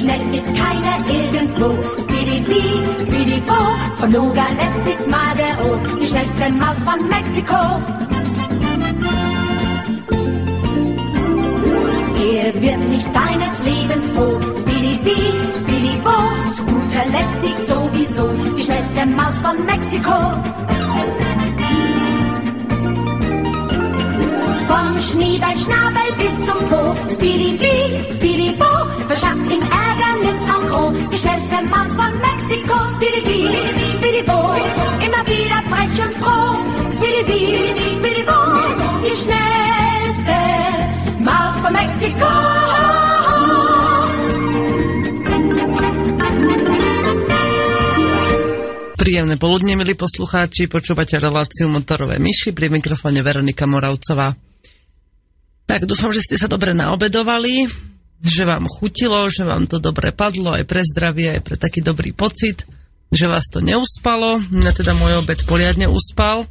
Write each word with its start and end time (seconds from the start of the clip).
schnell 0.00 0.34
ist 0.34 0.52
keiner 0.54 0.96
irgendwo. 1.06 1.68
Speedy 2.02 2.40
Bee, 2.40 3.04
Speedy 3.06 3.40
Bo, 3.40 3.60
von 3.96 4.10
Nogales 4.10 4.74
bis 4.84 5.06
Madero, 5.06 5.78
die 6.00 6.06
schnellste 6.06 6.50
Maus 6.50 6.78
von 6.84 7.06
Mexiko. 7.08 7.60
Er 12.32 12.54
wird 12.54 12.88
nicht 12.88 13.12
seines 13.12 13.54
Lebens 13.64 14.10
froh. 14.10 14.40
Speedy 14.62 14.98
Bee, 15.04 15.32
Speedy 15.62 15.96
Bo, 16.02 16.16
zu 16.52 16.64
guter 16.64 17.04
Letzt 17.14 17.42
siegt 17.42 17.66
sowieso 17.66 18.28
die 18.56 18.62
schnellste 18.62 19.06
Maus 19.06 19.36
von 19.42 19.64
Mexiko. 19.66 20.69
Vom 24.70 24.94
Schniebelschnabel 25.02 26.14
bis 26.14 26.34
zum 26.46 26.60
Po, 26.70 26.94
Speedy 27.10 27.58
Bee, 27.58 27.98
Speedy 28.14 28.54
Bo, 28.54 28.70
verschafft 29.10 29.50
ihm 29.50 29.62
Ärgernis 29.66 30.40
en 30.46 30.62
gros. 30.70 30.94
Die 31.10 31.18
schnellste 31.18 31.58
Maus 31.66 31.90
von 31.98 32.12
Mexiko, 32.22 32.76
Speedy 32.94 33.20
Bee, 33.26 33.50
Speedy 33.98 34.22
Bo, 34.22 34.54
immer 35.02 35.22
wieder 35.26 35.58
frech 35.66 35.96
und 36.06 36.14
froh. 36.22 36.54
Speedy 36.94 37.22
Bee, 37.26 37.98
Speedy 37.98 38.22
Bo, 38.22 38.38
die 39.02 39.16
schnellste 39.18 40.38
Maus 41.18 41.56
von 41.58 41.72
Mexiko. 41.74 42.30
Príjemné 48.94 49.34
poludne, 49.34 49.74
milí 49.74 49.98
poslucháči, 49.98 50.70
počúvate 50.70 51.18
reláciu 51.18 51.66
Motorové 51.66 52.22
myši 52.22 52.54
pri 52.54 52.70
mikrofóne 52.70 53.26
Veronika 53.26 53.66
Moravcová. 53.66 54.49
Tak 55.70 55.86
dúfam, 55.86 56.10
že 56.10 56.26
ste 56.26 56.34
sa 56.34 56.50
dobre 56.50 56.74
naobedovali, 56.74 57.62
že 58.26 58.42
vám 58.42 58.66
chutilo, 58.66 59.30
že 59.30 59.46
vám 59.46 59.70
to 59.70 59.78
dobre 59.78 60.10
padlo 60.10 60.58
aj 60.58 60.66
pre 60.66 60.82
zdravie, 60.82 61.38
aj 61.38 61.46
pre 61.46 61.54
taký 61.54 61.78
dobrý 61.78 62.10
pocit, 62.10 62.66
že 63.14 63.30
vás 63.30 63.46
to 63.46 63.62
neuspalo. 63.62 64.42
Mňa 64.50 64.72
teda 64.74 64.98
môj 64.98 65.22
obed 65.22 65.38
poriadne 65.46 65.86
uspal. 65.86 66.50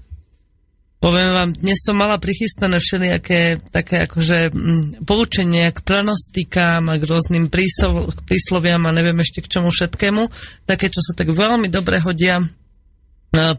Poviem 1.04 1.36
vám, 1.36 1.50
dnes 1.52 1.84
som 1.84 2.00
mala 2.00 2.16
prichystané 2.16 2.80
všelijaké 2.80 3.60
také 3.68 4.08
akože 4.08 4.56
m, 4.56 5.04
poučenia 5.04 5.76
k 5.76 5.84
pranostikám 5.84 6.88
a 6.88 6.96
k 6.96 7.04
rôznym 7.04 7.52
prísov, 7.52 8.16
k 8.16 8.20
prísloviam 8.24 8.88
a 8.88 8.96
neviem 8.96 9.20
ešte 9.20 9.44
k 9.44 9.52
čomu 9.52 9.68
všetkému. 9.68 10.32
Také, 10.64 10.88
čo 10.88 11.04
sa 11.04 11.12
tak 11.12 11.36
veľmi 11.36 11.68
dobre 11.68 12.00
hodia 12.00 12.40
e, 12.40 12.48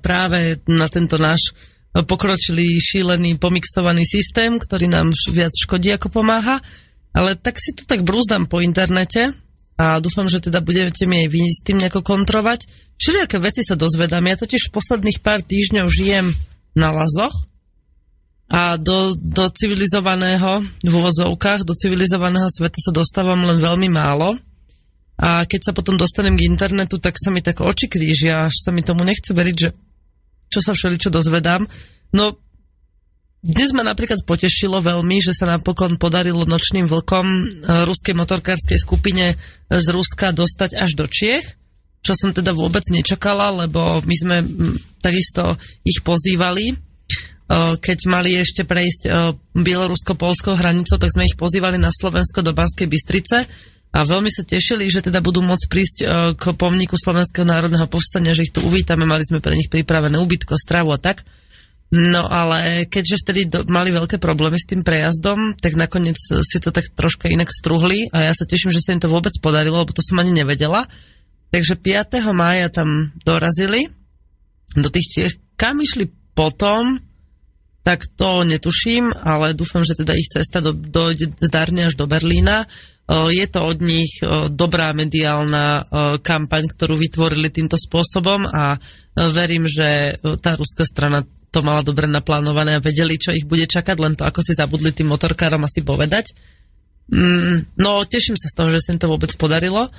práve 0.00 0.64
na 0.64 0.88
tento 0.88 1.20
náš 1.20 1.52
pokročilý, 1.94 2.78
šílený, 2.78 3.36
pomixovaný 3.42 4.06
systém, 4.06 4.56
ktorý 4.56 4.86
nám 4.86 5.10
viac 5.34 5.50
škodí 5.54 5.90
ako 5.94 6.22
pomáha. 6.22 6.62
Ale 7.10 7.34
tak 7.34 7.58
si 7.58 7.74
tu 7.74 7.82
tak 7.82 8.06
brúzdam 8.06 8.46
po 8.46 8.62
internete 8.62 9.34
a 9.74 9.98
dúfam, 9.98 10.30
že 10.30 10.38
teda 10.38 10.62
budete 10.62 11.08
mi 11.10 11.26
aj 11.26 11.28
vy 11.34 11.42
s 11.50 11.60
tým 11.66 11.82
nejako 11.82 12.06
kontrovať. 12.06 12.70
Všelijaké 12.94 13.42
veci 13.42 13.66
sa 13.66 13.74
dozvedám. 13.74 14.22
Ja 14.22 14.38
totiž 14.38 14.70
v 14.70 14.74
posledných 14.76 15.18
pár 15.18 15.42
týždňov 15.42 15.86
žijem 15.90 16.30
na 16.78 16.94
lazoch 16.94 17.34
a 18.50 18.74
do, 18.78 19.14
do 19.14 19.46
civilizovaného, 19.50 20.62
v 20.82 20.92
úvozovkách, 20.94 21.66
do 21.66 21.74
civilizovaného 21.74 22.50
sveta 22.50 22.78
sa 22.82 22.90
dostávam 22.94 23.46
len 23.46 23.62
veľmi 23.62 23.90
málo. 23.90 24.38
A 25.20 25.46
keď 25.46 25.70
sa 25.70 25.72
potom 25.76 25.94
dostanem 25.94 26.34
k 26.34 26.46
internetu, 26.46 26.98
tak 26.98 27.14
sa 27.18 27.30
mi 27.30 27.42
tak 27.42 27.62
oči 27.62 27.86
krížia, 27.86 28.50
až 28.50 28.54
sa 28.66 28.70
mi 28.74 28.82
tomu 28.82 29.06
nechce 29.06 29.30
veriť, 29.30 29.56
že 29.56 29.70
čo 30.50 30.60
sa 30.60 30.74
všeličo 30.74 31.14
dozvedám. 31.14 31.64
No, 32.10 32.36
dnes 33.40 33.72
ma 33.72 33.80
napríklad 33.80 34.26
potešilo 34.28 34.84
veľmi, 34.84 35.22
že 35.22 35.32
sa 35.32 35.48
napokon 35.48 35.96
podarilo 35.96 36.44
nočným 36.44 36.84
vlkom 36.84 37.24
e, 37.24 37.42
ruskej 37.88 38.12
motorkárskej 38.12 38.76
skupine 38.76 39.38
z 39.70 39.86
Ruska 39.88 40.36
dostať 40.36 40.76
až 40.76 40.92
do 40.92 41.08
Čiech 41.08 41.60
čo 42.00 42.16
som 42.16 42.32
teda 42.32 42.56
vôbec 42.56 42.82
nečakala, 42.88 43.52
lebo 43.52 44.00
my 44.02 44.16
sme 44.16 44.36
takisto 45.04 45.60
ich 45.84 46.00
pozývali, 46.00 46.72
e, 46.72 46.74
keď 47.76 47.98
mali 48.08 48.40
ešte 48.40 48.64
prejsť 48.64 49.02
e, 49.04 49.10
bielorusko-polskou 49.60 50.56
hranicou, 50.56 50.96
tak 50.96 51.12
sme 51.12 51.28
ich 51.28 51.36
pozývali 51.36 51.76
na 51.76 51.92
Slovensko 51.92 52.40
do 52.40 52.56
Banskej 52.56 52.88
Bystrice 52.88 53.44
a 53.90 54.06
veľmi 54.06 54.30
sa 54.30 54.46
tešili, 54.46 54.86
že 54.86 55.02
teda 55.02 55.18
budú 55.18 55.42
môcť 55.42 55.66
prísť 55.66 55.96
e, 56.00 56.04
k 56.38 56.44
pomníku 56.54 56.94
Slovenského 56.94 57.42
národného 57.42 57.90
povstania, 57.90 58.38
že 58.38 58.46
ich 58.46 58.54
tu 58.54 58.62
uvítame, 58.62 59.02
mali 59.02 59.26
sme 59.26 59.42
pre 59.42 59.58
nich 59.58 59.66
pripravené 59.66 60.14
ubytko, 60.14 60.54
stravu 60.54 60.94
a 60.94 60.98
tak. 61.02 61.26
No 61.90 62.30
ale 62.30 62.86
keďže 62.86 63.16
vtedy 63.26 63.40
do, 63.50 63.66
mali 63.66 63.90
veľké 63.90 64.22
problémy 64.22 64.54
s 64.54 64.70
tým 64.70 64.86
prejazdom, 64.86 65.58
tak 65.58 65.74
nakoniec 65.74 66.14
si 66.22 66.58
to 66.62 66.70
tak 66.70 66.86
troška 66.94 67.26
inak 67.26 67.50
struhli 67.50 68.06
a 68.14 68.30
ja 68.30 68.32
sa 68.32 68.46
teším, 68.46 68.70
že 68.70 68.78
sa 68.78 68.94
im 68.94 69.02
to 69.02 69.10
vôbec 69.10 69.34
podarilo, 69.42 69.82
lebo 69.82 69.90
to 69.90 70.06
som 70.06 70.22
ani 70.22 70.30
nevedela. 70.30 70.86
Takže 71.50 71.74
5. 71.74 72.22
mája 72.30 72.70
tam 72.70 73.10
dorazili 73.26 73.90
do 74.78 74.86
tých 74.86 75.06
Čiech. 75.10 75.34
Kam 75.58 75.82
išli 75.82 76.06
potom, 76.30 77.02
tak 77.80 78.04
to 78.12 78.44
netuším, 78.44 79.12
ale 79.12 79.56
dúfam, 79.56 79.80
že 79.84 79.96
teda 79.96 80.12
ich 80.12 80.28
cesta 80.28 80.60
do, 80.60 80.76
dojde 80.76 81.32
zdarne 81.40 81.88
až 81.88 81.96
do 81.96 82.04
Berlína. 82.04 82.68
Je 83.10 83.42
to 83.50 83.66
od 83.66 83.82
nich 83.82 84.22
dobrá 84.54 84.94
mediálna 84.94 85.88
kampaň, 86.22 86.70
ktorú 86.70 86.94
vytvorili 86.94 87.50
týmto 87.50 87.74
spôsobom 87.74 88.46
a 88.46 88.78
verím, 89.34 89.66
že 89.66 90.20
tá 90.38 90.54
ruská 90.54 90.86
strana 90.86 91.26
to 91.50 91.66
mala 91.66 91.82
dobre 91.82 92.06
naplánované 92.06 92.78
a 92.78 92.84
vedeli, 92.84 93.18
čo 93.18 93.34
ich 93.34 93.42
bude 93.42 93.66
čakať, 93.66 93.96
len 93.98 94.14
to 94.14 94.22
ako 94.22 94.40
si 94.40 94.54
zabudli 94.54 94.94
tým 94.94 95.10
motorkárom 95.10 95.66
asi 95.66 95.82
povedať. 95.82 96.30
Mm, 97.10 97.74
no, 97.74 98.06
teším 98.06 98.38
sa 98.38 98.46
z 98.46 98.54
toho, 98.54 98.70
že 98.70 98.78
sa 98.78 98.94
im 98.94 99.02
to 99.02 99.10
vôbec 99.10 99.34
podarilo. 99.34 99.90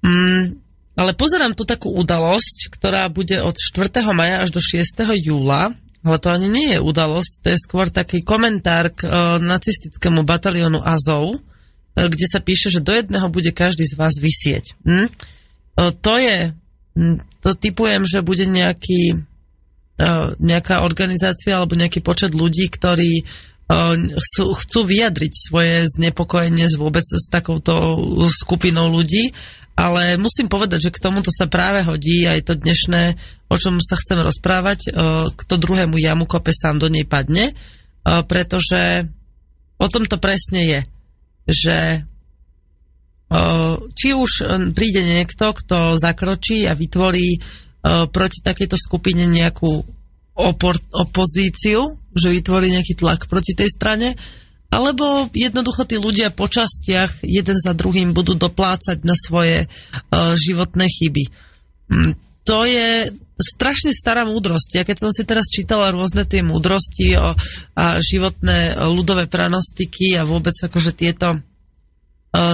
Mm, 0.00 0.56
ale 0.96 1.12
pozerám 1.12 1.52
tu 1.52 1.68
takú 1.68 1.92
udalosť, 1.92 2.72
ktorá 2.72 3.12
bude 3.12 3.44
od 3.44 3.52
4. 3.52 3.92
maja 4.16 4.40
až 4.40 4.56
do 4.56 4.60
6. 4.64 5.04
júla, 5.20 5.76
ale 6.00 6.16
to 6.16 6.28
ani 6.32 6.48
nie 6.48 6.68
je 6.76 6.80
udalosť, 6.80 7.32
to 7.44 7.48
je 7.52 7.58
skôr 7.60 7.86
taký 7.92 8.24
komentár 8.24 8.88
k 8.92 9.04
uh, 9.04 9.36
nacistickému 9.36 10.24
batalionu 10.24 10.80
Azov, 10.80 11.36
uh, 11.36 11.40
kde 11.94 12.26
sa 12.26 12.40
píše, 12.40 12.72
že 12.72 12.80
do 12.80 12.96
jedného 12.96 13.28
bude 13.28 13.52
každý 13.52 13.84
z 13.84 13.94
vás 14.00 14.16
vysieť. 14.16 14.76
Hm? 14.84 15.08
Uh, 15.76 15.92
to 16.00 16.16
je, 16.16 16.56
hm, 16.96 17.20
to 17.44 17.48
typujem, 17.56 18.04
že 18.08 18.24
bude 18.24 18.44
nejaký, 18.48 19.24
nejaká 20.40 20.80
organizácia 20.80 21.60
alebo 21.60 21.76
nejaký 21.76 22.00
počet 22.00 22.32
ľudí, 22.32 22.72
ktorí 22.72 23.20
chcú, 24.16 24.44
chcú 24.58 24.80
vyjadriť 24.82 25.32
svoje 25.32 25.74
znepokojenie 25.94 26.66
vôbec 26.74 27.06
s 27.06 27.30
takouto 27.30 28.00
skupinou 28.26 28.90
ľudí 28.90 29.30
ale 29.80 30.20
musím 30.20 30.52
povedať, 30.52 30.92
že 30.92 30.94
k 30.94 31.00
tomuto 31.00 31.32
sa 31.32 31.48
práve 31.48 31.80
hodí 31.88 32.28
aj 32.28 32.52
to 32.52 32.52
dnešné, 32.52 33.16
o 33.48 33.56
čom 33.56 33.80
sa 33.80 33.96
chcem 33.96 34.20
rozprávať, 34.20 34.92
kto 35.32 35.54
druhému 35.56 35.96
jamu 35.96 36.28
kope 36.28 36.52
sám 36.52 36.76
do 36.76 36.92
nej 36.92 37.08
padne, 37.08 37.56
pretože 38.04 39.08
o 39.80 39.86
tom 39.88 40.04
to 40.04 40.20
presne 40.20 40.60
je, 40.68 40.80
že 41.48 41.78
či 43.96 44.08
už 44.12 44.30
príde 44.76 45.00
niekto, 45.00 45.56
kto 45.56 45.96
zakročí 45.96 46.68
a 46.68 46.76
vytvorí 46.76 47.40
proti 48.12 48.38
takejto 48.44 48.76
skupine 48.76 49.24
nejakú 49.24 49.70
opor- 50.36 50.84
opozíciu, 50.92 51.96
že 52.12 52.28
vytvorí 52.28 52.68
nejaký 52.68 53.00
tlak 53.00 53.30
proti 53.32 53.56
tej 53.56 53.72
strane, 53.72 54.18
alebo 54.70 55.26
jednoducho 55.34 55.82
tí 55.82 55.98
ľudia 55.98 56.30
po 56.30 56.46
častiach 56.46 57.26
jeden 57.26 57.58
za 57.58 57.74
druhým 57.74 58.14
budú 58.14 58.38
doplácať 58.38 59.02
na 59.02 59.18
svoje 59.18 59.66
uh, 59.66 60.38
životné 60.38 60.86
chyby. 60.86 61.24
Mm, 61.90 62.14
to 62.46 62.58
je 62.70 63.10
strašne 63.40 63.90
stará 63.90 64.22
múdrosť. 64.28 64.68
Ja 64.78 64.84
keď 64.86 64.96
som 65.02 65.10
si 65.10 65.26
teraz 65.26 65.50
čítala 65.50 65.90
rôzne 65.90 66.28
tie 66.28 66.44
múdrosti 66.44 67.18
o, 67.18 67.34
a 67.74 67.84
životné 67.98 68.78
ľudové 68.94 69.26
pranostiky 69.26 70.14
a 70.14 70.28
vôbec 70.28 70.54
akože 70.54 70.92
tieto 70.94 71.40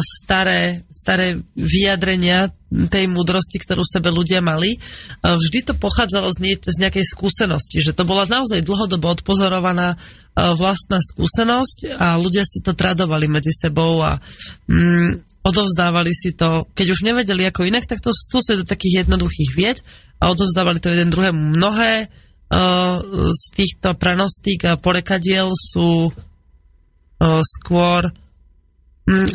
staré, 0.00 0.88
staré 0.88 1.36
vyjadrenia 1.52 2.48
tej 2.88 3.12
múdrosti, 3.12 3.60
ktorú 3.60 3.84
sebe 3.84 4.08
ľudia 4.08 4.40
mali, 4.40 4.80
uh, 4.80 5.36
vždy 5.36 5.68
to 5.68 5.74
pochádzalo 5.76 6.32
z, 6.32 6.38
nie, 6.40 6.54
z 6.56 6.76
nejakej 6.80 7.04
skúsenosti, 7.04 7.84
že 7.84 7.92
to 7.92 8.08
bola 8.08 8.24
naozaj 8.24 8.64
dlhodobo 8.64 9.12
odpozorovaná 9.12 10.00
vlastná 10.36 11.00
skúsenosť 11.00 11.96
a 11.96 12.20
ľudia 12.20 12.44
si 12.44 12.60
to 12.60 12.76
tradovali 12.76 13.24
medzi 13.24 13.48
sebou 13.56 14.04
a 14.04 14.20
mm, 14.68 15.40
odovzdávali 15.40 16.12
si 16.12 16.36
to, 16.36 16.68
keď 16.76 16.86
už 16.92 17.00
nevedeli 17.08 17.48
ako 17.48 17.64
inak, 17.64 17.88
tak 17.88 18.04
to 18.04 18.12
skúsili 18.12 18.60
do 18.60 18.68
takých 18.68 19.06
jednoduchých 19.06 19.50
vied 19.56 19.78
a 20.20 20.28
odovzdávali 20.28 20.82
to 20.82 20.92
jeden 20.92 21.08
druhému. 21.08 21.56
Mnohé 21.56 22.12
uh, 22.12 23.00
z 23.32 23.44
týchto 23.56 23.96
pranostík 23.96 24.66
a 24.68 24.76
porekadiel 24.76 25.54
sú 25.56 26.10
uh, 26.10 27.40
skôr 27.40 28.12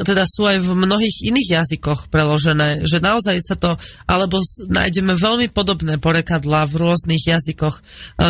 teda 0.03 0.27
sú 0.27 0.43
aj 0.43 0.67
v 0.67 0.75
mnohých 0.75 1.23
iných 1.31 1.63
jazykoch 1.63 2.11
preložené, 2.11 2.83
že 2.83 2.99
naozaj 2.99 3.39
sa 3.39 3.55
to, 3.55 3.79
alebo 4.03 4.43
nájdeme 4.67 5.15
veľmi 5.15 5.47
podobné 5.47 5.95
porekadlá 5.95 6.67
v 6.67 6.75
rôznych 6.75 7.23
jazykoch, 7.23 7.79
e, 7.79 7.81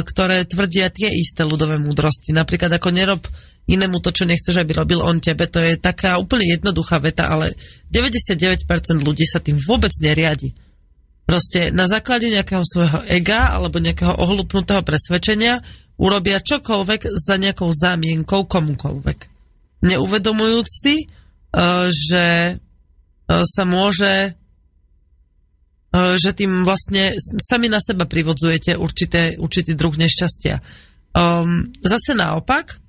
ktoré 0.05 0.45
tvrdia 0.45 0.93
tie 0.93 1.09
isté 1.09 1.41
ľudové 1.41 1.81
múdrosti. 1.81 2.29
Napríklad 2.29 2.77
ako 2.77 2.93
nerob 2.93 3.25
inému 3.65 3.97
to, 4.05 4.13
čo 4.13 4.29
nechceš, 4.29 4.61
aby 4.61 4.85
robil 4.85 5.01
on 5.01 5.17
tebe, 5.17 5.49
to 5.49 5.57
je 5.57 5.81
taká 5.81 6.21
úplne 6.21 6.45
jednoduchá 6.45 7.01
veta, 7.01 7.25
ale 7.25 7.57
99% 7.89 9.01
ľudí 9.01 9.25
sa 9.25 9.41
tým 9.41 9.57
vôbec 9.57 9.89
neriadi. 9.97 10.53
Proste 11.25 11.73
na 11.73 11.89
základe 11.89 12.29
nejakého 12.29 12.61
svojho 12.61 13.01
ega 13.09 13.49
alebo 13.57 13.81
nejakého 13.81 14.13
ohlupnutého 14.13 14.85
presvedčenia 14.85 15.61
urobia 15.97 16.37
čokoľvek 16.37 17.01
za 17.17 17.41
nejakou 17.41 17.69
zámienkou 17.73 18.45
komukoľvek. 18.45 19.19
Neuvedomujúc 19.89 20.67
si, 20.69 21.09
že 21.91 22.55
eh, 22.55 23.43
sa 23.43 23.63
môže 23.67 24.35
eh, 25.91 26.13
že 26.15 26.31
tým 26.31 26.63
vlastne 26.63 27.11
sami 27.43 27.67
na 27.67 27.83
seba 27.83 28.07
privodzujete 28.07 28.79
určité, 28.79 29.35
určitý 29.35 29.75
druh 29.75 29.93
nešťastia. 29.95 30.63
Um, 31.11 31.75
zase 31.83 32.15
naopak, 32.15 32.79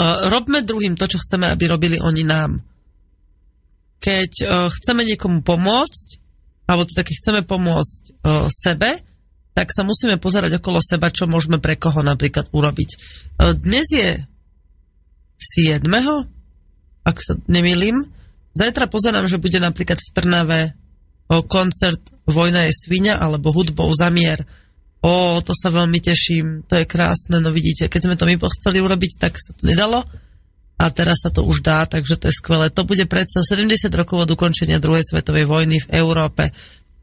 uh, 0.00 0.32
robme 0.32 0.64
druhým 0.64 0.96
to, 0.96 1.04
čo 1.04 1.20
chceme, 1.20 1.44
aby 1.52 1.68
robili 1.68 2.00
oni 2.00 2.24
nám. 2.24 2.64
Keď 4.00 4.32
uh, 4.48 4.72
chceme 4.72 5.04
niekomu 5.04 5.44
pomôcť, 5.44 6.06
alebo 6.72 6.88
teda 6.88 7.04
keď 7.04 7.14
chceme 7.20 7.40
pomôcť 7.44 8.02
uh, 8.24 8.48
sebe, 8.48 9.04
tak 9.52 9.68
sa 9.76 9.84
musíme 9.84 10.16
pozerať 10.16 10.56
okolo 10.56 10.80
seba, 10.80 11.12
čo 11.12 11.28
môžeme 11.28 11.60
pre 11.60 11.76
koho 11.76 12.00
napríklad 12.00 12.48
urobiť. 12.48 12.90
Uh, 13.36 13.52
dnes 13.52 13.84
je 13.92 14.24
7 15.36 15.84
ak 17.08 17.16
sa 17.24 17.32
nemýlim. 17.48 18.04
Zajtra 18.52 18.92
pozerám, 18.92 19.24
že 19.24 19.40
bude 19.40 19.56
napríklad 19.56 19.96
v 19.96 20.12
Trnave 20.12 20.60
koncert 21.48 22.00
Vojna 22.28 22.68
je 22.68 22.76
svinia 22.76 23.16
alebo 23.16 23.52
hudbou 23.52 23.88
za 23.96 24.12
mier. 24.12 24.44
O, 25.00 25.38
to 25.40 25.56
sa 25.56 25.72
veľmi 25.72 25.96
teším, 26.02 26.66
to 26.68 26.82
je 26.82 26.84
krásne, 26.84 27.38
no 27.40 27.54
vidíte, 27.54 27.86
keď 27.86 28.00
sme 28.04 28.18
to 28.18 28.26
my 28.26 28.34
chceli 28.58 28.82
urobiť, 28.82 29.12
tak 29.16 29.38
sa 29.38 29.54
to 29.54 29.62
nedalo 29.64 30.02
a 30.78 30.84
teraz 30.90 31.22
sa 31.22 31.30
to 31.30 31.46
už 31.46 31.62
dá, 31.62 31.86
takže 31.86 32.18
to 32.18 32.28
je 32.28 32.34
skvelé. 32.34 32.66
To 32.74 32.82
bude 32.82 33.06
predsa 33.06 33.40
70 33.42 33.88
rokov 33.94 34.26
od 34.26 34.30
ukončenia 34.34 34.82
druhej 34.82 35.06
svetovej 35.06 35.46
vojny 35.46 35.82
v 35.82 35.90
Európe. 35.94 36.50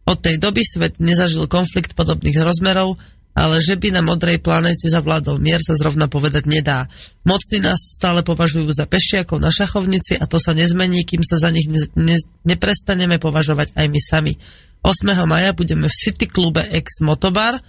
Od 0.06 0.18
tej 0.20 0.38
doby 0.38 0.62
svet 0.62 1.02
nezažil 1.02 1.50
konflikt 1.50 1.98
podobných 1.98 2.40
rozmerov 2.40 3.00
ale 3.36 3.60
že 3.60 3.76
by 3.76 3.92
na 3.92 4.02
modrej 4.02 4.40
planéte 4.40 4.88
zavládol 4.88 5.44
mier, 5.44 5.60
sa 5.60 5.76
zrovna 5.76 6.08
povedať 6.08 6.48
nedá. 6.48 6.88
Mocní 7.28 7.60
nás 7.60 7.84
stále 7.84 8.24
považujú 8.24 8.72
za 8.72 8.88
pešiakov 8.88 9.44
na 9.44 9.52
šachovnici 9.52 10.16
a 10.16 10.24
to 10.24 10.40
sa 10.40 10.56
nezmení, 10.56 11.04
kým 11.04 11.20
sa 11.20 11.36
za 11.36 11.52
nich 11.52 11.68
ne, 11.68 11.84
ne, 12.00 12.18
neprestaneme 12.48 13.20
považovať 13.20 13.76
aj 13.76 13.86
my 13.92 14.00
sami. 14.00 14.34
8. 14.82 15.28
maja 15.28 15.52
budeme 15.52 15.92
v 15.92 15.96
City 16.00 16.32
klube 16.32 16.64
Ex 16.64 17.04
Motobar 17.04 17.60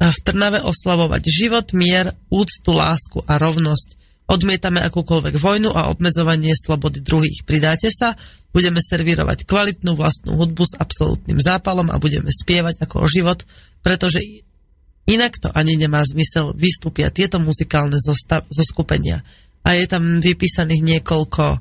v 0.00 0.18
Trnave 0.24 0.64
oslavovať 0.64 1.22
život, 1.28 1.66
mier, 1.76 2.16
úctu, 2.32 2.70
lásku 2.72 3.20
a 3.26 3.36
rovnosť. 3.36 4.00
Odmietame 4.30 4.78
akúkoľvek 4.86 5.42
vojnu 5.42 5.74
a 5.74 5.90
obmedzovanie 5.90 6.54
slobody 6.54 7.02
druhých. 7.02 7.42
Pridáte 7.42 7.90
sa, 7.90 8.14
budeme 8.54 8.78
servírovať 8.78 9.42
kvalitnú 9.42 9.98
vlastnú 9.98 10.38
hudbu 10.38 10.64
s 10.70 10.78
absolútnym 10.78 11.42
zápalom 11.42 11.90
a 11.90 11.98
budeme 11.98 12.30
spievať 12.30 12.78
ako 12.78 13.04
o 13.04 13.10
život, 13.10 13.42
pretože 13.82 14.22
Inak 15.08 15.40
to 15.40 15.48
ani 15.50 15.80
nemá 15.80 16.04
zmysel, 16.04 16.52
vystúpia 16.52 17.08
tieto 17.08 17.40
muzikálne 17.40 17.96
zoskupenia. 18.52 19.24
A 19.64 19.76
je 19.76 19.86
tam 19.88 20.20
vypísaných 20.20 20.82
niekoľko 20.82 21.44
uh, 21.56 21.60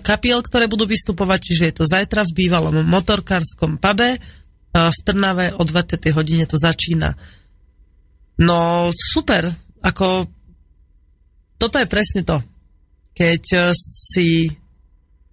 kapiel, 0.00 0.40
ktoré 0.40 0.68
budú 0.68 0.88
vystupovať, 0.88 1.40
čiže 1.40 1.64
je 1.64 1.74
to 1.80 1.84
zajtra 1.84 2.24
v 2.28 2.36
bývalom 2.44 2.84
motorkárskom 2.84 3.80
pube 3.80 4.16
uh, 4.16 4.20
v 4.92 4.98
Trnave 5.04 5.56
o 5.56 5.62
20. 5.64 6.00
hodine 6.12 6.44
to 6.44 6.56
začína. 6.56 7.16
No 8.38 8.88
super, 8.94 9.50
ako 9.82 10.30
toto 11.58 11.76
je 11.82 11.88
presne 11.90 12.22
to. 12.22 12.38
Keď 13.12 13.42
uh, 13.58 13.62
si 13.74 14.48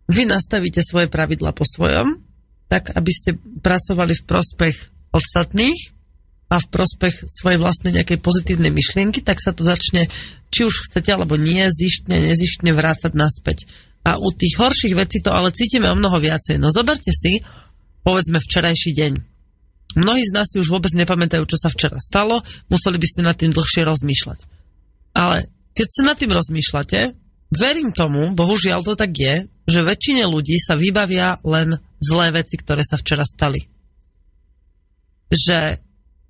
vy 0.05 0.23
nastavíte 0.25 0.81
svoje 0.85 1.09
pravidla 1.09 1.53
po 1.53 1.65
svojom, 1.65 2.21
tak 2.65 2.93
aby 2.93 3.11
ste 3.13 3.37
pracovali 3.37 4.13
v 4.17 4.25
prospech 4.25 4.75
ostatných 5.13 5.95
a 6.45 6.61
v 6.61 6.67
prospech 6.69 7.25
svojej 7.25 7.57
vlastnej 7.57 7.97
nejakej 7.97 8.21
pozitívnej 8.21 8.69
myšlienky, 8.69 9.25
tak 9.25 9.41
sa 9.41 9.49
to 9.49 9.65
začne, 9.65 10.05
či 10.53 10.61
už 10.65 10.89
chcete 10.89 11.09
alebo 11.09 11.41
nie, 11.41 11.65
zištne, 11.73 12.21
nezištne 12.21 12.69
vrácať 12.71 13.17
naspäť. 13.17 13.65
A 14.05 14.21
u 14.21 14.29
tých 14.29 14.61
horších 14.61 14.93
vecí 14.93 15.17
to 15.25 15.33
ale 15.33 15.49
cítime 15.49 15.89
o 15.89 15.97
mnoho 15.97 16.21
viacej. 16.21 16.61
No 16.61 16.69
zoberte 16.69 17.09
si, 17.09 17.41
povedzme, 18.05 18.37
včerajší 18.37 18.93
deň. 18.93 19.13
Mnohí 19.97 20.21
z 20.21 20.35
nás 20.37 20.45
si 20.51 20.61
už 20.61 20.69
vôbec 20.69 20.93
nepamätajú, 20.93 21.47
čo 21.49 21.57
sa 21.57 21.73
včera 21.73 21.97
stalo, 21.97 22.45
museli 22.69 23.01
by 23.01 23.07
ste 23.09 23.21
nad 23.25 23.33
tým 23.39 23.49
dlhšie 23.49 23.81
rozmýšľať. 23.81 24.39
Ale 25.17 25.49
keď 25.73 25.87
sa 25.89 26.01
nad 26.05 26.17
tým 26.19 26.29
rozmýšľate, 26.35 26.99
verím 27.55 27.89
tomu, 27.95 28.35
bohužiaľ 28.37 28.85
to 28.85 28.93
tak 28.93 29.15
je, 29.15 29.47
že 29.65 29.81
väčšine 29.81 30.27
ľudí 30.29 30.59
sa 30.61 30.77
vybavia 30.77 31.41
len 31.41 31.79
zlé 31.97 32.35
veci, 32.35 32.59
ktoré 32.59 32.85
sa 32.85 32.99
včera 32.99 33.25
stali. 33.25 33.65
Že 35.31 35.84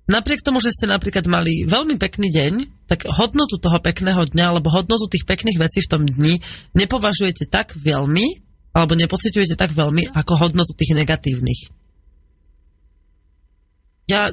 napriek 0.06 0.42
tomu, 0.42 0.62
že 0.62 0.72
ste 0.74 0.86
napríklad 0.86 1.26
mali 1.26 1.66
veľmi 1.66 1.98
pekný 1.98 2.30
deň, 2.30 2.52
tak 2.86 3.06
hodnotu 3.10 3.58
toho 3.58 3.78
pekného 3.82 4.22
dňa 4.26 4.44
alebo 4.54 4.70
hodnotu 4.70 5.10
tých 5.10 5.26
pekných 5.26 5.58
vecí 5.58 5.82
v 5.82 5.90
tom 5.90 6.02
dni 6.06 6.38
nepovažujete 6.74 7.50
tak 7.50 7.74
veľmi 7.74 8.42
alebo 8.76 8.92
nepociťujete 8.94 9.56
tak 9.58 9.72
veľmi 9.74 10.14
ako 10.14 10.32
hodnotu 10.36 10.72
tých 10.76 10.94
negatívnych. 10.94 11.72
Ja 14.06 14.30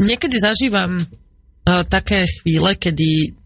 niekedy 0.00 0.40
zažívam 0.40 0.96
uh, 0.96 1.84
také 1.84 2.24
chvíle, 2.24 2.72
kedy 2.78 3.36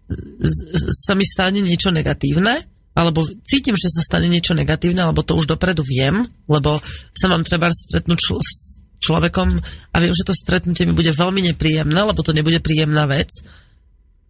sa 0.93 1.17
mi 1.17 1.25
stane 1.25 1.65
niečo 1.65 1.89
negatívne, 1.89 2.69
alebo 2.95 3.27
cítim, 3.43 3.75
že 3.75 3.91
sa 3.91 4.05
stane 4.05 4.31
niečo 4.31 4.55
negatívne, 4.55 5.03
alebo 5.03 5.27
to 5.27 5.35
už 5.35 5.51
dopredu 5.51 5.83
viem, 5.83 6.23
lebo 6.47 6.79
sa 7.11 7.27
mám 7.27 7.43
treba 7.43 7.67
stretnúť 7.73 8.19
čl- 8.21 8.39
človekom 9.05 9.49
a 9.93 9.97
viem, 10.01 10.17
že 10.17 10.25
to 10.25 10.33
stretnutie 10.33 10.89
mi 10.89 10.97
bude 10.97 11.13
veľmi 11.13 11.53
nepríjemné, 11.53 12.01
lebo 12.01 12.25
to 12.25 12.33
nebude 12.33 12.65
príjemná 12.65 13.05
vec. 13.05 13.29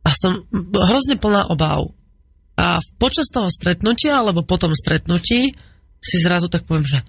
A 0.03 0.11
som 0.11 0.43
hrozne 0.51 1.15
plná 1.17 1.49
obáv. 1.49 1.95
A 2.59 2.83
počas 2.99 3.31
toho 3.31 3.47
stretnutia, 3.51 4.19
alebo 4.19 4.43
po 4.43 4.59
tom 4.59 4.75
stretnutí, 4.75 5.55
si 5.99 6.17
zrazu 6.21 6.53
tak 6.53 6.69
poviem, 6.69 6.87
že 6.87 7.01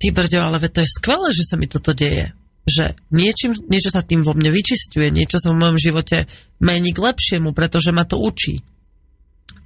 ty 0.00 0.14
brďo, 0.14 0.40
ale 0.40 0.62
to 0.70 0.80
je 0.80 0.94
skvelé, 0.94 1.28
že 1.34 1.44
sa 1.44 1.58
mi 1.58 1.66
toto 1.66 1.92
deje. 1.92 2.32
Že 2.64 2.94
niečím, 3.10 3.56
niečo 3.66 3.90
sa 3.90 4.04
tým 4.04 4.22
vo 4.22 4.36
mne 4.36 4.54
vyčistuje, 4.54 5.10
niečo 5.10 5.42
sa 5.42 5.50
v 5.50 5.60
mojom 5.60 5.78
živote 5.80 6.30
mení 6.62 6.94
k 6.94 7.02
lepšiemu, 7.02 7.50
pretože 7.50 7.90
ma 7.90 8.06
to 8.06 8.20
učí. 8.20 8.62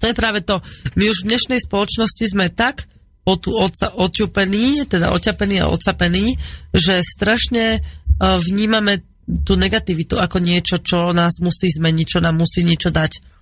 To 0.00 0.04
je 0.10 0.14
práve 0.16 0.42
to. 0.42 0.58
My 0.96 1.12
už 1.12 1.22
v 1.22 1.36
dnešnej 1.36 1.60
spoločnosti 1.62 2.24
sme 2.26 2.50
tak 2.50 2.88
oťupení, 3.24 4.84
teda 4.84 5.12
oťapení 5.16 5.64
a 5.64 5.72
ocapení, 5.72 6.36
že 6.76 7.00
strašne 7.00 7.64
e, 7.76 7.80
vnímame 8.20 9.00
tú 9.24 9.56
negativitu 9.56 10.20
ako 10.20 10.36
niečo, 10.40 10.76
čo 10.84 11.16
nás 11.16 11.40
musí 11.40 11.72
zmeniť, 11.72 12.06
čo 12.06 12.20
nám 12.20 12.36
musí 12.36 12.60
niečo 12.60 12.92
dať. 12.92 13.34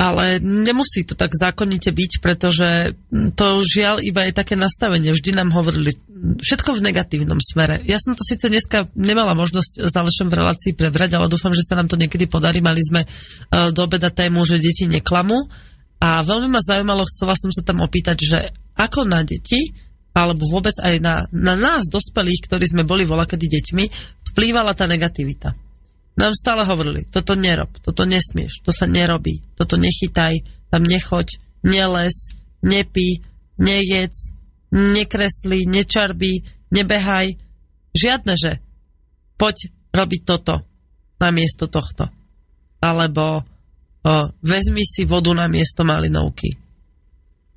Ale 0.00 0.40
nemusí 0.40 1.04
to 1.04 1.12
tak 1.12 1.36
zákonite 1.36 1.92
byť, 1.92 2.24
pretože 2.24 2.96
to 3.36 3.46
žiaľ 3.60 4.00
iba 4.00 4.24
je 4.24 4.32
také 4.32 4.56
nastavenie. 4.56 5.12
Vždy 5.12 5.36
nám 5.36 5.52
hovorili 5.52 5.92
všetko 6.40 6.72
v 6.72 6.84
negatívnom 6.88 7.36
smere. 7.36 7.84
Ja 7.84 8.00
som 8.00 8.16
to 8.16 8.24
síce 8.24 8.48
dneska 8.48 8.88
nemala 8.96 9.36
možnosť 9.36 9.84
s 9.84 9.92
Alešom 9.92 10.32
v 10.32 10.38
relácii 10.40 10.72
prebrať, 10.72 11.20
ale 11.20 11.28
dúfam, 11.28 11.52
že 11.52 11.68
sa 11.68 11.76
nám 11.76 11.92
to 11.92 12.00
niekedy 12.00 12.24
podarí. 12.32 12.64
Mali 12.64 12.80
sme 12.80 13.04
uh, 13.04 13.68
do 13.76 13.84
obeda 13.84 14.08
tému, 14.08 14.40
že 14.48 14.56
deti 14.56 14.88
neklamú 14.88 15.36
a 16.00 16.24
veľmi 16.24 16.48
ma 16.48 16.64
zaujímalo, 16.64 17.04
chcela 17.12 17.36
som 17.36 17.52
sa 17.52 17.60
tam 17.60 17.84
opýtať, 17.84 18.16
že 18.24 18.38
ako 18.80 19.04
na 19.04 19.20
deti, 19.20 19.76
alebo 20.16 20.48
vôbec 20.48 20.72
aj 20.80 20.96
na, 20.98 21.28
na 21.28 21.54
nás, 21.54 21.86
dospelých, 21.92 22.48
ktorí 22.48 22.64
sme 22.72 22.88
boli 22.88 23.04
volakedy 23.04 23.46
deťmi, 23.46 23.84
vplývala 24.32 24.72
tá 24.72 24.88
negativita. 24.88 25.52
Nám 26.16 26.32
stále 26.34 26.64
hovorili, 26.64 27.06
toto 27.06 27.36
nerob, 27.36 27.70
toto 27.84 28.08
nesmieš, 28.08 28.64
to 28.64 28.72
sa 28.72 28.88
nerobí, 28.88 29.44
toto 29.54 29.76
nechytaj, 29.76 30.40
tam 30.72 30.82
nechoď, 30.82 31.36
neles, 31.62 32.34
nepí, 32.64 33.20
nejedz, 33.60 34.34
nekresli, 34.72 35.68
nečarbí, 35.68 36.42
nebehaj. 36.72 37.36
Žiadne, 37.92 38.34
že 38.40 38.62
poď 39.36 39.68
robiť 39.92 40.22
toto 40.24 40.64
namiesto 41.20 41.68
tohto. 41.68 42.08
Alebo 42.80 43.44
o, 44.04 44.32
vezmi 44.40 44.84
si 44.84 45.04
vodu 45.04 45.32
na 45.36 45.48
miesto 45.48 45.84
malinovky. 45.84 46.56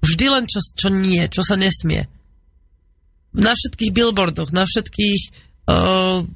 Vždy 0.04 0.26
len 0.28 0.46
čo, 0.48 0.60
čo 0.60 0.92
nie, 0.92 1.24
čo 1.32 1.42
sa 1.44 1.56
nesmie. 1.56 2.08
Na 3.34 3.56
všetkých 3.56 3.96
billboardoch, 3.96 4.52
na 4.52 4.68
všetkých 4.68 5.22
m, 5.64 6.28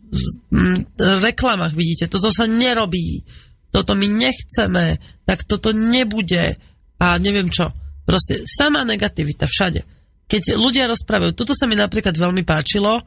reklamách 0.98 1.76
vidíte, 1.76 2.08
toto 2.08 2.32
sa 2.32 2.48
nerobí, 2.48 3.28
toto 3.70 3.92
my 3.92 4.08
nechceme, 4.08 4.98
tak 5.28 5.44
toto 5.44 5.76
nebude 5.76 6.56
a 6.98 7.20
neviem 7.20 7.52
čo. 7.52 7.76
Proste 8.08 8.48
sama 8.48 8.88
negativita 8.88 9.46
všade. 9.46 9.84
Keď 10.32 10.56
ľudia 10.56 10.88
rozprávajú, 10.88 11.36
toto 11.36 11.52
sa 11.52 11.68
mi 11.68 11.76
napríklad 11.76 12.16
veľmi 12.16 12.48
páčilo, 12.48 13.04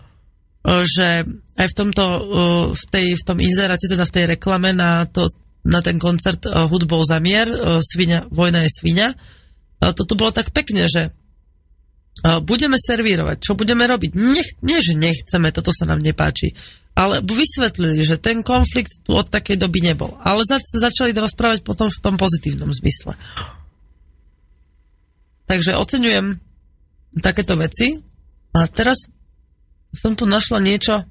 že 0.64 1.24
aj 1.56 1.66
v 1.72 1.76
tomto, 1.76 2.04
v, 2.76 2.84
tej, 2.92 3.06
v 3.16 3.22
tom 3.24 3.40
inzeráte, 3.40 3.88
teda 3.88 4.04
v 4.04 4.14
tej 4.14 4.24
reklame 4.36 4.76
na, 4.76 5.08
to, 5.08 5.24
na 5.66 5.84
ten 5.84 6.00
koncert 6.00 6.46
hudbou 6.46 7.04
za 7.04 7.20
mier, 7.20 7.48
svinia, 7.84 8.24
vojna 8.32 8.64
je 8.64 8.70
svinia, 8.72 9.08
toto 9.80 10.16
bolo 10.16 10.32
tak 10.32 10.52
pekne, 10.56 10.88
že 10.88 11.12
budeme 12.44 12.76
servírovať, 12.76 13.36
čo 13.40 13.56
budeme 13.56 13.88
robiť. 13.88 14.10
Nech, 14.12 14.60
nie, 14.60 14.78
že 14.84 14.92
nechceme, 14.92 15.52
toto 15.56 15.72
sa 15.72 15.88
nám 15.88 16.04
nepáči, 16.04 16.52
ale 16.92 17.24
vysvetlili, 17.24 18.04
že 18.04 18.20
ten 18.20 18.44
konflikt 18.44 19.00
tu 19.06 19.16
od 19.16 19.24
takej 19.30 19.56
doby 19.56 19.80
nebol. 19.80 20.20
Ale 20.20 20.44
za, 20.44 20.60
začali 20.60 21.16
rozprávať 21.16 21.64
potom 21.64 21.88
v 21.88 22.02
tom 22.02 22.20
pozitívnom 22.20 22.68
zmysle. 22.76 23.16
Takže 25.48 25.80
oceňujem 25.80 26.36
takéto 27.24 27.56
veci. 27.56 28.04
A 28.50 28.66
teraz 28.66 29.06
som 29.94 30.18
tu 30.18 30.26
našla 30.26 30.58
niečo, 30.58 31.06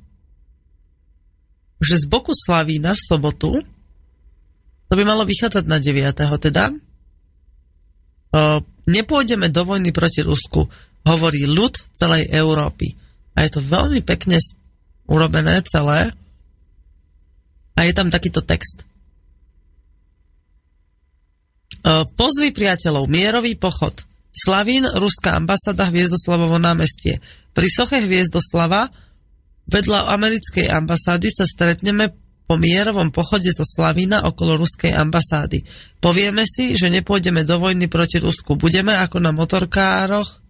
že 1.80 1.96
z 1.96 2.06
boku 2.12 2.36
Slavína 2.36 2.92
v 2.92 3.02
sobotu, 3.08 3.64
to 4.90 4.94
by 4.98 5.06
malo 5.06 5.22
vychádzať 5.24 5.70
na 5.70 5.78
9. 5.78 6.42
teda, 6.42 6.74
nepôjdeme 8.90 9.54
do 9.54 9.62
vojny 9.62 9.94
proti 9.94 10.26
Rusku, 10.26 10.66
hovorí 11.06 11.46
ľud 11.46 11.78
celej 11.94 12.26
Európy. 12.34 12.98
A 13.38 13.46
je 13.46 13.54
to 13.54 13.62
veľmi 13.62 14.02
pekne 14.02 14.42
urobené 15.06 15.62
celé. 15.64 16.10
A 17.78 17.80
je 17.88 17.94
tam 17.96 18.12
takýto 18.12 18.42
text. 18.44 18.84
Pozvi 22.20 22.52
priateľov, 22.52 23.08
mierový 23.08 23.56
pochod. 23.56 23.96
Slavín, 24.30 24.84
ruská 24.86 25.40
ambasáda 25.40 25.88
Hviezdoslavovo 25.88 26.60
námestie. 26.60 27.24
Pri 27.56 27.68
soche 27.72 28.04
Hviezdoslava 28.04 28.92
vedľa 29.70 30.12
americkej 30.12 30.68
ambasády 30.70 31.30
sa 31.32 31.48
stretneme 31.48 32.14
po 32.50 32.58
mierovom 32.58 33.14
pochode 33.14 33.54
zo 33.54 33.62
Slavína 33.62 34.26
okolo 34.26 34.58
ruskej 34.58 34.90
ambasády. 34.98 35.62
Povieme 36.02 36.50
si, 36.50 36.74
že 36.74 36.90
nepôjdeme 36.90 37.46
do 37.46 37.62
vojny 37.62 37.86
proti 37.86 38.18
Rusku. 38.18 38.58
Budeme 38.58 38.98
ako 38.98 39.22
na 39.22 39.30
motorkároch 39.30 40.42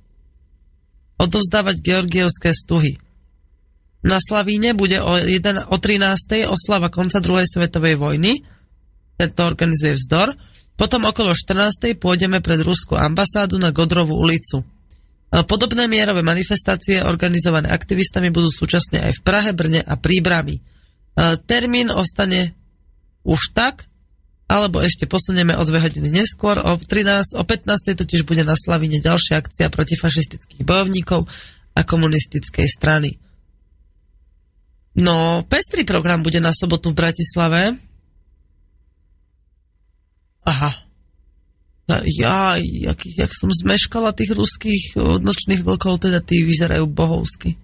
odovzdávať 1.19 1.75
georgievské 1.83 2.55
stuhy. 2.55 2.95
Na 4.07 4.23
Slavíne 4.23 4.71
bude 4.71 5.03
o, 5.03 5.19
1, 5.19 5.67
o 5.67 5.75
13. 5.75 6.47
oslava 6.47 6.87
konca 6.87 7.19
druhej 7.19 7.43
svetovej 7.43 7.99
vojny. 7.99 8.47
Tento 9.19 9.43
organizuje 9.43 9.99
vzdor. 9.99 10.31
Potom 10.79 11.03
okolo 11.03 11.35
14. 11.35 11.99
pôjdeme 11.99 12.39
pred 12.39 12.63
Ruskú 12.63 12.95
ambasádu 12.95 13.59
na 13.59 13.75
Godrovú 13.75 14.15
ulicu. 14.15 14.63
Podobné 15.27 15.91
mierové 15.91 16.23
manifestácie 16.23 17.03
organizované 17.03 17.67
aktivistami 17.67 18.31
budú 18.31 18.47
súčasne 18.47 19.03
aj 19.03 19.19
v 19.19 19.21
Prahe, 19.27 19.51
Brne 19.51 19.83
a 19.83 19.99
Príbrami. 19.99 20.78
E, 21.19 21.35
termín 21.43 21.91
ostane 21.91 22.55
už 23.27 23.51
tak, 23.51 23.91
alebo 24.47 24.79
ešte 24.79 25.03
posunieme 25.03 25.53
o 25.59 25.63
dve 25.67 25.83
hodiny 25.83 26.07
neskôr. 26.07 26.57
O, 26.63 26.79
13, 26.79 27.35
o 27.35 27.43
15. 27.43 27.99
totiž 27.99 28.23
bude 28.23 28.47
na 28.47 28.55
Slavine 28.55 29.03
ďalšia 29.03 29.43
akcia 29.43 29.67
proti 29.67 29.99
fašistických 29.99 30.63
bojovníkov 30.63 31.27
a 31.75 31.81
komunistickej 31.83 32.65
strany. 32.65 33.19
No, 34.97 35.45
pestrý 35.45 35.85
program 35.85 36.25
bude 36.25 36.41
na 36.41 36.49
sobotu 36.49 36.95
v 36.95 36.97
Bratislave. 36.97 37.77
Aha. 40.47 40.71
Ja, 42.17 42.57
jak, 42.57 43.01
jak 43.05 43.31
som 43.33 43.49
zmeškala 43.49 44.13
tých 44.13 44.33
ruských 44.33 44.97
nočných 44.97 45.61
vlkov, 45.61 46.05
teda 46.05 46.21
tí 46.21 46.41
vyzerajú 46.41 46.85
bohovsky. 46.89 47.57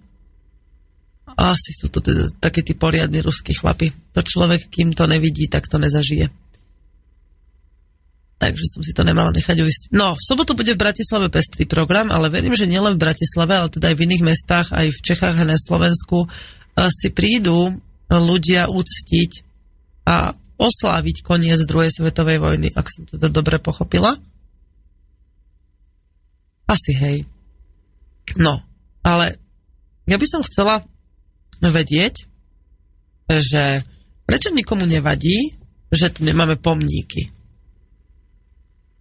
Asi 1.34 1.74
sú 1.74 1.90
to 1.90 1.98
teda 1.98 2.30
také 2.38 2.62
tí 2.62 2.78
poriadni 2.78 3.18
ruskí 3.18 3.58
chlapi. 3.58 3.90
To 4.14 4.22
človek, 4.22 4.70
kým 4.70 4.94
to 4.94 5.10
nevidí, 5.10 5.50
tak 5.50 5.66
to 5.66 5.82
nezažije. 5.82 6.30
Takže 8.36 8.64
som 8.68 8.84
si 8.84 8.92
to 8.92 9.02
nemala 9.02 9.32
nechať 9.32 9.56
uísť. 9.58 9.82
No, 9.96 10.12
v 10.12 10.22
sobotu 10.22 10.52
bude 10.52 10.76
v 10.76 10.82
Bratislave 10.86 11.32
pestrý 11.32 11.64
program, 11.64 12.12
ale 12.12 12.28
verím, 12.28 12.52
že 12.52 12.68
nielen 12.68 12.94
v 12.94 13.04
Bratislave, 13.08 13.56
ale 13.56 13.72
teda 13.72 13.90
aj 13.90 13.96
v 13.96 14.04
iných 14.06 14.22
mestách, 14.22 14.68
aj 14.76 14.92
v 14.92 15.02
Čechách 15.02 15.36
a 15.40 15.48
na 15.48 15.56
Slovensku 15.56 16.28
si 16.76 17.08
prídu 17.16 17.80
ľudia 18.12 18.68
uctiť 18.68 19.30
a 20.04 20.36
osláviť 20.60 21.24
koniec 21.24 21.58
druhej 21.64 21.88
svetovej 21.88 22.38
vojny, 22.38 22.68
ak 22.76 22.86
som 22.92 23.08
teda 23.08 23.32
dobre 23.32 23.56
pochopila. 23.56 24.20
Asi 26.68 26.92
hej. 26.92 27.24
No, 28.36 28.60
ale 29.00 29.40
ja 30.04 30.20
by 30.20 30.26
som 30.28 30.44
chcela 30.44 30.84
vedieť, 31.60 32.14
že 33.30 33.82
prečo 34.26 34.50
nikomu 34.52 34.84
nevadí, 34.86 35.54
že 35.90 36.10
tu 36.10 36.26
nemáme 36.26 36.58
pomníky. 36.58 37.30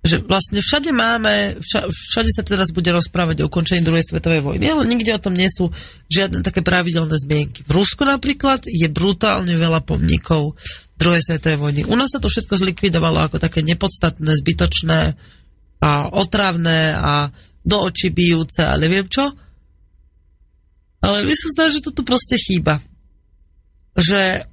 Že 0.05 0.21
vlastne 0.29 0.61
všade 0.61 0.93
máme, 0.93 1.57
vša, 1.57 1.89
všade 1.89 2.29
sa 2.29 2.45
teraz 2.45 2.69
bude 2.69 2.93
rozprávať 2.93 3.41
o 3.41 3.49
ukončení 3.49 3.81
druhej 3.81 4.05
svetovej 4.05 4.45
vojny, 4.45 4.69
ale 4.69 4.85
nikde 4.85 5.17
o 5.17 5.23
tom 5.23 5.33
nie 5.33 5.49
sú 5.49 5.73
žiadne 6.13 6.45
také 6.45 6.61
pravidelné 6.61 7.17
zmienky. 7.17 7.65
V 7.65 7.73
Rusku 7.73 8.05
napríklad 8.05 8.69
je 8.69 8.85
brutálne 8.85 9.57
veľa 9.57 9.81
pomníkov 9.81 10.53
druhej 10.93 11.25
svetovej 11.25 11.57
vojny. 11.57 11.81
U 11.89 11.97
nás 11.97 12.13
sa 12.13 12.21
to 12.21 12.29
všetko 12.29 12.53
zlikvidovalo 12.53 13.25
ako 13.25 13.41
také 13.41 13.65
nepodstatné, 13.65 14.29
zbytočné 14.37 15.17
a 15.81 15.91
otravné 16.13 16.93
a 16.93 17.33
do 17.65 17.77
očí 17.81 18.13
bijúce 18.13 18.61
a 18.61 18.77
neviem 18.77 19.09
čo. 19.09 19.25
Ale 21.03 21.27
sa 21.35 21.47
zdá, 21.51 21.65
že 21.71 21.83
to 21.83 21.91
tu 21.91 22.01
proste 22.07 22.35
chýba. 22.39 22.79
Že 23.95 24.45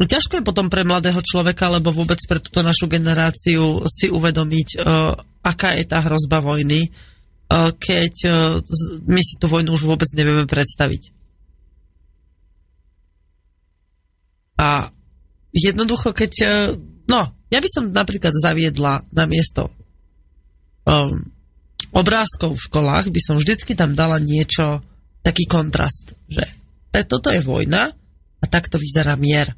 No 0.00 0.08
ťažko 0.08 0.40
je 0.40 0.48
potom 0.48 0.72
pre 0.72 0.80
mladého 0.80 1.20
človeka, 1.20 1.68
alebo 1.68 1.92
vôbec 1.92 2.16
pre 2.24 2.40
túto 2.40 2.64
našu 2.64 2.88
generáciu 2.88 3.84
si 3.84 4.08
uvedomiť, 4.08 4.80
uh, 4.80 5.12
aká 5.44 5.76
je 5.76 5.84
tá 5.84 6.00
hrozba 6.00 6.40
vojny, 6.40 6.88
uh, 6.88 7.68
keď 7.76 8.14
uh, 8.24 8.32
my 9.04 9.20
si 9.20 9.36
tú 9.36 9.44
vojnu 9.44 9.76
už 9.76 9.84
vôbec 9.84 10.08
nevieme 10.16 10.48
predstaviť. 10.48 11.12
A 14.56 14.88
jednoducho, 15.52 16.16
keď... 16.16 16.32
Uh, 16.48 16.80
no, 17.04 17.36
ja 17.52 17.60
by 17.60 17.68
som 17.68 17.92
napríklad 17.92 18.32
zaviedla 18.32 19.04
na 19.12 19.24
miesto 19.28 19.68
um, 20.88 21.28
obrázkov 21.92 22.56
v 22.56 22.64
školách, 22.72 23.12
by 23.12 23.20
som 23.20 23.36
vždycky 23.36 23.76
tam 23.76 23.92
dala 23.92 24.16
niečo 24.16 24.80
taký 25.20 25.44
kontrast, 25.44 26.16
že 26.28 26.44
toto 27.06 27.30
je 27.30 27.40
vojna 27.44 27.92
a 28.40 28.44
takto 28.48 28.80
vyzerá 28.80 29.14
mier. 29.14 29.52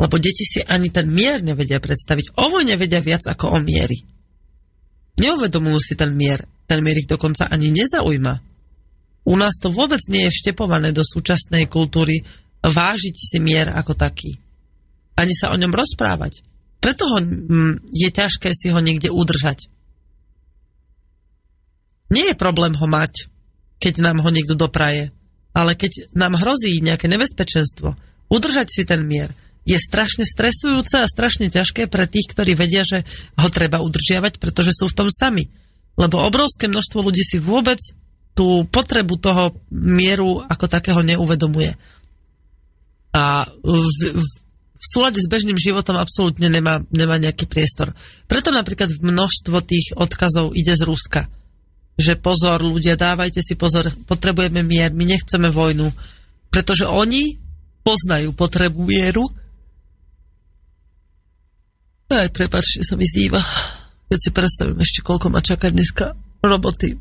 Lebo 0.00 0.16
deti 0.16 0.48
si 0.48 0.64
ani 0.64 0.88
ten 0.88 1.12
mier 1.12 1.44
nevedia 1.44 1.76
predstaviť. 1.76 2.40
O 2.40 2.48
vojne 2.48 2.80
vedia 2.80 3.04
viac 3.04 3.28
ako 3.28 3.52
o 3.52 3.58
miery. 3.60 4.00
Neuvedomujú 5.20 5.78
si 5.78 5.92
ten 5.92 6.16
mier. 6.16 6.40
Ten 6.64 6.80
mier 6.80 6.96
ich 6.96 7.10
dokonca 7.10 7.44
ani 7.52 7.68
nezaujíma. 7.68 8.34
U 9.28 9.34
nás 9.36 9.60
to 9.60 9.68
vôbec 9.68 10.00
nie 10.08 10.24
je 10.26 10.32
vštepované 10.32 10.96
do 10.96 11.04
súčasnej 11.04 11.68
kultúry 11.68 12.24
vážiť 12.64 13.14
si 13.16 13.36
mier 13.36 13.68
ako 13.68 13.92
taký. 13.92 14.40
Ani 15.20 15.36
sa 15.36 15.52
o 15.52 15.60
ňom 15.60 15.68
rozprávať. 15.68 16.40
Preto 16.80 17.04
ho, 17.12 17.18
m, 17.20 17.76
je 17.92 18.08
ťažké 18.08 18.56
si 18.56 18.72
ho 18.72 18.80
niekde 18.80 19.12
udržať. 19.12 19.68
Nie 22.08 22.32
je 22.32 22.36
problém 22.40 22.72
ho 22.72 22.86
mať, 22.88 23.28
keď 23.80 24.04
nám 24.04 24.20
ho 24.20 24.28
niekto 24.28 24.54
dopraje. 24.54 25.10
Ale 25.50 25.74
keď 25.74 26.14
nám 26.14 26.38
hrozí 26.38 26.78
nejaké 26.78 27.10
nebezpečenstvo, 27.10 27.98
udržať 28.30 28.68
si 28.70 28.86
ten 28.86 29.02
mier 29.02 29.34
je 29.66 29.76
strašne 29.76 30.24
stresujúce 30.24 30.96
a 31.00 31.10
strašne 31.10 31.52
ťažké 31.52 31.86
pre 31.86 32.08
tých, 32.08 32.32
ktorí 32.32 32.56
vedia, 32.56 32.80
že 32.86 33.04
ho 33.36 33.48
treba 33.52 33.84
udržiavať, 33.84 34.40
pretože 34.40 34.72
sú 34.72 34.88
v 34.88 34.96
tom 35.04 35.08
sami. 35.12 35.52
Lebo 36.00 36.22
obrovské 36.22 36.66
množstvo 36.70 37.04
ľudí 37.04 37.20
si 37.20 37.36
vôbec 37.36 37.76
tú 38.32 38.64
potrebu 38.64 39.20
toho 39.20 39.52
mieru 39.68 40.40
ako 40.48 40.64
takého 40.70 41.00
neuvedomuje. 41.04 41.76
A 43.10 43.50
v, 43.60 43.82
v, 44.16 44.24
súlade 44.80 45.20
s 45.20 45.28
bežným 45.28 45.58
životom 45.60 45.98
absolútne 45.98 46.48
nemá, 46.48 46.80
nemá 46.88 47.20
nejaký 47.20 47.44
priestor. 47.44 47.92
Preto 48.30 48.48
napríklad 48.54 48.96
množstvo 48.96 49.60
tých 49.66 49.92
odkazov 49.98 50.56
ide 50.56 50.72
z 50.72 50.86
Ruska 50.88 51.28
že 52.00 52.18
pozor, 52.18 52.64
ľudia, 52.64 52.96
dávajte 52.96 53.44
si 53.44 53.54
pozor, 53.54 53.86
potrebujeme 54.08 54.64
mier, 54.64 54.90
my 54.90 55.04
nechceme 55.04 55.52
vojnu, 55.52 55.92
pretože 56.48 56.88
oni 56.88 57.36
poznajú 57.84 58.32
potrebu 58.32 58.80
mieru. 58.82 59.24
Aj 62.10 62.26
prepáčte, 62.32 62.82
sa 62.82 62.98
mi 62.98 63.06
zýva, 63.06 63.38
keď 64.10 64.18
si 64.18 64.30
predstavím 64.34 64.82
ešte, 64.82 65.06
koľko 65.06 65.26
ma 65.30 65.38
čaká 65.38 65.70
dneska 65.70 66.18
roboty. 66.42 66.98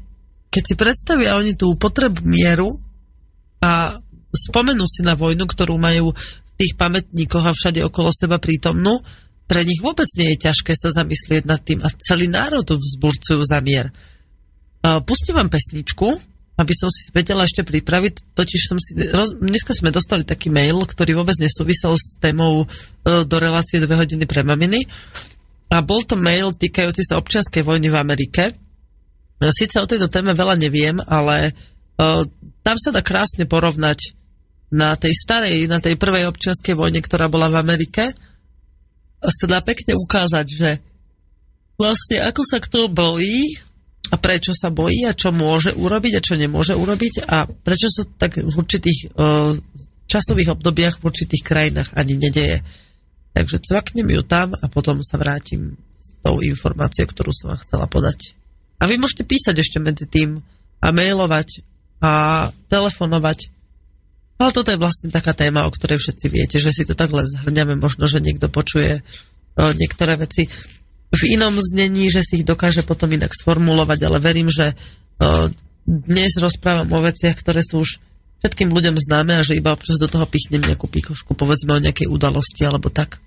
Keď 0.50 0.64
si 0.64 0.76
predstavia 0.78 1.40
oni 1.40 1.58
tú 1.58 1.74
potrebu 1.74 2.22
mieru 2.26 2.78
a 3.64 3.98
spomenú 4.30 4.86
si 4.86 5.02
na 5.02 5.18
vojnu, 5.18 5.50
ktorú 5.50 5.82
majú 5.82 6.14
v 6.14 6.18
tých 6.60 6.78
pamätníkoch 6.78 7.46
a 7.50 7.56
všade 7.56 7.82
okolo 7.88 8.14
seba 8.14 8.38
prítomnú, 8.38 9.02
pre 9.50 9.66
nich 9.66 9.82
vôbec 9.82 10.06
nie 10.14 10.38
je 10.38 10.46
ťažké 10.46 10.78
sa 10.78 10.94
zamyslieť 10.94 11.44
nad 11.50 11.58
tým 11.66 11.82
a 11.82 11.90
celý 11.90 12.30
národ 12.30 12.62
vzburcujú 12.62 13.42
za 13.42 13.58
mier. 13.66 13.90
Pustím 14.80 15.36
vám 15.36 15.52
pesničku, 15.52 16.08
aby 16.60 16.74
som 16.76 16.92
si 16.92 17.12
vedela 17.16 17.48
ešte 17.48 17.64
pripraviť, 17.64 18.36
totiž 18.36 18.62
som 18.64 18.76
si, 18.80 18.96
roz, 19.12 19.36
dneska 19.40 19.72
sme 19.72 19.96
dostali 19.96 20.28
taký 20.28 20.52
mail, 20.52 20.84
ktorý 20.84 21.20
vôbec 21.20 21.36
nesúvisel 21.40 21.96
s 21.96 22.20
témou 22.20 22.64
e, 22.64 22.66
do 23.24 23.38
relácie 23.40 23.80
2 23.80 23.88
hodiny 23.88 24.28
pre 24.28 24.44
maminy. 24.44 24.84
A 25.72 25.80
bol 25.80 26.04
to 26.04 26.20
mail 26.20 26.52
týkajúci 26.52 27.08
sa 27.08 27.16
občianskej 27.16 27.64
vojny 27.64 27.88
v 27.88 28.00
Amerike. 28.00 28.44
Sice 29.40 29.80
o 29.80 29.88
tejto 29.88 30.12
téme 30.12 30.36
veľa 30.36 30.60
neviem, 30.60 31.00
ale 31.00 31.54
uh, 31.54 32.26
tam 32.66 32.76
sa 32.76 32.92
dá 32.92 33.00
krásne 33.06 33.46
porovnať 33.46 34.18
na 34.74 34.98
tej 34.98 35.14
starej, 35.14 35.70
na 35.70 35.78
tej 35.78 35.96
prvej 35.96 36.28
občianskej 36.28 36.74
vojne, 36.74 37.00
ktorá 37.06 37.30
bola 37.30 37.54
v 37.54 37.62
Amerike, 37.62 38.12
sa 39.22 39.46
dá 39.46 39.62
pekne 39.62 39.94
ukázať, 39.94 40.46
že 40.50 40.70
vlastne 41.78 42.18
ako 42.26 42.42
sa 42.44 42.58
kto 42.60 42.90
bojí 42.90 43.69
a 44.10 44.16
prečo 44.18 44.58
sa 44.58 44.74
bojí 44.74 45.06
a 45.06 45.14
čo 45.14 45.30
môže 45.30 45.74
urobiť 45.78 46.14
a 46.18 46.26
čo 46.26 46.34
nemôže 46.34 46.74
urobiť 46.74 47.30
a 47.30 47.46
prečo 47.46 47.88
sa 47.94 48.06
tak 48.06 48.42
v 48.42 48.50
určitých 48.50 49.14
uh, 49.14 49.54
časových 50.10 50.58
obdobiach 50.58 50.98
v 50.98 51.06
určitých 51.06 51.46
krajinách 51.46 51.94
ani 51.94 52.18
nedeje. 52.18 52.66
Takže 53.38 53.62
cvaknem 53.62 54.10
ju 54.10 54.22
tam 54.26 54.58
a 54.58 54.66
potom 54.66 55.06
sa 55.06 55.22
vrátim 55.22 55.78
s 56.02 56.10
tou 56.26 56.42
informáciou, 56.42 57.06
ktorú 57.06 57.30
som 57.30 57.54
vám 57.54 57.62
chcela 57.62 57.86
podať. 57.86 58.34
A 58.82 58.90
vy 58.90 58.98
môžete 58.98 59.28
písať 59.28 59.56
ešte 59.62 59.78
medzi 59.78 60.10
tým 60.10 60.42
a 60.82 60.88
mailovať 60.90 61.62
a 62.02 62.12
telefonovať. 62.72 63.52
Ale 64.40 64.56
toto 64.56 64.72
je 64.72 64.80
vlastne 64.80 65.12
taká 65.12 65.36
téma, 65.36 65.68
o 65.68 65.72
ktorej 65.76 66.00
všetci 66.00 66.26
viete, 66.32 66.58
že 66.58 66.72
si 66.72 66.88
to 66.88 66.96
takhle 66.96 67.28
zhrňame, 67.28 67.76
možno, 67.76 68.08
že 68.08 68.24
niekto 68.24 68.48
počuje 68.48 69.04
o, 69.60 69.76
niektoré 69.76 70.16
veci 70.16 70.48
v 71.10 71.22
inom 71.34 71.58
znení, 71.58 72.14
že 72.14 72.22
si 72.22 72.42
ich 72.42 72.46
dokáže 72.46 72.86
potom 72.86 73.10
inak 73.10 73.34
sformulovať, 73.34 74.00
ale 74.06 74.18
verím, 74.22 74.50
že 74.54 74.74
uh, 74.74 75.50
dnes 75.86 76.38
rozprávam 76.38 76.90
o 76.94 77.00
veciach, 77.02 77.34
ktoré 77.34 77.66
sú 77.66 77.82
už 77.82 77.98
všetkým 78.40 78.70
ľuďom 78.70 78.96
známe 78.96 79.42
a 79.42 79.46
že 79.46 79.58
iba 79.58 79.74
občas 79.74 79.98
do 79.98 80.08
toho 80.08 80.30
pichnem 80.30 80.62
nejakú 80.62 80.86
pikošku, 80.86 81.34
povedzme 81.34 81.76
o 81.76 81.84
nejakej 81.84 82.08
udalosti 82.08 82.62
alebo 82.64 82.94
tak. 82.94 83.18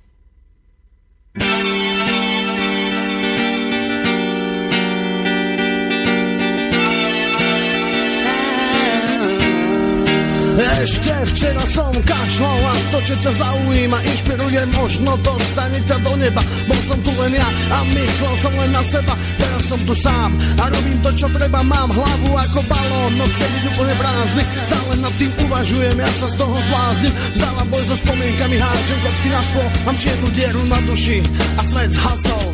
Ešte 10.53 11.15
včera 11.33 11.65
som 11.65 11.93
kašlal 12.05 12.61
a 12.61 12.75
to, 12.93 12.99
čo 13.09 13.15
ťa 13.25 13.33
zaujíma, 13.41 13.99
inšpiruje 14.05 14.63
možno 14.77 15.17
dostane 15.25 15.81
ťa 15.89 15.97
do 16.05 16.13
neba. 16.21 16.43
Bol 16.69 16.81
som 16.85 16.99
tu 17.01 17.13
len 17.17 17.33
ja 17.33 17.49
a 17.73 17.79
myslel 17.89 18.35
som 18.45 18.53
len 18.61 18.71
na 18.71 18.83
seba, 18.85 19.15
teraz 19.41 19.63
som 19.65 19.81
tu 19.89 19.95
sám 19.97 20.31
a 20.61 20.65
robím 20.69 20.99
to, 21.01 21.11
čo 21.17 21.27
treba, 21.33 21.65
mám 21.65 21.89
hlavu 21.89 22.31
ako 22.37 22.61
balón, 22.69 23.13
no 23.17 23.25
chcem 23.33 23.49
byť 23.49 23.65
úplne 23.73 23.95
prázdny, 23.97 24.43
stále 24.69 24.93
nad 25.01 25.15
tým 25.17 25.33
uvažujem, 25.49 25.97
ja 25.97 26.11
sa 26.21 26.27
z 26.29 26.35
toho 26.37 26.57
zblázim, 26.69 27.13
vzdávam 27.33 27.69
boj 27.73 27.85
so 27.89 27.97
spomienkami, 28.05 28.57
háčem 28.61 28.99
kocky 29.01 29.29
na 29.33 29.41
stôl, 29.41 29.69
mám 29.89 29.97
čiernu 29.97 30.29
dieru 30.37 30.63
na 30.69 30.79
duši 30.85 31.19
a 31.57 31.63
svet 31.65 31.91
zhasol. 31.97 32.52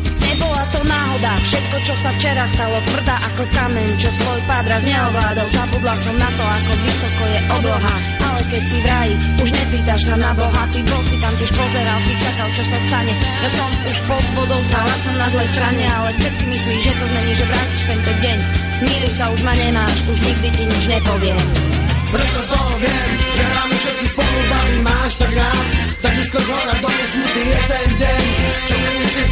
To 0.69 0.79
náhoda, 0.85 1.33
všetko, 1.41 1.77
čo 1.81 1.93
sa 1.97 2.09
včera 2.13 2.45
stalo, 2.45 2.77
tvrdá 2.85 3.17
ako 3.25 3.43
kameň, 3.57 3.89
čo 3.97 4.09
svoj 4.13 4.39
pádraz 4.45 4.85
neovládol. 4.85 5.47
Zabudla 5.49 5.95
som 5.97 6.15
na 6.21 6.29
to, 6.37 6.45
ako 6.45 6.71
vysoko 6.85 7.23
je 7.25 7.39
obloha, 7.57 7.95
ale 8.21 8.41
keď 8.53 8.63
si 8.69 8.77
v 8.77 8.85
raji, 8.85 9.13
už 9.41 9.49
nepýtaš 9.49 10.01
sa 10.05 10.15
na 10.21 10.31
Boha. 10.37 10.63
Ty 10.69 10.79
bol 10.85 11.01
si 11.09 11.15
tam 11.17 11.33
tiež 11.41 11.51
pozeral, 11.57 11.99
si 12.05 12.13
čakal, 12.21 12.47
čo 12.53 12.63
sa 12.69 12.77
stane. 12.85 13.13
Ja 13.17 13.49
som 13.49 13.69
už 13.89 13.97
pod 14.05 14.25
vodou, 14.37 14.61
stála 14.69 14.95
som 15.01 15.13
na 15.17 15.27
zlej 15.33 15.49
strane, 15.49 15.83
ale 15.89 16.09
keď 16.21 16.31
si 16.37 16.43
myslíš, 16.45 16.81
že 16.85 16.93
to 16.93 17.05
zmení, 17.09 17.33
že 17.33 17.45
vrátiš 17.49 17.81
tento 17.89 18.11
deň, 18.21 18.37
míry 18.85 19.09
sa 19.09 19.25
už 19.33 19.39
ma 19.41 19.53
nemáš, 19.57 19.95
už 20.05 20.17
nikdy 20.21 20.47
ti 20.53 20.63
nič 20.69 20.83
nepoviem. 20.85 21.45
Preto 22.09 22.41
to 22.41 22.57
viem, 22.81 23.09
že 23.21 23.43
ráno 23.53 23.75
všetci 23.77 24.05
spolu 24.17 24.39
baví 24.49 24.77
máš 24.81 25.13
tak 25.21 25.29
rád 25.29 25.65
Tak 26.01 26.11
blízko 26.17 26.39
z 26.41 26.47
hora 26.49 26.75
do 26.81 26.89
smutný 26.89 27.43
je 27.53 27.61
ten 27.69 27.89
deň 28.01 28.23
Čo 28.65 28.75
mení 28.81 29.05
si 29.13 29.23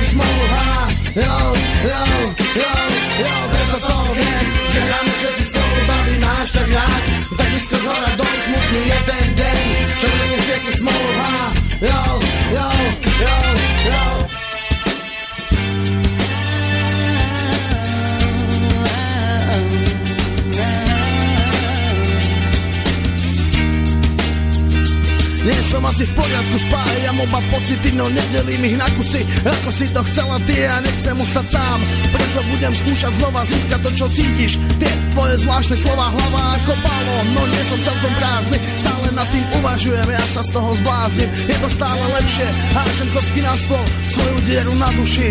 asi 25.97 26.13
v 26.13 26.21
poriadku, 26.21 26.57
spájam 26.69 27.17
oba 27.25 27.41
pocity, 27.49 27.89
no 27.97 28.05
nedelím 28.05 28.69
ich 28.69 28.77
na 28.77 28.85
kusy, 28.93 29.25
ako 29.41 29.69
si 29.73 29.89
to 29.89 30.05
chcela 30.13 30.37
ty, 30.45 30.53
ja 30.61 30.77
nechcem 30.77 31.17
ustať 31.17 31.45
sám, 31.49 31.79
preto 32.13 32.39
budem 32.53 32.73
skúšať 32.85 33.13
znova 33.17 33.41
získať 33.49 33.79
to, 33.81 33.91
čo 33.97 34.05
cítiš, 34.13 34.61
tie 34.77 34.93
tvoje 35.17 35.41
zvláštne 35.41 35.73
slova, 35.81 36.13
hlava 36.13 36.43
ako 36.53 36.73
balón, 36.85 37.27
no 37.33 37.41
nie 37.49 37.63
som 37.65 37.79
celkom 37.81 38.13
prázdny, 38.13 38.57
stále 38.77 39.07
nad 39.09 39.27
tým 39.33 39.45
uvažujem, 39.57 40.09
ja 40.13 40.25
sa 40.37 40.41
z 40.45 40.49
toho 40.53 40.69
zbláznim, 40.85 41.29
je 41.49 41.57
to 41.65 41.69
stále 41.73 42.03
lepšie, 42.13 42.47
háčem 42.77 43.09
kocky 43.17 43.39
na 43.41 43.53
stôl, 43.57 43.85
svoju 44.13 44.37
dieru 44.45 44.73
na 44.77 44.89
duši, 44.93 45.29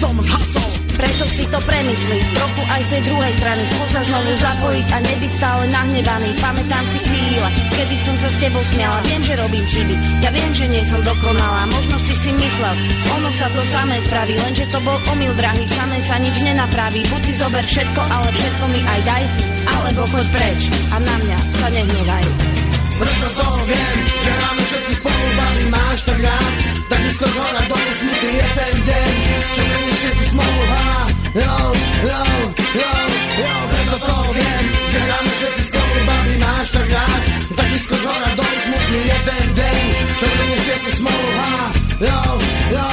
som 0.00 0.16
zhasol. 0.24 0.65
Preto 0.96 1.24
si 1.28 1.44
to 1.52 1.60
premyslí, 1.60 2.18
trochu 2.32 2.62
aj 2.72 2.80
z 2.80 2.88
tej 2.88 3.02
druhej 3.12 3.32
strany. 3.36 3.62
Skús 3.68 3.90
sa 3.92 4.00
znovu 4.00 4.32
zapojiť 4.40 4.86
a 4.88 4.98
nebyť 5.04 5.32
stále 5.36 5.62
nahnevaný. 5.68 6.30
Pamätám 6.40 6.84
si 6.88 6.98
chvíle, 7.04 7.48
kedy 7.76 7.96
som 8.00 8.16
sa 8.16 8.28
s 8.32 8.36
tebou 8.40 8.64
smiala. 8.72 9.04
Viem, 9.04 9.20
že 9.20 9.36
robím 9.36 9.66
chyby, 9.68 9.96
ja 10.24 10.30
viem, 10.32 10.52
že 10.56 10.64
nie 10.72 10.80
som 10.88 11.00
dokonalá. 11.04 11.68
Možno 11.68 12.00
si 12.00 12.16
si 12.16 12.32
myslel, 12.32 12.74
ono 13.12 13.28
sa 13.36 13.46
to 13.52 13.60
samé 13.68 14.00
spraví. 14.08 14.34
Lenže 14.40 14.64
to 14.72 14.80
bol 14.80 14.96
omyl 15.12 15.32
drahý, 15.36 15.68
samé 15.68 16.00
sa 16.00 16.16
nič 16.16 16.40
nenapraví. 16.40 17.04
Buď 17.12 17.22
si 17.28 17.32
zober 17.36 17.64
všetko, 17.68 18.00
ale 18.00 18.28
všetko 18.32 18.64
mi 18.72 18.80
aj 18.80 19.00
daj. 19.04 19.24
Alebo 19.66 20.08
choď 20.08 20.26
preč 20.32 20.60
a 20.90 20.96
na 20.96 21.14
mňa 21.20 21.38
sa 21.60 21.66
nehnevaj 21.68 22.55
Preto 22.96 23.28
to 23.28 23.48
viem, 23.68 23.98
že 24.08 24.30
ráno 24.40 24.62
všetci 24.64 24.94
spolu 25.04 25.28
baví 25.36 25.64
máš 25.68 26.00
tak 26.08 26.16
rád 26.16 26.52
Tak 26.88 26.98
blízko 27.04 27.26
z 27.28 27.34
hora 27.36 27.62
do 27.68 27.76
smutný 27.76 28.30
je 28.40 28.48
ten 28.56 28.76
deň 28.88 29.12
Čo 29.52 29.62
mení 29.68 29.94
si 30.00 30.10
ty 30.16 30.24
smoluha 30.32 30.88
Jo, 31.36 31.56
jo, 32.08 32.22
jo, 32.72 32.92
jo 33.36 33.54
Preto 33.68 33.96
to 34.00 34.16
viem, 34.32 34.64
že 34.88 34.98
ráno 35.12 35.30
všetci 35.36 35.62
spolu 35.68 35.98
baví 36.08 36.34
máš 36.40 36.66
tak 36.72 36.88
rád 36.88 37.20
Tak 37.52 37.66
blízko 37.68 37.94
z 38.00 38.04
hora 38.08 38.30
do 38.32 38.44
smutný 38.64 39.00
je 39.04 39.18
ten 39.28 39.44
deň 39.60 39.80
Čo 40.16 40.26
mení 40.32 40.58
si 40.64 40.74
ty 40.80 40.92
smoluha 40.96 41.52
Jo, 42.00 42.20
jo, 42.72 42.86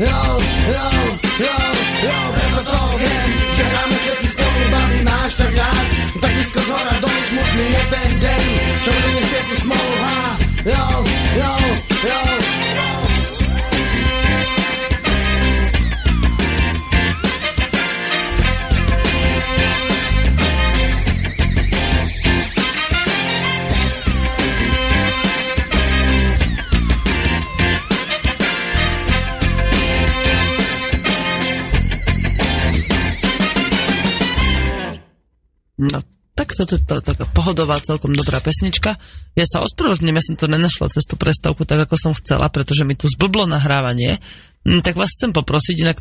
Oh. 0.00 0.33
Toto 36.64 36.98
je 36.98 37.04
taká 37.04 37.24
pohodová, 37.30 37.80
celkom 37.80 38.12
dobrá 38.12 38.40
pesnička. 38.40 38.96
Ja 39.36 39.46
sa 39.46 39.62
ospravedlňujem, 39.64 40.18
ja 40.18 40.24
som 40.24 40.36
to 40.36 40.46
nenašla 40.50 40.92
cez 40.92 41.04
tú 41.04 41.14
prestávku 41.14 41.64
tak, 41.68 41.84
ako 41.88 41.94
som 41.96 42.12
chcela, 42.16 42.50
pretože 42.50 42.82
mi 42.82 42.98
tu 42.98 43.06
zblblo 43.06 43.46
nahrávanie. 43.46 44.18
Mm, 44.64 44.80
Tak 44.82 44.98
vás 44.98 45.12
chcem 45.14 45.32
poprosiť, 45.32 45.76
inak 45.84 45.98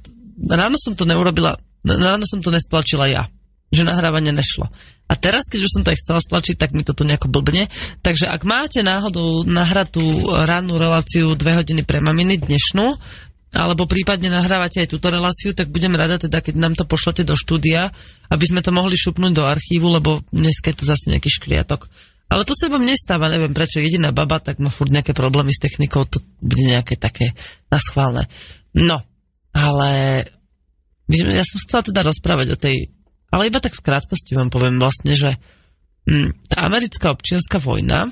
ráno 0.50 0.76
som 0.80 0.96
to 0.98 1.04
neurobila, 1.04 1.60
ráno 1.84 2.26
som 2.26 2.42
to 2.42 2.50
nestlačila 2.50 3.08
ja 3.08 3.30
že 3.74 3.90
nahrávanie 3.90 4.30
nešlo. 4.30 4.70
A 5.10 5.14
teraz, 5.18 5.50
keď 5.50 5.66
už 5.66 5.74
som 5.74 5.82
to 5.84 5.92
aj 5.92 6.00
chcela 6.00 6.22
stlačiť, 6.22 6.56
tak 6.56 6.72
mi 6.72 6.86
to 6.86 6.96
tu 6.96 7.04
nejako 7.04 7.28
blbne. 7.28 7.68
Takže 8.06 8.30
ak 8.30 8.46
máte 8.46 8.86
náhodou 8.86 9.44
nahratú 9.44 10.30
rannú 10.30 10.78
reláciu 10.80 11.34
2 11.34 11.60
hodiny 11.60 11.82
pre 11.84 12.00
maminy 12.00 12.40
dnešnú, 12.40 12.96
alebo 13.54 13.86
prípadne 13.86 14.34
nahrávate 14.34 14.82
aj 14.82 14.98
túto 14.98 15.14
reláciu, 15.14 15.54
tak 15.54 15.70
budem 15.70 15.94
rada 15.94 16.18
teda, 16.18 16.42
keď 16.42 16.58
nám 16.58 16.74
to 16.74 16.90
pošlete 16.90 17.22
do 17.22 17.38
štúdia, 17.38 17.94
aby 18.34 18.46
sme 18.50 18.66
to 18.66 18.74
mohli 18.74 18.98
šupnúť 18.98 19.34
do 19.38 19.46
archívu, 19.46 19.94
lebo 19.94 20.26
dneska 20.34 20.74
je 20.74 20.78
tu 20.82 20.86
zase 20.90 21.14
nejaký 21.14 21.30
škriatok. 21.30 21.86
Ale 22.34 22.50
to 22.50 22.58
sa 22.58 22.66
vám 22.66 22.82
nestáva, 22.82 23.30
neviem 23.30 23.54
prečo, 23.54 23.78
jediná 23.78 24.10
baba, 24.10 24.42
tak 24.42 24.58
má 24.58 24.74
furt 24.74 24.90
nejaké 24.90 25.14
problémy 25.14 25.54
s 25.54 25.62
technikou, 25.62 26.02
to 26.10 26.18
bude 26.42 26.66
nejaké 26.66 26.98
také 26.98 27.38
naschválne. 27.70 28.26
No, 28.74 29.06
ale 29.54 29.92
ja 31.14 31.46
som 31.46 31.62
chcela 31.62 31.86
teda 31.86 32.02
rozprávať 32.02 32.48
o 32.56 32.58
tej, 32.58 32.90
ale 33.30 33.54
iba 33.54 33.62
tak 33.62 33.78
v 33.78 33.86
krátkosti 33.86 34.34
vám 34.34 34.50
poviem 34.50 34.82
vlastne, 34.82 35.14
že 35.14 35.38
hm, 36.10 36.50
tá 36.50 36.66
americká 36.66 37.14
občianská 37.14 37.62
vojna, 37.62 38.10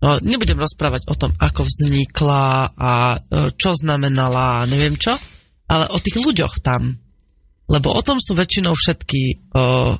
nebudem 0.00 0.58
rozprávať 0.58 1.10
o 1.10 1.14
tom, 1.18 1.34
ako 1.34 1.66
vznikla 1.66 2.70
a 2.78 2.92
e, 3.18 3.50
čo 3.58 3.74
znamenala, 3.74 4.62
a 4.62 4.68
neviem 4.70 4.94
čo, 4.94 5.18
ale 5.66 5.90
o 5.90 5.98
tých 5.98 6.22
ľuďoch 6.22 6.62
tam. 6.62 6.94
Lebo 7.68 7.92
o 7.92 8.02
tom 8.02 8.22
sú 8.22 8.32
väčšinou 8.32 8.72
všetky... 8.72 9.52
O, 9.52 9.98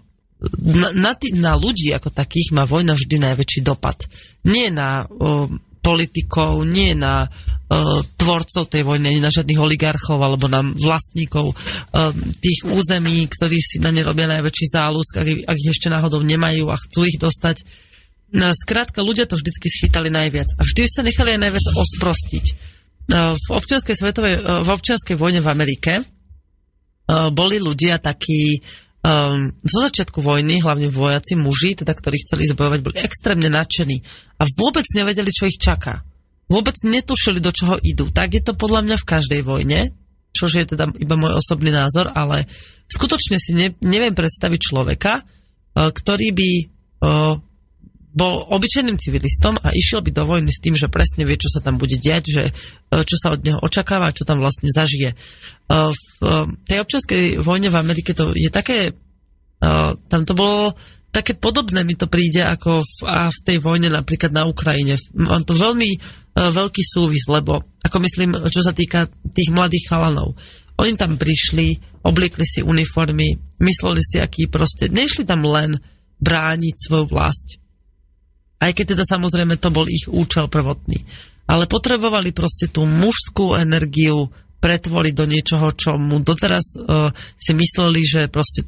na, 0.55 0.89
na, 0.95 1.13
tý, 1.19 1.35
na 1.35 1.59
ľudí 1.59 1.91
ako 1.91 2.15
takých 2.15 2.55
má 2.55 2.63
vojna 2.63 2.95
vždy 2.95 3.19
najväčší 3.19 3.61
dopad. 3.67 4.07
Nie 4.47 4.71
na 4.71 5.03
o, 5.05 5.51
politikov, 5.83 6.63
nie 6.63 6.95
na 6.95 7.27
o, 7.27 8.01
tvorcov 8.07 8.71
tej 8.71 8.87
vojny, 8.87 9.19
nie 9.19 9.27
na 9.27 9.35
žiadnych 9.35 9.59
oligarchov 9.59 10.23
alebo 10.23 10.47
na 10.47 10.63
vlastníkov 10.63 11.53
o, 11.53 11.55
tých 12.39 12.71
území, 12.71 13.27
ktorí 13.27 13.59
si 13.59 13.83
na 13.83 13.91
ne 13.91 14.07
robia 14.07 14.31
najväčší 14.31 14.67
záľusk, 14.73 15.13
ak, 15.19 15.29
ak 15.51 15.57
ich 15.59 15.75
ešte 15.75 15.91
náhodou 15.91 16.23
nemajú 16.23 16.71
a 16.71 16.79
chcú 16.79 17.03
ich 17.03 17.19
dostať. 17.19 17.67
No, 18.29 18.53
skrátka, 18.53 19.01
ľudia 19.01 19.25
to 19.25 19.41
vždycky 19.41 19.73
schytali 19.73 20.13
najviac. 20.13 20.53
A 20.61 20.63
vždy 20.65 20.85
sa 20.85 21.01
nechali 21.01 21.37
aj 21.37 21.41
najviac 21.49 21.65
osprostiť. 21.65 22.45
No, 23.09 23.33
V 23.41 23.51
občianskej, 23.57 23.97
svetovej, 23.97 24.35
v 24.45 24.69
občianskej 24.69 25.17
vojne 25.17 25.41
v 25.41 25.49
Amerike 25.49 25.93
e, 25.97 26.03
boli 27.33 27.57
ľudia 27.57 27.97
takí, 27.97 28.61
um, 29.01 29.49
zo 29.65 29.79
začiatku 29.81 30.21
vojny, 30.21 30.61
hlavne 30.61 30.93
vojaci, 30.93 31.41
muži, 31.41 31.81
teda, 31.81 31.97
ktorí 31.97 32.21
chceli 32.21 32.53
zbojovať, 32.53 32.81
boli 32.85 32.97
extrémne 33.01 33.49
nadšení 33.49 33.97
a 34.37 34.43
vôbec 34.53 34.85
nevedeli, 34.93 35.33
čo 35.33 35.49
ich 35.49 35.57
čaká. 35.57 36.05
Vôbec 36.53 36.77
netušili, 36.85 37.41
do 37.41 37.53
čoho 37.53 37.77
idú. 37.81 38.09
Tak 38.13 38.37
je 38.37 38.43
to 38.45 38.57
podľa 38.57 38.85
mňa 38.85 38.97
v 39.01 39.09
každej 39.09 39.41
vojne, 39.45 39.81
čo 40.33 40.49
je 40.49 40.65
teda 40.69 40.93
iba 40.97 41.17
môj 41.17 41.41
osobný 41.41 41.73
názor, 41.73 42.13
ale 42.13 42.45
skutočne 42.93 43.41
si 43.41 43.57
ne, 43.57 43.73
neviem 43.85 44.13
predstaviť 44.13 44.61
človeka, 44.61 45.25
uh, 45.25 45.89
ktorý 45.93 46.29
by 46.37 46.51
uh, 46.61 47.48
bol 48.19 48.43
obyčajným 48.51 48.99
civilistom 48.99 49.55
a 49.63 49.71
išiel 49.71 50.03
by 50.03 50.11
do 50.11 50.27
vojny 50.27 50.51
s 50.51 50.59
tým, 50.59 50.75
že 50.75 50.91
presne 50.91 51.23
vie, 51.23 51.39
čo 51.39 51.47
sa 51.47 51.63
tam 51.63 51.79
bude 51.79 51.95
diať, 51.95 52.25
že 52.35 52.43
uh, 52.51 53.07
čo 53.07 53.15
sa 53.15 53.39
od 53.39 53.47
neho 53.47 53.63
očakáva, 53.63 54.11
čo 54.11 54.27
tam 54.27 54.43
vlastne 54.43 54.75
zažije. 54.75 55.15
Uh, 55.71 55.95
v 55.95 56.27
uh, 56.27 56.51
tej 56.67 56.83
občianskej 56.83 57.39
vojne 57.39 57.71
v 57.71 57.79
Amerike 57.79 58.11
to 58.19 58.35
je 58.35 58.51
také, 58.51 58.99
tam 60.07 60.23
to 60.23 60.39
bolo 60.39 60.79
také 61.11 61.35
podobné 61.35 61.83
mi 61.83 61.99
to 61.99 62.07
príde 62.07 62.47
ako 62.47 62.87
v, 62.87 62.97
a 63.11 63.27
v 63.27 63.39
tej 63.43 63.59
vojne 63.59 63.91
napríklad 63.91 64.31
na 64.31 64.47
Ukrajine. 64.47 64.95
Mám 65.19 65.51
to 65.51 65.59
veľmi 65.59 65.99
veľký 66.39 66.83
súvis, 66.87 67.27
lebo 67.27 67.59
ako 67.83 67.97
myslím, 68.07 68.39
čo 68.47 68.63
sa 68.63 68.71
týka 68.71 69.11
tých 69.35 69.51
mladých 69.51 69.91
chalanov. 69.91 70.39
Oni 70.79 70.95
tam 70.95 71.19
prišli, 71.19 71.99
obliekli 72.07 72.47
si 72.47 72.63
uniformy, 72.63 73.35
mysleli 73.59 73.99
si, 73.99 74.23
aký 74.23 74.47
proste, 74.47 74.87
nešli 74.87 75.27
tam 75.27 75.43
len 75.43 75.75
brániť 76.23 76.75
svoju 76.87 77.11
vlast. 77.11 77.59
Aj 78.59 78.71
keď 78.75 78.99
teda 78.99 79.05
samozrejme 79.07 79.55
to 79.59 79.71
bol 79.71 79.87
ich 79.87 80.11
účel 80.11 80.51
prvotný. 80.51 81.07
Ale 81.49 81.71
potrebovali 81.71 82.35
proste 82.35 82.69
tú 82.69 82.85
mužskú 82.85 83.57
energiu 83.57 84.29
pretvoriť 84.59 85.15
do 85.15 85.25
niečoho, 85.25 85.71
čo 85.73 85.95
mu 85.97 86.19
doteraz 86.19 86.77
uh, 86.77 87.15
si 87.39 87.55
mysleli, 87.55 88.03
že 88.03 88.21
proste 88.27 88.67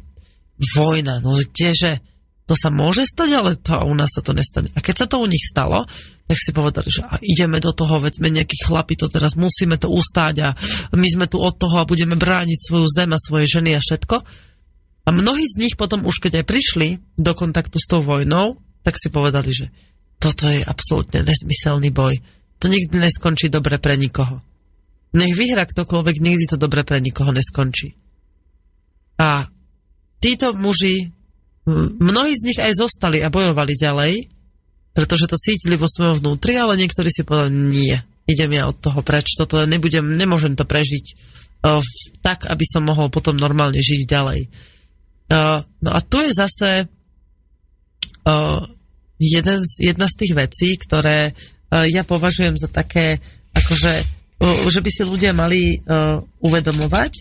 vojna, 0.79 1.19
no 1.19 1.35
kdeže, 1.35 1.99
to 2.47 2.59
sa 2.59 2.71
môže 2.71 3.07
stať, 3.07 3.31
ale 3.31 3.51
to 3.59 3.79
u 3.79 3.95
nás 3.95 4.11
sa 4.11 4.23
to 4.27 4.35
nestane. 4.35 4.75
A 4.75 4.83
keď 4.83 4.95
sa 5.03 5.07
to 5.07 5.23
u 5.23 5.27
nich 5.31 5.43
stalo, 5.43 5.87
tak 6.27 6.39
si 6.39 6.51
povedali, 6.51 6.91
že 6.91 7.03
a 7.07 7.19
ideme 7.23 7.63
do 7.63 7.71
toho, 7.71 8.03
veď 8.03 8.23
my 8.23 8.31
nejakí 8.31 8.59
chlapi 8.67 8.99
to 8.99 9.07
teraz 9.07 9.39
musíme 9.39 9.79
to 9.79 9.91
ustáť 9.91 10.35
a 10.47 10.49
my 10.95 11.09
sme 11.11 11.27
tu 11.31 11.39
od 11.39 11.55
toho 11.55 11.83
a 11.83 11.87
budeme 11.87 12.19
brániť 12.19 12.59
svoju 12.59 12.87
zem 12.91 13.11
a 13.15 13.23
svoje 13.23 13.47
ženy 13.51 13.79
a 13.79 13.83
všetko. 13.83 14.17
A 15.07 15.09
mnohí 15.11 15.47
z 15.47 15.59
nich 15.63 15.75
potom 15.75 16.07
už 16.07 16.23
keď 16.23 16.43
aj 16.43 16.47
prišli 16.47 16.89
do 17.19 17.33
kontaktu 17.35 17.79
s 17.79 17.87
tou 17.87 18.03
vojnou, 18.03 18.59
tak 18.81 18.97
si 18.97 19.13
povedali, 19.13 19.51
že 19.53 19.67
toto 20.21 20.49
je 20.49 20.61
absolútne 20.61 21.25
nezmyselný 21.25 21.89
boj. 21.93 22.21
To 22.61 22.69
nikdy 22.69 23.01
neskončí 23.01 23.49
dobre 23.49 23.81
pre 23.81 23.97
nikoho. 23.97 24.45
Nech 25.17 25.35
vyhra 25.35 25.65
ktokoľvek, 25.65 26.17
nikdy 26.21 26.45
to 26.47 26.61
dobre 26.61 26.85
pre 26.85 27.01
nikoho 27.01 27.33
neskončí. 27.33 27.97
A 29.17 29.49
títo 30.21 30.53
muži, 30.53 31.11
mnohí 31.99 32.33
z 32.37 32.47
nich 32.47 32.61
aj 32.61 32.77
zostali 32.77 33.25
a 33.25 33.33
bojovali 33.33 33.75
ďalej, 33.75 34.13
pretože 34.93 35.29
to 35.29 35.41
cítili 35.41 35.81
vo 35.81 35.89
svojom 35.89 36.21
vnútri, 36.21 36.57
ale 36.61 36.77
niektorí 36.77 37.09
si 37.09 37.25
povedali, 37.25 37.53
nie, 37.53 37.97
idem 38.29 38.51
ja 38.55 38.69
od 38.69 38.79
toho 38.79 39.01
preč, 39.01 39.35
toto 39.35 39.65
nebudem, 39.65 40.15
nemôžem 40.15 40.55
to 40.55 40.69
prežiť 40.69 41.05
uh, 41.65 41.81
tak, 42.21 42.47
aby 42.47 42.65
som 42.69 42.85
mohol 42.85 43.09
potom 43.09 43.35
normálne 43.35 43.81
žiť 43.81 44.01
ďalej. 44.05 44.41
Uh, 45.31 45.63
no 45.81 45.91
a 45.95 46.01
tu 46.03 46.21
je 46.21 46.31
zase 46.35 46.91
jeden 49.21 49.59
z, 49.65 49.73
jedna 49.93 50.07
z 50.09 50.19
tých 50.19 50.33
vecí, 50.37 50.69
ktoré 50.81 51.33
uh, 51.33 51.87
ja 51.87 52.03
považujem 52.05 52.57
za 52.57 52.69
také, 52.69 53.21
akože, 53.53 53.93
že 54.73 54.81
by 54.81 54.91
si 54.91 55.03
ľudia 55.05 55.37
mali 55.37 55.77
uh, 55.77 56.19
uvedomovať, 56.41 57.13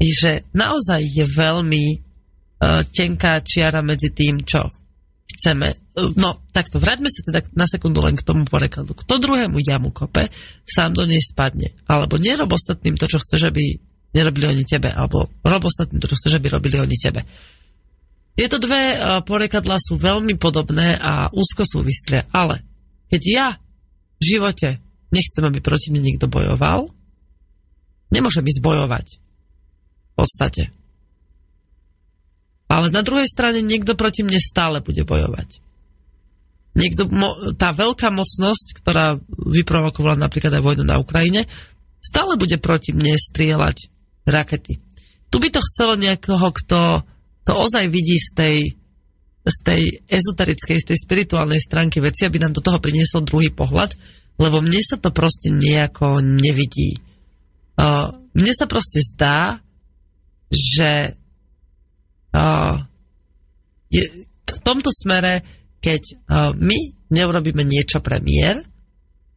že 0.00 0.48
naozaj 0.56 1.00
je 1.04 1.24
veľmi 1.28 1.84
tenká 2.92 3.40
čiara 3.40 3.80
medzi 3.80 4.12
tým, 4.12 4.44
čo 4.44 4.68
chceme. 5.40 5.72
No, 5.96 6.44
takto, 6.52 6.76
vráťme 6.76 7.08
sa 7.08 7.24
teda 7.24 7.40
na 7.56 7.64
sekundu 7.64 8.04
len 8.04 8.20
k 8.20 8.24
tomu 8.24 8.44
porekladu. 8.44 8.92
Kto 8.92 9.16
druhému 9.16 9.56
jamu 9.64 9.88
kope, 9.88 10.28
sám 10.68 10.92
do 10.92 11.08
nej 11.08 11.24
spadne. 11.24 11.72
Alebo 11.88 12.20
nerob 12.20 12.52
ostatným 12.52 13.00
to, 13.00 13.08
čo 13.08 13.16
chceš, 13.24 13.48
aby 13.48 13.80
nerobili 14.12 14.52
oni 14.52 14.64
tebe, 14.68 14.92
alebo 14.92 15.32
rob 15.40 15.64
ostatným 15.64 16.04
to, 16.04 16.12
čo 16.12 16.20
chceš, 16.20 16.36
aby 16.36 16.52
robili 16.52 16.76
oni 16.76 16.96
tebe. 17.00 17.24
Tieto 18.40 18.56
dve 18.56 18.96
uh, 18.96 19.20
porekadlá 19.20 19.76
sú 19.76 20.00
veľmi 20.00 20.40
podobné 20.40 20.96
a 20.96 21.28
úzko 21.28 21.68
súvislé, 21.68 22.24
ale 22.32 22.64
keď 23.12 23.22
ja 23.28 23.48
v 24.16 24.22
živote 24.24 24.80
nechcem, 25.12 25.44
aby 25.44 25.60
proti 25.60 25.92
mne 25.92 26.08
niekto 26.08 26.24
bojoval, 26.24 26.88
nemôžem 28.08 28.48
ísť 28.48 28.64
bojovať. 28.64 29.06
V 29.20 30.14
podstate. 30.16 30.72
Ale 32.64 32.88
na 32.88 33.04
druhej 33.04 33.28
strane 33.28 33.60
niekto 33.60 33.92
proti 33.92 34.24
mne 34.24 34.40
stále 34.40 34.80
bude 34.80 35.04
bojovať. 35.04 35.60
Niekto, 36.80 37.12
tá 37.60 37.76
veľká 37.76 38.08
mocnosť, 38.08 38.80
ktorá 38.80 39.20
vyprovokovala 39.36 40.16
napríklad 40.16 40.56
aj 40.56 40.64
vojnu 40.64 40.88
na 40.88 40.96
Ukrajine, 40.96 41.44
stále 42.00 42.40
bude 42.40 42.56
proti 42.56 42.96
mne 42.96 43.20
strieľať 43.20 43.92
rakety. 44.24 44.80
Tu 45.28 45.36
by 45.36 45.48
to 45.52 45.60
chcelo 45.60 46.00
niekoho, 46.00 46.48
kto 46.56 47.04
to 47.44 47.52
ozaj 47.56 47.88
vidí 47.88 48.20
z 48.20 48.30
tej, 48.36 48.56
z 49.42 49.56
tej 49.64 49.82
ezoterickej, 50.06 50.76
z 50.80 50.86
tej 50.94 50.98
spirituálnej 51.00 51.60
stránky 51.60 51.98
veci, 51.98 52.28
aby 52.28 52.38
nám 52.38 52.56
do 52.56 52.64
toho 52.64 52.78
priniesol 52.78 53.24
druhý 53.24 53.50
pohľad, 53.50 53.96
lebo 54.40 54.64
mne 54.64 54.80
sa 54.80 54.96
to 54.96 55.12
proste 55.12 55.52
nejako 55.52 56.24
nevidí. 56.24 56.96
Uh, 57.76 58.12
mne 58.36 58.52
sa 58.56 58.68
proste 58.68 59.00
zdá, 59.00 59.60
že 60.52 61.16
uh, 62.34 62.76
je, 63.90 64.04
v 64.26 64.60
tomto 64.64 64.90
smere, 64.92 65.42
keď 65.80 66.02
uh, 66.28 66.52
my 66.56 66.76
neurobíme 67.10 67.64
niečo 67.66 67.98
pre 68.04 68.22
mier, 68.22 68.62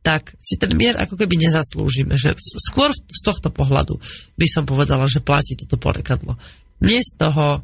tak 0.03 0.35
si 0.43 0.59
ten 0.59 0.75
mier 0.75 0.99
ako 0.99 1.15
keby 1.15 1.39
nezaslúžime. 1.47 2.19
Že 2.19 2.35
skôr 2.59 2.91
z 2.91 3.19
tohto 3.23 3.49
pohľadu 3.49 3.97
by 4.35 4.47
som 4.51 4.67
povedala, 4.67 5.07
že 5.07 5.23
platí 5.23 5.55
toto 5.55 5.79
porekadlo. 5.79 6.35
Nie 6.83 6.99
z 6.99 7.15
toho, 7.15 7.63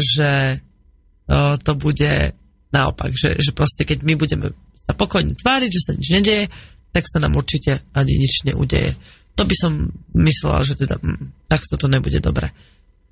že 0.00 0.60
uh, 0.60 1.54
to 1.60 1.72
bude 1.76 2.36
naopak, 2.72 3.12
že, 3.12 3.36
že 3.40 3.52
proste 3.52 3.84
keď 3.84 4.04
my 4.04 4.14
budeme 4.16 4.52
sa 4.82 4.92
pokojne 4.98 5.32
tváriť, 5.38 5.70
že 5.70 5.84
sa 5.84 5.92
nič 5.96 6.08
nedeje, 6.12 6.44
tak 6.92 7.08
sa 7.08 7.22
nám 7.22 7.38
určite 7.38 7.80
ani 7.96 8.12
nič 8.20 8.44
neudeje. 8.44 8.92
To 9.40 9.48
by 9.48 9.54
som 9.56 9.72
myslela, 10.12 10.60
že 10.66 10.76
teda 10.76 11.00
hm, 11.00 11.48
takto 11.48 11.80
to 11.80 11.88
nebude 11.88 12.20
dobre. 12.20 12.52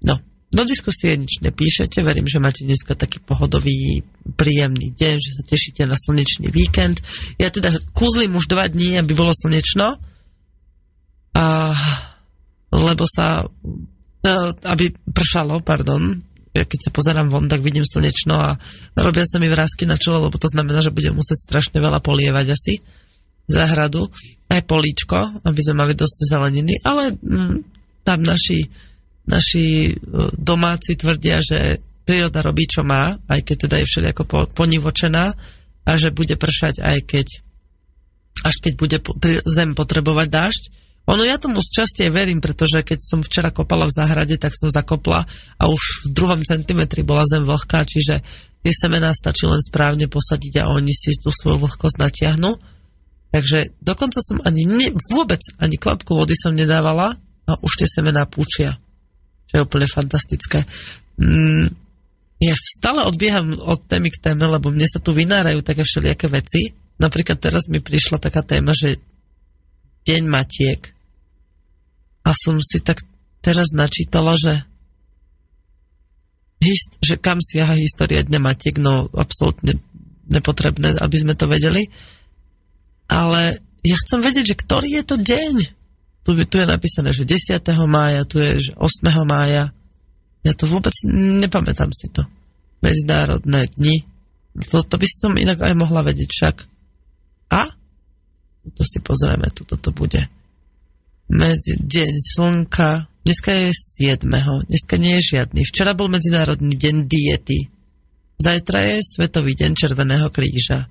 No, 0.04 0.20
do 0.50 0.62
diskusie 0.66 1.16
nič 1.16 1.40
nepíšete, 1.40 2.02
verím, 2.04 2.28
že 2.28 2.42
máte 2.42 2.66
dneska 2.66 2.98
taký 2.98 3.22
pohodový, 3.22 4.04
príjemný 4.36 4.92
deň, 4.92 5.16
že 5.16 5.30
sa 5.40 5.42
tešíte 5.46 5.86
na 5.86 5.96
slnečný 5.96 6.52
víkend. 6.52 7.00
Ja 7.38 7.48
teda 7.48 7.72
kúzlim 7.96 8.36
už 8.36 8.50
dva 8.50 8.68
dní, 8.68 8.98
aby 8.98 9.14
bolo 9.16 9.32
slnečno, 9.32 9.96
a, 11.30 11.44
lebo 12.74 13.04
sa, 13.06 13.46
e, 14.26 14.30
aby 14.66 14.90
pršalo, 15.14 15.62
pardon, 15.62 16.18
ja 16.50 16.66
keď 16.66 16.78
sa 16.86 16.90
pozerám 16.90 17.30
von, 17.30 17.46
tak 17.46 17.62
vidím 17.62 17.86
slnečno 17.86 18.34
a 18.34 18.50
robia 18.98 19.22
sa 19.22 19.38
mi 19.38 19.46
vrázky 19.46 19.86
na 19.86 19.94
čelo, 19.94 20.26
lebo 20.26 20.34
to 20.34 20.50
znamená, 20.50 20.82
že 20.82 20.94
budem 20.94 21.14
musieť 21.14 21.46
strašne 21.46 21.78
veľa 21.78 22.02
polievať 22.02 22.46
asi 22.50 22.82
záhradu, 23.50 24.10
aj 24.50 24.66
políčko, 24.66 25.42
aby 25.42 25.60
sme 25.62 25.86
mali 25.86 25.94
dosť 25.94 26.16
zeleniny, 26.26 26.82
ale 26.82 27.14
mm, 27.14 27.56
tam 28.06 28.18
naši 28.22 28.66
naši 29.30 29.90
e, 29.90 29.94
domáci 30.34 30.98
tvrdia, 30.98 31.38
že 31.38 31.78
príroda 32.02 32.42
robí, 32.42 32.66
čo 32.66 32.82
má, 32.82 33.14
aj 33.30 33.40
keď 33.46 33.56
teda 33.68 33.76
je 33.78 33.86
všelijako 33.86 34.22
ponivočená 34.50 35.24
a 35.86 35.90
že 35.94 36.10
bude 36.10 36.34
pršať, 36.34 36.82
aj 36.82 36.98
keď 37.06 37.26
až 38.40 38.54
keď 38.58 38.72
bude 38.74 38.98
zem 39.44 39.76
potrebovať 39.76 40.28
dážď. 40.32 40.62
Ono 41.10 41.26
ja 41.26 41.42
tomu 41.42 41.58
z 41.58 41.82
časti 41.82 42.06
verím, 42.06 42.38
pretože 42.38 42.86
keď 42.86 42.98
som 43.02 43.20
včera 43.26 43.50
kopala 43.50 43.90
v 43.90 43.96
záhrade, 43.98 44.38
tak 44.38 44.54
som 44.54 44.70
zakopla 44.70 45.26
a 45.58 45.62
už 45.66 46.06
v 46.06 46.14
druhom 46.14 46.40
centimetri 46.46 47.02
bola 47.02 47.26
zem 47.26 47.42
vlhká, 47.42 47.82
čiže 47.82 48.22
tie 48.62 48.72
semená 48.72 49.10
stačí 49.10 49.50
len 49.50 49.58
správne 49.58 50.06
posadiť 50.06 50.62
a 50.62 50.70
oni 50.70 50.94
si 50.94 51.18
tú 51.18 51.34
svoju 51.34 51.66
vlhkosť 51.66 51.96
natiahnu. 51.98 52.50
Takže 53.34 53.74
dokonca 53.82 54.22
som 54.22 54.38
ani 54.46 54.66
ne, 54.70 54.88
vôbec 55.10 55.42
ani 55.58 55.74
kvapku 55.74 56.14
vody 56.14 56.38
som 56.38 56.54
nedávala 56.54 57.18
a 57.46 57.52
už 57.58 57.82
tie 57.82 57.88
semená 57.90 58.26
púčia 58.30 58.78
čo 59.50 59.58
je 59.58 59.66
úplne 59.66 59.90
fantastické. 59.90 60.62
Mm, 61.18 61.74
ja 62.38 62.54
stále 62.54 63.02
odbieham 63.02 63.50
od 63.58 63.82
témy 63.90 64.14
k 64.14 64.22
téme, 64.22 64.46
lebo 64.46 64.70
mne 64.70 64.86
sa 64.86 65.02
tu 65.02 65.10
vynárajú 65.10 65.58
také 65.66 65.82
všelijaké 65.82 66.30
veci. 66.30 66.70
Napríklad 67.02 67.42
teraz 67.42 67.66
mi 67.66 67.82
prišla 67.82 68.22
taká 68.22 68.46
téma, 68.46 68.70
že 68.70 69.02
Deň 70.06 70.22
Matiek. 70.30 70.94
A 72.26 72.30
som 72.36 72.60
si 72.60 72.78
tak 72.84 73.00
teraz 73.40 73.72
načítala, 73.72 74.36
že 74.36 74.64
hist- 76.60 77.00
že 77.00 77.16
kam 77.16 77.40
siaha 77.40 77.76
história 77.80 78.20
Dňa 78.20 78.40
Matiek, 78.40 78.76
no 78.76 79.08
absolútne 79.16 79.80
nepotrebné, 80.28 81.00
aby 81.00 81.16
sme 81.16 81.34
to 81.34 81.48
vedeli. 81.48 81.88
Ale 83.10 83.64
ja 83.80 83.96
chcem 84.06 84.20
vedieť, 84.20 84.54
že 84.54 84.60
ktorý 84.60 84.88
je 85.00 85.04
to 85.04 85.16
deň 85.18 85.80
tu, 86.20 86.36
tu 86.36 86.56
je 86.60 86.66
napísané, 86.68 87.16
že 87.16 87.24
10. 87.24 87.64
mája, 87.88 88.28
tu 88.28 88.38
je, 88.38 88.70
že 88.70 88.72
8. 88.76 89.24
mája. 89.24 89.72
Ja 90.44 90.52
to 90.56 90.68
vôbec 90.68 90.92
nepamätám 91.10 91.90
si 91.92 92.12
to. 92.12 92.24
Medzinárodné 92.80 93.68
dni. 93.76 94.04
To, 94.72 94.84
to 94.84 94.96
by 94.96 95.06
som 95.08 95.36
inak 95.36 95.60
aj 95.60 95.74
mohla 95.76 96.04
vedieť 96.04 96.28
však. 96.28 96.56
A? 97.52 97.72
To 98.62 98.82
si 98.84 99.00
pozrieme, 99.00 99.48
tu 99.52 99.64
toto 99.64 99.92
bude. 99.92 100.28
Deň 101.30 102.14
slnka. 102.18 103.06
Dneska 103.22 103.54
je 103.54 103.70
7. 103.70 104.26
Dneska 104.66 104.98
nie 104.98 105.22
je 105.22 105.38
žiadny. 105.38 105.62
Včera 105.62 105.94
bol 105.94 106.10
Medzinárodný 106.10 106.74
deň 106.74 107.06
diety. 107.06 107.70
Zajtra 108.34 108.90
je 108.90 108.96
Svetový 108.98 109.54
deň 109.54 109.70
Červeného 109.78 110.26
kríža. 110.34 110.90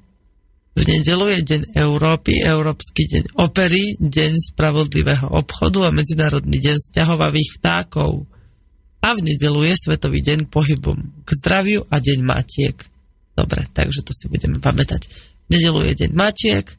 V 0.80 0.88
nedelu 0.88 1.36
je 1.36 1.40
Deň 1.44 1.62
Európy, 1.76 2.40
Európsky 2.40 3.12
deň 3.12 3.36
opery, 3.36 4.00
Deň 4.00 4.56
spravodlivého 4.56 5.28
obchodu 5.28 5.92
a 5.92 5.92
Medzinárodný 5.92 6.56
deň 6.56 6.88
sťahovavých 6.88 7.60
vtákov. 7.60 8.24
A 9.04 9.20
v 9.20 9.36
nedelu 9.36 9.60
je 9.68 9.76
Svetový 9.76 10.24
deň 10.24 10.48
pohybom 10.48 11.20
k 11.28 11.30
zdraviu 11.36 11.84
a 11.92 12.00
Deň 12.00 12.20
Matiek. 12.24 12.80
Dobre, 13.36 13.68
takže 13.76 14.08
to 14.08 14.16
si 14.16 14.32
budeme 14.32 14.56
pamätať. 14.64 15.12
V 15.12 15.48
nedelu 15.52 15.84
je 15.92 15.94
Deň 16.08 16.12
Matiek 16.16 16.79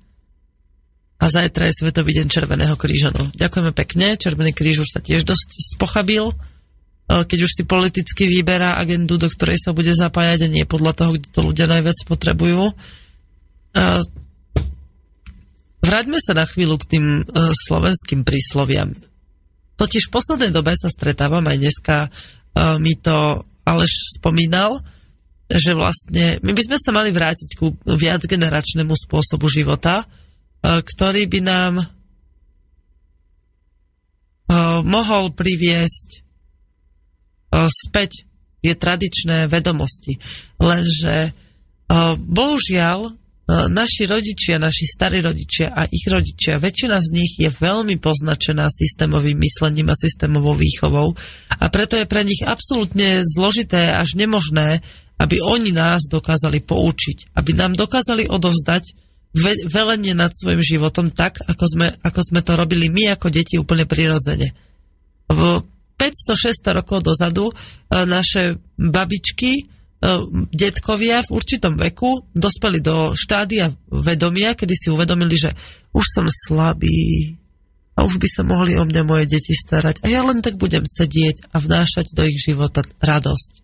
a 1.21 1.25
zajtra 1.29 1.69
je 1.69 1.79
Svetový 1.85 2.17
deň 2.17 2.27
Červeného 2.33 2.75
kríža. 2.81 3.13
No, 3.13 3.29
ďakujeme 3.37 3.77
pekne. 3.77 4.17
Červený 4.17 4.57
kríž 4.57 4.89
už 4.89 4.91
sa 4.97 5.05
tiež 5.05 5.29
dosť 5.29 5.77
spochabil 5.77 6.33
keď 7.11 7.39
už 7.43 7.53
si 7.59 7.63
politicky 7.67 8.31
vyberá 8.31 8.79
agendu, 8.79 9.19
do 9.19 9.27
ktorej 9.27 9.59
sa 9.59 9.75
bude 9.75 9.91
zapájať 9.91 10.47
a 10.47 10.53
nie 10.53 10.63
podľa 10.63 10.95
toho, 10.95 11.11
kde 11.19 11.27
to 11.35 11.41
ľudia 11.43 11.67
najviac 11.67 11.99
potrebujú. 12.07 12.71
Uh, 12.71 14.03
vráťme 15.83 16.23
sa 16.23 16.39
na 16.39 16.47
chvíľu 16.47 16.79
k 16.79 16.89
tým 16.95 17.05
uh, 17.27 17.51
slovenským 17.51 18.23
prísloviam. 18.23 18.95
Totiž 19.75 20.07
v 20.07 20.15
poslednej 20.15 20.55
dobe 20.55 20.71
sa 20.79 20.87
stretávam, 20.87 21.43
aj 21.51 21.57
dneska 21.59 21.97
mi 22.77 23.01
to 23.01 23.49
Aleš 23.65 24.21
spomínal, 24.21 24.85
že 25.49 25.73
vlastne 25.73 26.37
my 26.45 26.53
by 26.53 26.63
sme 26.69 26.77
sa 26.77 26.93
mali 26.93 27.09
vrátiť 27.17 27.57
ku 27.57 27.73
viac 27.89 28.21
generačnému 28.29 28.93
spôsobu 28.93 29.49
života, 29.49 30.05
ktorý 30.61 31.25
by 31.25 31.41
nám 31.41 31.75
uh, 31.81 31.87
mohol 34.85 35.33
priviesť 35.33 36.09
uh, 36.21 37.69
späť 37.69 38.29
tie 38.61 38.77
tradičné 38.77 39.49
vedomosti. 39.49 40.21
Lenže 40.61 41.33
bohužiaľ 42.21 43.19
naši 43.51 44.07
rodičia, 44.07 44.63
naši 44.63 44.87
starí 44.87 45.19
rodičia 45.19 45.75
a 45.75 45.83
ich 45.91 46.07
rodičia, 46.07 46.63
väčšina 46.63 47.03
z 47.03 47.09
nich 47.11 47.33
je 47.35 47.51
veľmi 47.51 47.99
poznačená 47.99 48.71
systémovým 48.71 49.35
myslením 49.43 49.91
a 49.91 49.99
systémovou 49.99 50.55
výchovou 50.55 51.19
a 51.59 51.65
preto 51.67 51.99
je 51.99 52.07
pre 52.07 52.23
nich 52.23 52.47
absolútne 52.47 53.27
zložité 53.27 53.91
až 53.91 54.15
nemožné, 54.15 54.87
aby 55.19 55.43
oni 55.43 55.75
nás 55.75 56.07
dokázali 56.07 56.63
poučiť, 56.63 57.35
aby 57.35 57.51
nám 57.59 57.75
dokázali 57.75 58.31
odovzdať 58.31 58.95
ve- 59.35 59.63
velenie 59.67 60.15
nad 60.15 60.33
svojim 60.35 60.63
životom 60.63 61.11
tak, 61.15 61.43
ako 61.45 61.65
sme, 61.67 61.87
ako 62.01 62.21
sme 62.23 62.41
to 62.43 62.53
robili 62.55 62.91
my 62.91 63.15
ako 63.15 63.31
deti 63.31 63.59
úplne 63.59 63.87
prirodzene. 63.87 64.55
V 65.31 65.43
500-600 66.01 66.79
rokov 66.81 67.05
dozadu 67.05 67.53
e, 67.53 67.55
naše 68.09 68.57
babičky 68.81 69.69
E, 70.01 70.09
detkovia 70.49 71.21
v 71.21 71.37
určitom 71.37 71.77
veku 71.77 72.25
dospeli 72.33 72.81
do 72.81 73.13
štádia 73.13 73.69
vedomia, 73.93 74.57
kedy 74.57 74.73
si 74.73 74.89
uvedomili, 74.89 75.37
že 75.37 75.53
už 75.93 76.05
som 76.09 76.25
slabý 76.25 77.37
a 78.01 78.09
už 78.09 78.17
by 78.17 78.29
sa 78.33 78.41
mohli 78.41 78.81
o 78.81 78.85
mňa 78.89 79.03
moje 79.05 79.29
deti 79.29 79.53
starať 79.53 80.01
a 80.01 80.09
ja 80.09 80.25
len 80.25 80.41
tak 80.41 80.57
budem 80.57 80.89
sedieť 80.89 81.53
a 81.53 81.61
vnášať 81.61 82.17
do 82.17 82.25
ich 82.25 82.41
života 82.41 82.81
radosť. 82.97 83.61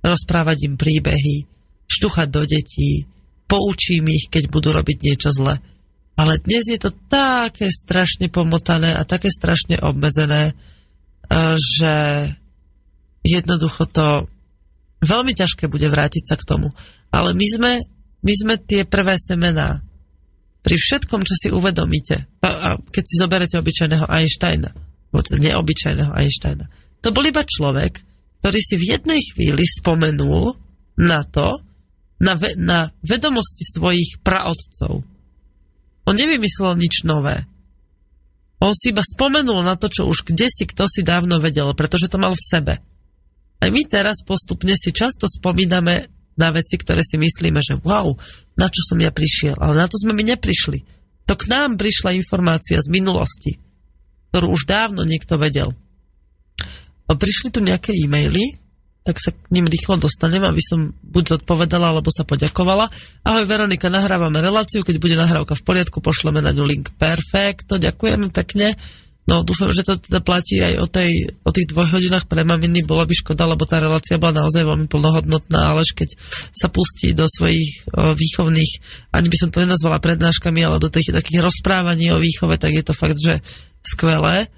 Rozprávať 0.00 0.72
im 0.72 0.80
príbehy, 0.80 1.44
štuchať 1.84 2.32
do 2.32 2.48
detí, 2.48 3.04
poučím 3.46 4.08
ich, 4.10 4.28
keď 4.32 4.50
budú 4.50 4.72
robiť 4.72 4.98
niečo 5.00 5.30
zle. 5.30 5.60
Ale 6.14 6.38
dnes 6.38 6.70
je 6.70 6.78
to 6.78 6.94
také 7.10 7.68
strašne 7.74 8.30
pomotané 8.30 8.94
a 8.94 9.02
také 9.02 9.28
strašne 9.28 9.82
obmedzené, 9.82 10.52
e, 10.52 10.54
že 11.58 11.94
jednoducho 13.26 13.90
to 13.90 14.30
veľmi 15.02 15.32
ťažké 15.34 15.66
bude 15.66 15.90
vrátiť 15.90 16.24
sa 16.24 16.36
k 16.38 16.46
tomu. 16.46 16.70
Ale 17.10 17.34
my 17.34 17.46
sme, 17.46 17.72
my 18.22 18.32
sme 18.34 18.54
tie 18.62 18.86
prvé 18.86 19.18
semená. 19.18 19.82
Pri 20.64 20.80
všetkom, 20.80 21.26
čo 21.28 21.34
si 21.36 21.48
uvedomíte, 21.52 22.40
a, 22.40 22.80
keď 22.80 23.04
si 23.04 23.14
zoberete 23.20 23.54
obyčajného 23.60 24.06
Einsteina, 24.08 24.72
teda 25.14 25.38
neobyčajného 25.38 26.12
Einsteina, 26.14 26.66
to 27.04 27.12
bol 27.12 27.22
iba 27.26 27.44
človek, 27.44 28.00
ktorý 28.40 28.60
si 28.60 28.74
v 28.80 28.96
jednej 28.96 29.20
chvíli 29.20 29.64
spomenul 29.68 30.56
na 31.00 31.20
to, 31.26 31.60
na, 32.22 32.34
ve, 32.38 32.54
na 32.54 32.94
vedomosti 33.02 33.66
svojich 33.66 34.22
praotcov. 34.22 35.02
On 36.04 36.14
nevymyslel 36.14 36.76
nič 36.76 37.02
nové. 37.08 37.48
On 38.62 38.72
si 38.72 38.94
iba 38.94 39.04
spomenul 39.04 39.60
na 39.64 39.74
to, 39.76 39.92
čo 39.92 40.08
už 40.08 40.24
kde 40.24 40.48
si 40.48 40.64
kto 40.64 40.88
si 40.88 41.04
dávno 41.04 41.40
vedel, 41.42 41.72
pretože 41.76 42.08
to 42.08 42.20
mal 42.20 42.32
v 42.32 42.44
sebe. 42.44 42.74
Aj 43.60 43.70
my 43.72 43.82
teraz 43.88 44.20
postupne 44.24 44.76
si 44.76 44.92
často 44.92 45.24
spomíname 45.24 46.12
na 46.34 46.48
veci, 46.50 46.76
ktoré 46.76 47.00
si 47.00 47.16
myslíme, 47.16 47.60
že 47.62 47.80
wow, 47.80 48.12
na 48.58 48.66
čo 48.68 48.82
som 48.84 48.98
ja 49.00 49.14
prišiel. 49.14 49.56
Ale 49.56 49.78
na 49.78 49.86
to 49.86 49.96
sme 49.96 50.12
my 50.12 50.34
neprišli. 50.34 50.84
To 51.24 51.34
k 51.38 51.48
nám 51.48 51.80
prišla 51.80 52.12
informácia 52.20 52.76
z 52.82 52.88
minulosti, 52.92 53.56
ktorú 54.32 54.52
už 54.52 54.68
dávno 54.68 55.06
niekto 55.08 55.40
vedel. 55.40 55.72
Prišli 57.08 57.48
tu 57.54 57.64
nejaké 57.64 57.96
e-maily, 57.96 58.63
tak 59.04 59.20
sa 59.20 59.36
k 59.36 59.52
ním 59.52 59.68
rýchlo 59.68 60.00
dostanem, 60.00 60.40
aby 60.48 60.64
som 60.64 60.96
buď 61.04 61.44
odpovedala, 61.44 61.92
alebo 61.92 62.08
sa 62.08 62.24
poďakovala. 62.24 62.88
Ahoj 63.20 63.44
Veronika, 63.44 63.92
nahrávame 63.92 64.40
reláciu, 64.40 64.80
keď 64.80 64.96
bude 64.96 65.20
nahrávka 65.20 65.52
v 65.60 65.62
poriadku, 65.62 66.00
pošleme 66.00 66.40
na 66.40 66.56
ňu 66.56 66.64
link. 66.64 66.88
Perfekto, 66.96 67.76
ďakujeme 67.76 68.32
pekne. 68.32 68.80
No 69.28 69.44
dúfam, 69.44 69.72
že 69.72 69.84
to 69.84 70.00
teda 70.00 70.24
platí 70.24 70.56
aj 70.60 70.74
o, 70.80 70.88
tej, 70.88 71.36
o 71.44 71.50
tých 71.52 71.68
dvojhodinách 71.72 72.28
pre 72.28 72.44
maminy. 72.44 72.84
Bolo 72.84 73.04
by 73.04 73.12
škoda, 73.12 73.44
lebo 73.44 73.68
tá 73.68 73.76
relácia 73.80 74.20
bola 74.20 74.44
naozaj 74.44 74.64
veľmi 74.68 74.88
plnohodnotná, 74.88 75.72
ale 75.76 75.84
keď 75.84 76.16
sa 76.52 76.72
pustí 76.72 77.12
do 77.12 77.28
svojich 77.28 77.84
o, 77.92 78.16
výchovných, 78.16 78.72
ani 79.12 79.28
by 79.28 79.36
som 79.36 79.48
to 79.52 79.64
nenazvala 79.64 80.00
prednáškami, 80.00 80.64
ale 80.64 80.80
do 80.80 80.88
tých 80.88 81.12
takých 81.12 81.44
rozprávaní 81.44 82.08
o 82.12 82.20
výchove, 82.20 82.56
tak 82.56 82.72
je 82.72 82.84
to 82.84 82.96
fakt, 82.96 83.20
že 83.20 83.44
skvelé. 83.84 84.48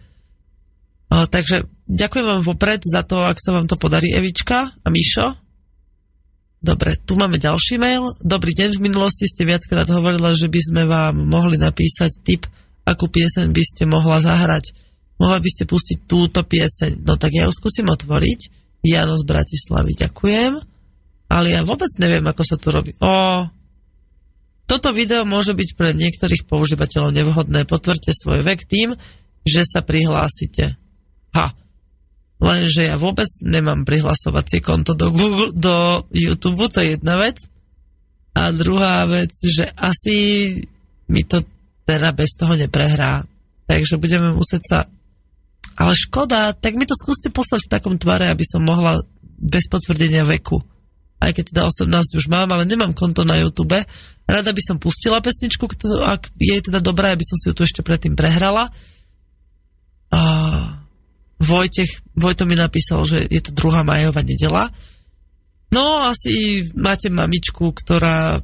O, 1.07 1.25
takže 1.27 1.71
ďakujem 1.87 2.27
vám 2.27 2.42
vopred 2.42 2.83
za 2.83 3.07
to, 3.07 3.23
ak 3.23 3.38
sa 3.38 3.55
vám 3.55 3.71
to 3.71 3.79
podarí, 3.79 4.11
Evička 4.11 4.75
a 4.75 4.88
Mišo. 4.90 5.38
Dobre, 6.59 6.99
tu 6.99 7.14
máme 7.14 7.38
ďalší 7.38 7.79
mail. 7.79 8.19
Dobrý 8.19 8.51
deň, 8.51 8.81
v 8.81 8.90
minulosti 8.90 9.31
ste 9.31 9.47
viackrát 9.47 9.87
hovorila, 9.87 10.35
že 10.35 10.51
by 10.51 10.61
sme 10.61 10.83
vám 10.90 11.14
mohli 11.14 11.62
napísať 11.62 12.11
tip, 12.27 12.51
akú 12.83 13.07
pieseň 13.07 13.55
by 13.55 13.62
ste 13.62 13.83
mohla 13.87 14.19
zahrať. 14.19 14.75
Mohla 15.23 15.38
by 15.38 15.49
ste 15.49 15.64
pustiť 15.64 16.11
túto 16.11 16.42
pieseň. 16.42 17.07
No 17.07 17.14
tak 17.14 17.38
ja 17.38 17.47
ju 17.47 17.53
skúsim 17.55 17.87
otvoriť. 17.87 18.40
Jano 18.83 19.14
z 19.14 19.25
Bratislavy, 19.25 19.95
ďakujem. 19.95 20.53
Ale 21.27 21.47
ja 21.55 21.62
vôbec 21.62 21.90
neviem, 22.03 22.27
ako 22.27 22.42
sa 22.42 22.59
to 22.59 22.75
robí. 22.75 22.99
O, 22.99 23.47
toto 24.66 24.90
video 24.90 25.23
môže 25.23 25.55
byť 25.55 25.79
pre 25.79 25.95
niektorých 25.95 26.51
používateľov 26.51 27.14
nevhodné. 27.14 27.62
Potvrďte 27.66 28.11
svoj 28.11 28.42
vek 28.42 28.66
tým, 28.66 28.99
že 29.47 29.62
sa 29.62 29.87
prihlásite. 29.87 30.75
Ha, 31.37 31.53
Lenže 32.37 32.92
ja 32.92 33.01
vôbec 33.01 33.29
nemám 33.40 33.88
prihlasovacie 33.88 34.61
konto 34.61 34.92
do, 34.92 35.09
Google, 35.09 35.57
do 35.57 36.05
YouTube, 36.12 36.68
to 36.68 36.85
je 36.85 37.01
jedna 37.01 37.16
vec. 37.16 37.40
A 38.37 38.53
druhá 38.53 39.09
vec, 39.09 39.33
že 39.40 39.72
asi 39.72 40.16
mi 41.09 41.25
to 41.25 41.40
teda 41.88 42.12
bez 42.12 42.37
toho 42.37 42.53
neprehrá. 42.53 43.25
Takže 43.64 43.96
budeme 43.96 44.37
musieť 44.37 44.62
sa... 44.68 44.79
Ale 45.77 45.92
škoda, 45.96 46.53
tak 46.53 46.77
mi 46.77 46.85
to 46.85 46.92
skúste 46.92 47.33
poslať 47.33 47.68
v 47.68 47.72
takom 47.72 47.96
tvare, 47.96 48.29
aby 48.29 48.44
som 48.44 48.61
mohla 48.61 49.01
bez 49.40 49.64
potvrdenia 49.72 50.29
veku. 50.29 50.61
Aj 51.16 51.33
keď 51.33 51.53
teda 51.53 51.62
18 51.88 52.20
už 52.20 52.29
mám, 52.29 52.53
ale 52.53 52.68
nemám 52.68 52.92
konto 52.92 53.25
na 53.25 53.40
YouTube. 53.40 53.81
Rada 54.29 54.51
by 54.53 54.62
som 54.64 54.77
pustila 54.77 55.25
pesničku, 55.25 55.64
ak 56.05 56.37
je 56.37 56.57
teda 56.61 56.85
dobrá, 56.85 57.16
aby 57.16 57.25
som 57.25 57.40
si 57.40 57.49
ju 57.49 57.57
tu 57.57 57.64
ešte 57.64 57.81
predtým 57.81 58.12
prehrala. 58.12 58.68
A 60.12 60.20
Vojtech, 61.37 62.01
Vojto 62.16 62.49
mi 62.49 62.57
napísal, 62.57 63.05
že 63.05 63.29
je 63.29 63.40
to 63.44 63.53
druhá 63.53 63.85
majová 63.85 64.25
nedela. 64.25 64.72
No, 65.68 66.09
asi 66.09 66.64
máte 66.72 67.12
mamičku, 67.12 67.77
ktorá 67.77 68.40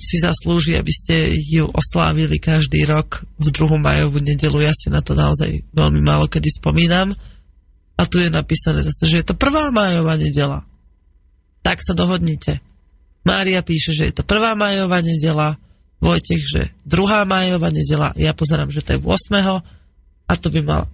si 0.00 0.16
zaslúži, 0.20 0.76
aby 0.76 0.92
ste 0.92 1.36
ju 1.36 1.68
oslávili 1.68 2.40
každý 2.40 2.88
rok 2.88 3.24
v 3.36 3.48
druhú 3.52 3.76
majovú 3.76 4.20
nedelu. 4.20 4.64
Ja 4.64 4.72
si 4.72 4.88
na 4.88 5.04
to 5.04 5.12
naozaj 5.12 5.64
veľmi 5.76 6.00
málo 6.00 6.28
kedy 6.28 6.48
spomínam. 6.48 7.12
A 8.00 8.02
tu 8.08 8.16
je 8.16 8.32
napísané 8.32 8.80
zase, 8.80 9.04
že 9.04 9.20
je 9.20 9.26
to 9.28 9.36
prvá 9.36 9.68
majová 9.68 10.16
nedela. 10.16 10.64
Tak 11.60 11.84
sa 11.84 11.92
dohodnite. 11.92 12.64
Mária 13.28 13.60
píše, 13.60 13.92
že 13.92 14.08
je 14.08 14.14
to 14.16 14.24
prvá 14.24 14.56
majová 14.56 15.04
nedela, 15.04 15.60
Vojtech, 16.00 16.42
že 16.48 16.62
druhá 16.88 17.28
majová 17.28 17.68
nedela, 17.68 18.16
ja 18.16 18.32
pozerám, 18.32 18.72
že 18.72 18.80
to 18.80 18.96
je 18.96 19.00
8. 19.04 19.36
a 20.24 20.32
to 20.32 20.48
by 20.48 20.60
mal 20.64 20.88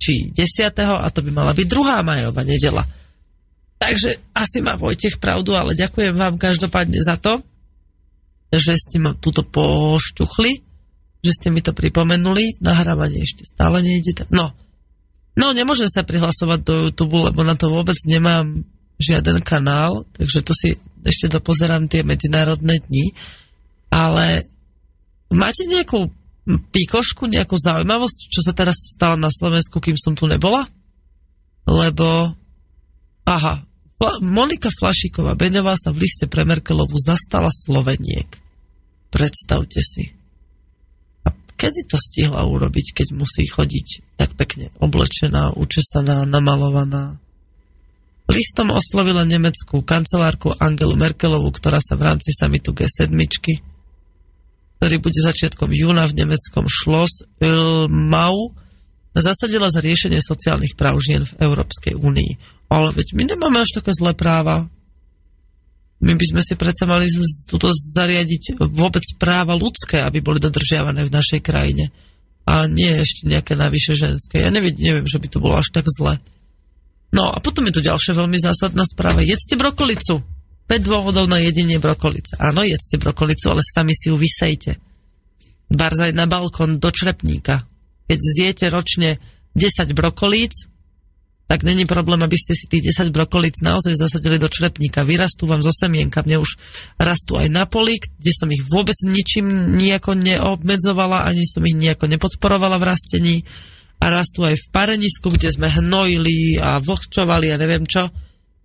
či 0.00 0.32
10. 0.32 0.72
a 0.80 1.06
to 1.12 1.20
by 1.20 1.30
mala 1.30 1.52
byť 1.52 1.66
druhá 1.68 2.00
majová 2.00 2.40
nedela. 2.40 2.82
Takže 3.80 4.16
asi 4.32 4.58
má 4.64 4.80
Vojtech 4.80 5.20
pravdu, 5.20 5.52
ale 5.56 5.76
ďakujem 5.76 6.16
vám 6.16 6.40
každopádne 6.40 7.00
za 7.04 7.20
to, 7.20 7.40
že 8.52 8.76
ste 8.76 8.96
ma 9.00 9.16
túto 9.16 9.44
pošťuchli, 9.44 10.52
že 11.20 11.32
ste 11.32 11.48
mi 11.52 11.60
to 11.60 11.76
pripomenuli. 11.76 12.60
Nahrávanie 12.60 13.24
ešte 13.24 13.48
stále 13.48 13.80
nejde. 13.84 14.28
No, 14.32 14.52
no 15.36 15.46
nemôžem 15.52 15.88
sa 15.88 16.04
prihlasovať 16.04 16.60
do 16.60 16.74
YouTube, 16.88 17.24
lebo 17.24 17.40
na 17.40 17.56
to 17.56 17.72
vôbec 17.72 17.96
nemám 18.04 18.64
žiaden 19.00 19.40
kanál, 19.40 20.04
takže 20.12 20.44
to 20.44 20.52
si 20.52 20.76
ešte 21.00 21.32
dopozerám 21.32 21.88
tie 21.88 22.04
medzinárodné 22.04 22.84
dni. 22.84 23.16
Ale 23.88 24.44
máte 25.32 25.64
nejakú 25.64 26.12
pikošku, 26.46 27.28
nejakú 27.28 27.56
zaujímavosť, 27.56 28.18
čo 28.32 28.40
sa 28.40 28.52
teraz 28.56 28.96
stalo 28.96 29.16
na 29.20 29.28
Slovensku, 29.28 29.78
kým 29.78 29.96
som 30.00 30.16
tu 30.16 30.24
nebola? 30.24 30.66
Lebo, 31.68 32.34
aha, 33.28 33.54
Monika 34.24 34.72
Flašíková 34.72 35.36
Beňová 35.36 35.76
sa 35.76 35.92
v 35.92 36.08
liste 36.08 36.24
pre 36.24 36.48
Merkelovu 36.48 36.96
zastala 36.96 37.52
Sloveniek. 37.52 38.40
Predstavte 39.12 39.84
si. 39.84 40.16
A 41.28 41.36
kedy 41.60 41.84
to 41.84 42.00
stihla 42.00 42.48
urobiť, 42.48 42.96
keď 42.96 43.08
musí 43.12 43.44
chodiť 43.44 44.16
tak 44.16 44.32
pekne 44.40 44.72
oblečená, 44.80 45.52
učesaná, 45.52 46.24
namalovaná? 46.24 47.20
Listom 48.30 48.72
oslovila 48.72 49.26
nemeckú 49.26 49.82
kancelárku 49.84 50.56
Angelu 50.56 50.96
Merkelovu, 50.96 51.50
ktorá 51.52 51.82
sa 51.82 51.98
v 51.98 52.08
rámci 52.08 52.32
samitu 52.32 52.72
G7 52.72 53.12
ktorý 54.80 54.96
bude 54.96 55.20
začiatkom 55.20 55.76
júna 55.76 56.08
v 56.08 56.24
nemeckom 56.24 56.64
Schloss 56.64 57.28
Ilmau, 57.36 58.56
zasadila 59.12 59.68
za 59.68 59.84
riešenie 59.84 60.24
sociálnych 60.24 60.72
práv 60.72 61.04
žien 61.04 61.28
v 61.28 61.36
Európskej 61.36 62.00
únii. 62.00 62.64
Ale 62.72 62.96
veď 62.96 63.12
my 63.12 63.22
nemáme 63.28 63.60
až 63.60 63.76
také 63.76 63.92
zlé 63.92 64.16
práva. 64.16 64.72
My 66.00 66.16
by 66.16 66.24
sme 66.32 66.40
si 66.40 66.56
predsa 66.56 66.88
mali 66.88 67.12
túto 67.44 67.68
zariadiť 67.76 68.56
vôbec 68.72 69.04
práva 69.20 69.52
ľudské, 69.52 70.00
aby 70.00 70.24
boli 70.24 70.40
dodržiavané 70.40 71.04
v 71.04 71.12
našej 71.12 71.44
krajine. 71.44 71.92
A 72.48 72.64
nie 72.64 73.04
ešte 73.04 73.28
nejaké 73.28 73.52
navyše 73.60 73.92
ženské. 73.92 74.40
Ja 74.40 74.48
neviem, 74.48 74.72
neviem, 74.80 75.04
že 75.04 75.20
by 75.20 75.28
to 75.28 75.44
bolo 75.44 75.60
až 75.60 75.76
tak 75.76 75.84
zle. 75.92 76.16
No 77.12 77.28
a 77.28 77.36
potom 77.44 77.68
je 77.68 77.76
tu 77.76 77.84
ďalšia 77.84 78.16
veľmi 78.16 78.40
zásadná 78.40 78.88
správa. 78.88 79.20
Jedzte 79.20 79.60
brokolicu. 79.60 80.24
5 80.70 80.86
dôvodov 80.86 81.26
na 81.26 81.42
jedenie 81.42 81.82
brokolice. 81.82 82.38
Áno, 82.38 82.62
jedzte 82.62 83.02
brokolicu, 83.02 83.50
ale 83.50 83.66
sami 83.66 83.90
si 83.90 84.06
ju 84.06 84.14
vysejte. 84.14 84.78
Barzaj 85.66 86.14
na 86.14 86.30
balkón 86.30 86.78
do 86.78 86.94
črepníka. 86.94 87.66
Keď 88.06 88.18
zjete 88.22 88.66
ročne 88.70 89.18
10 89.58 89.90
brokolíc, 89.98 90.70
tak 91.50 91.66
není 91.66 91.82
problém, 91.82 92.22
aby 92.22 92.38
ste 92.38 92.54
si 92.54 92.70
tých 92.70 92.94
10 92.94 93.10
brokolíc 93.10 93.58
naozaj 93.58 93.98
zasadili 93.98 94.38
do 94.38 94.46
črepníka. 94.46 95.02
Vyrastú 95.02 95.50
vám 95.50 95.58
zo 95.58 95.74
semienka. 95.74 96.22
Mne 96.22 96.38
už 96.38 96.54
rastú 96.94 97.42
aj 97.42 97.50
na 97.50 97.66
poli, 97.66 97.98
kde 97.98 98.30
som 98.30 98.46
ich 98.54 98.62
vôbec 98.70 98.94
ničím 99.02 99.74
nejako 99.74 100.14
neobmedzovala, 100.14 101.26
ani 101.26 101.42
som 101.42 101.66
ich 101.66 101.74
nejako 101.74 102.06
nepodporovala 102.06 102.78
v 102.78 102.86
rastení. 102.86 103.36
A 103.98 104.14
rastú 104.14 104.46
aj 104.46 104.54
v 104.54 104.70
parenisku, 104.70 105.34
kde 105.34 105.50
sme 105.50 105.66
hnojili 105.66 106.62
a 106.62 106.78
vlhčovali 106.78 107.50
a 107.50 107.58
neviem 107.58 107.82
čo. 107.82 108.06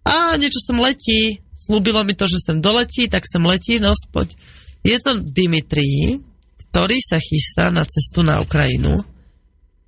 A 0.05 0.37
niečo 0.37 0.61
som 0.61 0.77
letí, 0.77 1.41
slúbilo 1.65 2.05
mi 2.05 2.13
to, 2.13 2.29
že 2.29 2.41
sem 2.41 2.57
doletí, 2.61 3.09
tak 3.09 3.25
sem 3.25 3.41
letí, 3.41 3.81
no 3.81 3.91
spoď. 3.91 4.37
Je 4.85 4.97
to 5.01 5.17
Dimitri, 5.21 6.21
ktorý 6.69 6.97
sa 7.01 7.17
chystá 7.17 7.73
na 7.73 7.83
cestu 7.89 8.21
na 8.21 8.37
Ukrajinu 8.37 9.01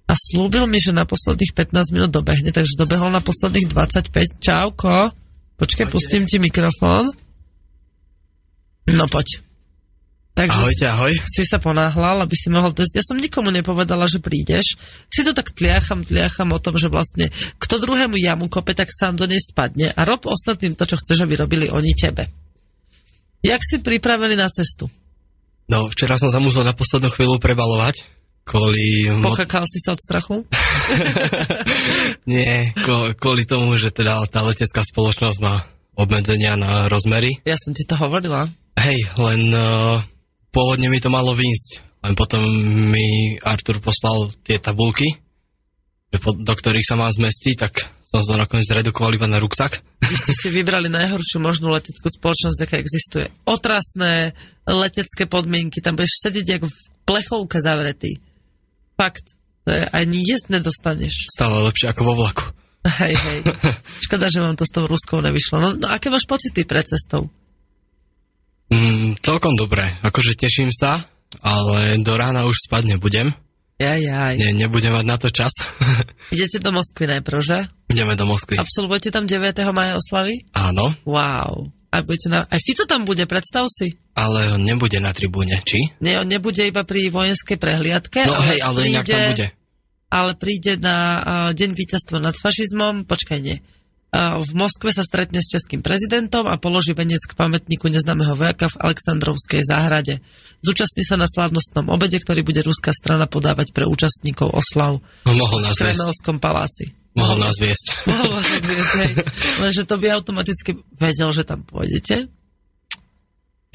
a 0.08 0.14
slúbil 0.16 0.66
mi, 0.66 0.80
že 0.80 0.96
na 0.96 1.04
posledných 1.04 1.52
15 1.52 1.94
minút 1.94 2.12
dobehne, 2.16 2.56
takže 2.56 2.80
dobehol 2.80 3.12
na 3.12 3.20
posledných 3.20 3.68
25. 3.70 4.40
Čauko. 4.40 5.12
Počkaj, 5.60 5.86
pustím 5.92 6.24
ti 6.24 6.40
mikrofón. 6.40 7.12
No 8.88 9.06
poď. 9.12 9.47
Takže 10.38 10.54
Ahojte, 10.54 10.86
ahoj. 10.86 11.14
Si 11.34 11.42
sa 11.50 11.58
ponáhľal, 11.58 12.22
aby 12.22 12.38
si 12.38 12.54
mohol 12.54 12.70
test. 12.70 12.94
Ja 12.94 13.02
som 13.02 13.18
nikomu 13.18 13.50
nepovedala, 13.50 14.06
že 14.06 14.22
prídeš. 14.22 14.78
Si 15.10 15.26
to 15.26 15.34
tak 15.34 15.50
tliacham, 15.58 16.06
tliacham 16.06 16.54
o 16.54 16.62
tom, 16.62 16.78
že 16.78 16.94
vlastne 16.94 17.34
kto 17.58 17.82
druhému 17.82 18.22
jamu 18.22 18.46
kope, 18.46 18.78
tak 18.78 18.94
sám 18.94 19.18
do 19.18 19.26
nej 19.26 19.42
spadne 19.42 19.90
a 19.90 20.02
rob 20.06 20.30
ostatným 20.30 20.78
to, 20.78 20.86
čo 20.86 21.02
chceš, 21.02 21.26
aby 21.26 21.42
robili 21.42 21.66
oni 21.74 21.90
tebe. 21.98 22.30
Jak 23.42 23.66
si 23.66 23.82
pripravili 23.82 24.38
na 24.38 24.46
cestu? 24.54 24.86
No, 25.74 25.90
včera 25.90 26.22
som 26.22 26.30
sa 26.30 26.38
musel 26.38 26.62
na 26.62 26.78
poslednú 26.78 27.10
chvíľu 27.10 27.42
prebalovať. 27.42 28.06
Kvôli... 28.46 29.10
Pokakal 29.26 29.66
si 29.66 29.82
sa 29.82 29.98
od 29.98 30.00
strachu? 30.00 30.46
Nie, 32.30 32.78
kvôli 33.18 33.44
tomu, 33.50 33.74
že 33.76 33.90
teda 33.90 34.22
tá 34.30 34.46
letecká 34.46 34.86
spoločnosť 34.86 35.38
má 35.42 35.66
obmedzenia 35.98 36.54
na 36.56 36.86
rozmery. 36.88 37.42
Ja 37.42 37.58
som 37.58 37.74
ti 37.74 37.84
to 37.90 37.98
hovorila. 37.98 38.48
Hej, 38.78 39.10
len 39.18 39.52
uh, 39.52 40.00
pôvodne 40.52 40.88
mi 40.92 41.00
to 41.02 41.12
malo 41.12 41.34
výjsť, 41.34 42.04
len 42.06 42.14
potom 42.14 42.42
mi 42.92 43.38
Artur 43.42 43.82
poslal 43.84 44.32
tie 44.46 44.62
tabulky, 44.62 45.18
do 46.16 46.54
ktorých 46.56 46.88
sa 46.88 46.96
mám 46.96 47.12
zmestiť, 47.12 47.56
tak 47.60 47.74
som 48.08 48.24
to 48.24 48.40
nakoniec 48.40 48.64
zredukoval 48.64 49.12
iba 49.12 49.28
na 49.28 49.44
ruksak. 49.44 49.84
Vy 50.00 50.16
ste 50.16 50.32
si 50.32 50.48
vybrali 50.48 50.88
najhoršiu 50.88 51.44
možnú 51.44 51.76
leteckú 51.76 52.08
spoločnosť, 52.08 52.60
aká 52.64 52.80
existuje. 52.80 53.28
Otrasné 53.44 54.32
letecké 54.64 55.28
podmienky, 55.28 55.84
tam 55.84 56.00
budeš 56.00 56.24
sedieť 56.24 56.64
ako 56.64 56.68
v 56.72 56.78
plechovke 57.04 57.60
zavretý. 57.60 58.16
Fakt, 58.96 59.36
to 59.68 59.76
je, 59.76 59.84
ani 59.92 60.24
jesť 60.24 60.56
nedostaneš. 60.56 61.28
Stále 61.28 61.60
lepšie 61.68 61.92
ako 61.92 62.02
vo 62.08 62.14
vlaku. 62.24 62.46
Hej, 62.88 63.20
hej. 63.20 63.40
Škoda, 64.08 64.32
že 64.32 64.40
vám 64.40 64.56
to 64.56 64.64
s 64.64 64.72
tou 64.72 64.88
Ruskou 64.88 65.20
nevyšlo. 65.20 65.60
No, 65.60 65.70
no 65.76 65.92
aké 65.92 66.08
máš 66.08 66.24
pocity 66.24 66.64
pred 66.64 66.88
cestou? 66.88 67.28
Celkom 69.28 69.60
dobre. 69.60 69.84
Akože 70.08 70.40
teším 70.40 70.72
sa, 70.72 71.04
ale 71.44 72.00
do 72.00 72.16
rána 72.16 72.48
už 72.48 72.72
spať 72.72 72.96
nebudem. 72.96 73.36
Jaj, 73.76 74.00
jaj. 74.00 74.34
Nie, 74.40 74.56
nebudem 74.56 74.96
mať 74.96 75.04
na 75.04 75.20
to 75.20 75.28
čas. 75.28 75.52
Idete 76.34 76.64
do 76.64 76.72
Moskvy 76.72 77.12
najprv, 77.12 77.40
že? 77.44 77.68
Ideme 77.92 78.16
do 78.16 78.24
Moskvy. 78.24 78.56
Absolvujete 78.56 79.12
tam 79.12 79.28
9. 79.28 79.52
maja 79.76 80.00
oslavy? 80.00 80.48
Áno. 80.56 80.96
Wow. 81.04 81.68
A 81.92 82.08
budete 82.08 82.32
na... 82.32 82.48
Aj 82.48 82.62
Fico 82.64 82.88
tam 82.88 83.04
bude, 83.04 83.28
predstav 83.28 83.68
si. 83.68 84.00
Ale 84.16 84.56
on 84.56 84.64
nebude 84.64 84.96
na 85.04 85.12
tribúne, 85.12 85.60
či? 85.68 85.92
Nie, 86.00 86.24
on 86.24 86.32
nebude 86.32 86.64
iba 86.64 86.88
pri 86.88 87.12
vojenskej 87.12 87.60
prehliadke. 87.60 88.32
No 88.32 88.40
ale 88.40 88.48
hej, 88.56 88.60
ale 88.64 88.80
príde... 88.80 88.92
inak 88.96 89.06
tam 89.12 89.24
bude. 89.36 89.48
ale 90.08 90.32
príde 90.40 90.74
na 90.80 90.98
uh, 91.20 91.50
deň 91.52 91.76
víťazstva 91.76 92.24
nad 92.24 92.36
fašizmom, 92.40 93.04
počkaj, 93.04 93.40
nie. 93.44 93.60
V 94.16 94.52
Moskve 94.56 94.96
sa 94.96 95.04
stretne 95.04 95.44
s 95.44 95.52
českým 95.52 95.84
prezidentom 95.84 96.48
a 96.48 96.56
položí 96.56 96.96
venec 96.96 97.20
k 97.28 97.36
pamätníku 97.36 97.92
neznámeho 97.92 98.40
vojaka 98.40 98.72
v 98.72 98.80
Aleksandrovskej 98.88 99.68
záhrade. 99.68 100.24
Zúčastní 100.64 101.04
sa 101.04 101.20
na 101.20 101.28
slávnostnom 101.28 101.92
obede, 101.92 102.16
ktorý 102.24 102.40
bude 102.48 102.64
ruská 102.64 102.96
strana 102.96 103.28
podávať 103.28 103.76
pre 103.76 103.84
účastníkov 103.84 104.56
oslav 104.56 105.04
No, 105.28 105.32
mohol 105.36 105.60
nás 105.60 105.76
v 105.76 105.92
viesť. 105.92 106.00
Kremelskom 106.00 106.38
paláci. 106.40 106.96
Mohol 107.20 107.38
nás 107.44 107.56
viesť. 107.60 107.86
Mohol 108.10 108.30
vás 108.32 108.48
odviesť, 108.48 108.94
hej. 108.96 109.14
Lenže 109.60 109.84
to 109.84 109.96
by 110.00 110.06
automaticky 110.16 110.72
vedel, 110.96 111.30
že 111.36 111.44
tam 111.44 111.66
pôjdete. 111.68 112.32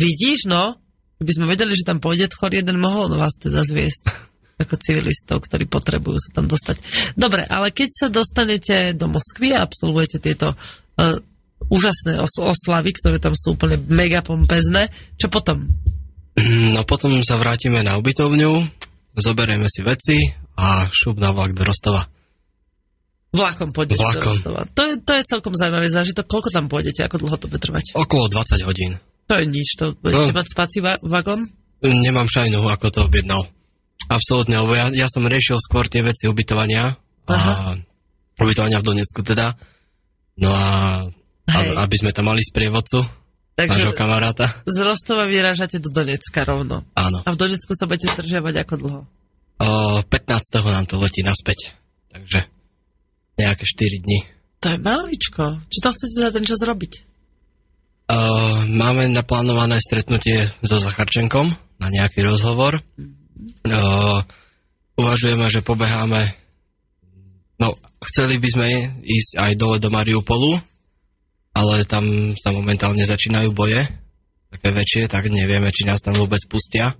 Vidíš, 0.00 0.48
no? 0.48 0.80
Keby 1.20 1.32
sme 1.36 1.46
vedeli, 1.50 1.76
že 1.76 1.84
tam 1.84 2.00
pôjde 2.00 2.32
chor 2.32 2.50
jeden, 2.50 2.80
mohol 2.80 3.12
vás 3.14 3.36
teda 3.36 3.66
zviesť 3.66 4.31
ako 4.62 4.74
civilistov, 4.76 5.42
ktorí 5.42 5.64
potrebujú 5.64 6.16
sa 6.16 6.30
tam 6.32 6.46
dostať. 6.46 6.76
Dobre, 7.12 7.44
ale 7.44 7.70
keď 7.70 7.88
sa 7.90 8.06
dostanete 8.08 8.92
do 8.92 9.06
Moskvy 9.06 9.52
a 9.52 9.62
absolvujete 9.62 10.18
tieto 10.18 10.52
uh, 10.52 11.16
úžasné 11.64 12.16
os- 12.16 12.38
oslavy, 12.38 12.90
ktoré 12.92 13.16
tam 13.16 13.32
sú 13.32 13.54
úplne 13.54 13.78
mega 13.86 14.20
pompezné, 14.20 14.88
čo 15.14 15.26
potom? 15.26 15.68
No 16.40 16.82
potom 16.82 17.12
sa 17.20 17.36
vrátime 17.36 17.80
na 17.80 17.94
ubytovňu, 17.94 18.52
zoberieme 19.14 19.66
si 19.66 19.80
veci 19.80 20.16
a 20.54 20.86
šup 20.86 21.16
na 21.16 21.28
vlak 21.28 21.52
do 21.52 21.62
Rostova. 21.62 22.08
Vlakom 23.32 23.72
pôjdete 23.72 23.96
do 23.96 24.02
Vlakom. 24.02 24.28
Rostova. 24.30 24.60
To 24.66 24.82
je, 24.82 24.94
to 25.00 25.12
je 25.12 25.22
celkom 25.24 25.52
zaujímavý 25.52 25.88
zážitok. 25.88 26.24
Koľko 26.26 26.48
tam 26.48 26.68
pôjdete? 26.68 27.00
Ako 27.02 27.16
dlho 27.16 27.36
to 27.36 27.48
bude 27.48 27.60
trvať? 27.60 27.96
Okolo 27.96 28.28
20 28.28 28.60
hodín. 28.62 29.00
To 29.24 29.40
je 29.40 29.44
nič. 29.46 29.68
To 29.76 29.96
budete 29.96 30.32
No. 30.32 30.36
mať 30.36 30.46
spací 30.48 30.78
va- 30.78 31.00
vagón? 31.00 31.48
Nemám 31.80 32.28
šajnu, 32.28 32.60
ako 32.60 32.86
to 32.88 33.00
objednal. 33.02 33.48
Absolútne, 34.10 34.58
lebo 34.62 34.74
ja, 34.74 34.86
ja 34.90 35.06
som 35.10 35.26
riešil 35.26 35.58
skôr 35.62 35.86
tie 35.86 36.02
veci 36.02 36.26
ubytovania. 36.26 36.94
A 37.30 37.76
ubytovania 38.40 38.82
v 38.82 38.86
Donecku 38.92 39.20
teda. 39.22 39.54
No 40.42 40.50
a, 40.50 41.02
Hej. 41.48 41.76
aby 41.76 41.96
sme 42.00 42.10
tam 42.10 42.32
mali 42.32 42.40
sprievodcu, 42.42 43.04
nášho 43.54 43.92
Takže 43.92 43.98
kamaráta. 43.98 44.46
z 44.64 44.78
Rostova 44.82 45.28
vyrážate 45.28 45.78
do 45.78 45.92
Donecka 45.92 46.42
rovno. 46.48 46.88
Áno. 46.96 47.20
A 47.22 47.30
v 47.30 47.38
Donecku 47.38 47.72
sa 47.76 47.84
budete 47.86 48.10
zdržiavať 48.16 48.54
ako 48.64 48.74
dlho? 48.80 49.00
O 49.62 49.70
15. 50.02 50.72
nám 50.72 50.86
to 50.88 50.98
letí 50.98 51.22
naspäť. 51.22 51.76
Takže 52.10 52.48
nejaké 53.38 53.64
4 53.64 54.02
dní. 54.02 54.18
To 54.62 54.66
je 54.72 54.78
maličko. 54.78 55.44
Čo 55.68 55.78
tam 55.82 55.92
chcete 55.94 56.16
za 56.18 56.30
ten 56.30 56.44
čas 56.46 56.60
robiť? 56.62 56.92
O, 58.12 58.18
máme 58.68 59.08
naplánované 59.10 59.78
stretnutie 59.78 60.46
so 60.60 60.76
Zacharčenkom 60.76 61.48
na 61.78 61.88
nejaký 61.88 62.22
rozhovor. 62.26 62.82
O, 63.62 64.18
uvažujeme, 64.98 65.46
že 65.46 65.62
pobeháme 65.62 66.42
No, 67.62 67.78
chceli 68.10 68.42
by 68.42 68.48
sme 68.50 68.68
ísť 69.06 69.38
aj 69.38 69.52
dole 69.54 69.78
do 69.78 69.86
Mariupolu, 69.86 70.58
ale 71.54 71.86
tam 71.86 72.34
sa 72.34 72.50
momentálne 72.50 73.06
začínajú 73.06 73.54
boje, 73.54 73.86
také 74.50 74.74
väčšie, 74.74 75.06
tak 75.06 75.30
nevieme, 75.30 75.70
či 75.70 75.86
nás 75.86 76.02
tam 76.02 76.18
vôbec 76.18 76.42
pustia. 76.50 76.98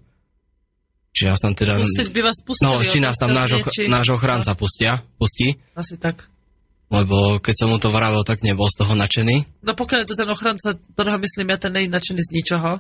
Či 1.13 1.29
nás 1.29 1.43
tam 1.43 1.53
teda... 1.53 1.83
Pustiť 1.83 2.09
by 2.15 2.21
vás 2.25 2.39
pustili. 2.41 2.65
No, 2.65 2.81
či 2.81 2.99
nás 3.03 3.19
tam 3.19 3.35
náš, 3.35 3.61
och- 3.61 3.69
náš 3.91 4.17
ochranca 4.17 4.57
pustia, 4.57 5.03
pustí, 5.21 5.61
Asi 5.77 6.01
tak. 6.01 6.31
lebo 6.89 7.37
keď 7.43 7.55
som 7.59 7.69
mu 7.69 7.77
to 7.77 7.93
vravel, 7.93 8.25
tak 8.25 8.41
nebol 8.41 8.65
z 8.71 8.81
toho 8.81 8.97
nadšený. 8.97 9.67
No 9.67 9.77
pokiaľ 9.77 10.07
je 10.07 10.09
to 10.09 10.17
ten 10.17 10.31
ochranca, 10.31 10.73
ktorého 10.73 11.19
myslím 11.21 11.53
ja, 11.53 11.59
ten 11.61 11.73
nie 11.75 11.85
je 11.85 11.93
nadšený 11.93 12.21
z 12.23 12.31
ničoho 12.33 12.71